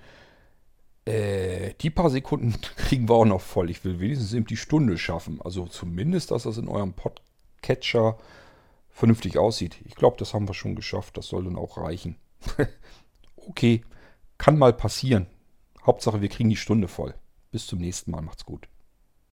Äh, 1.05 1.75
die 1.81 1.91
paar 1.91 2.11
Sekunden 2.11 2.55
kriegen 2.77 3.09
wir 3.09 3.15
auch 3.15 3.25
noch 3.25 3.41
voll. 3.41 3.71
Ich 3.71 3.85
will 3.85 4.01
wenigstens 4.01 4.33
eben 4.33 4.47
die 4.47 4.57
Stunde 4.57 4.99
schaffen. 4.99 5.41
Also 5.43 5.67
zumindest, 5.67 6.31
dass 6.31 6.45
das 6.45 6.59
in 6.59 6.69
eurem 6.69 6.95
Podcatcher 6.95 8.19
vernünftig 8.91 9.39
aussieht. 9.39 9.77
Ich 9.85 9.95
glaube, 9.95 10.17
das 10.19 10.35
haben 10.35 10.49
wir 10.49 10.55
schon 10.55 10.75
geschafft. 10.75 11.17
Das 11.17 11.27
soll 11.27 11.45
dann 11.45 11.57
auch 11.57 11.79
reichen. 11.79 12.17
okay, 13.37 13.83
kann 14.39 14.59
mal 14.59 14.73
passieren. 14.73 15.27
Hauptsache, 15.85 16.21
wir 16.21 16.29
kriegen 16.29 16.51
die 16.51 16.57
Stunde 16.57 16.89
voll. 16.89 17.15
Bis 17.51 17.67
zum 17.67 17.79
nächsten 17.79 18.11
Mal. 18.11 18.23
Macht's 18.23 18.45
gut. 18.45 18.69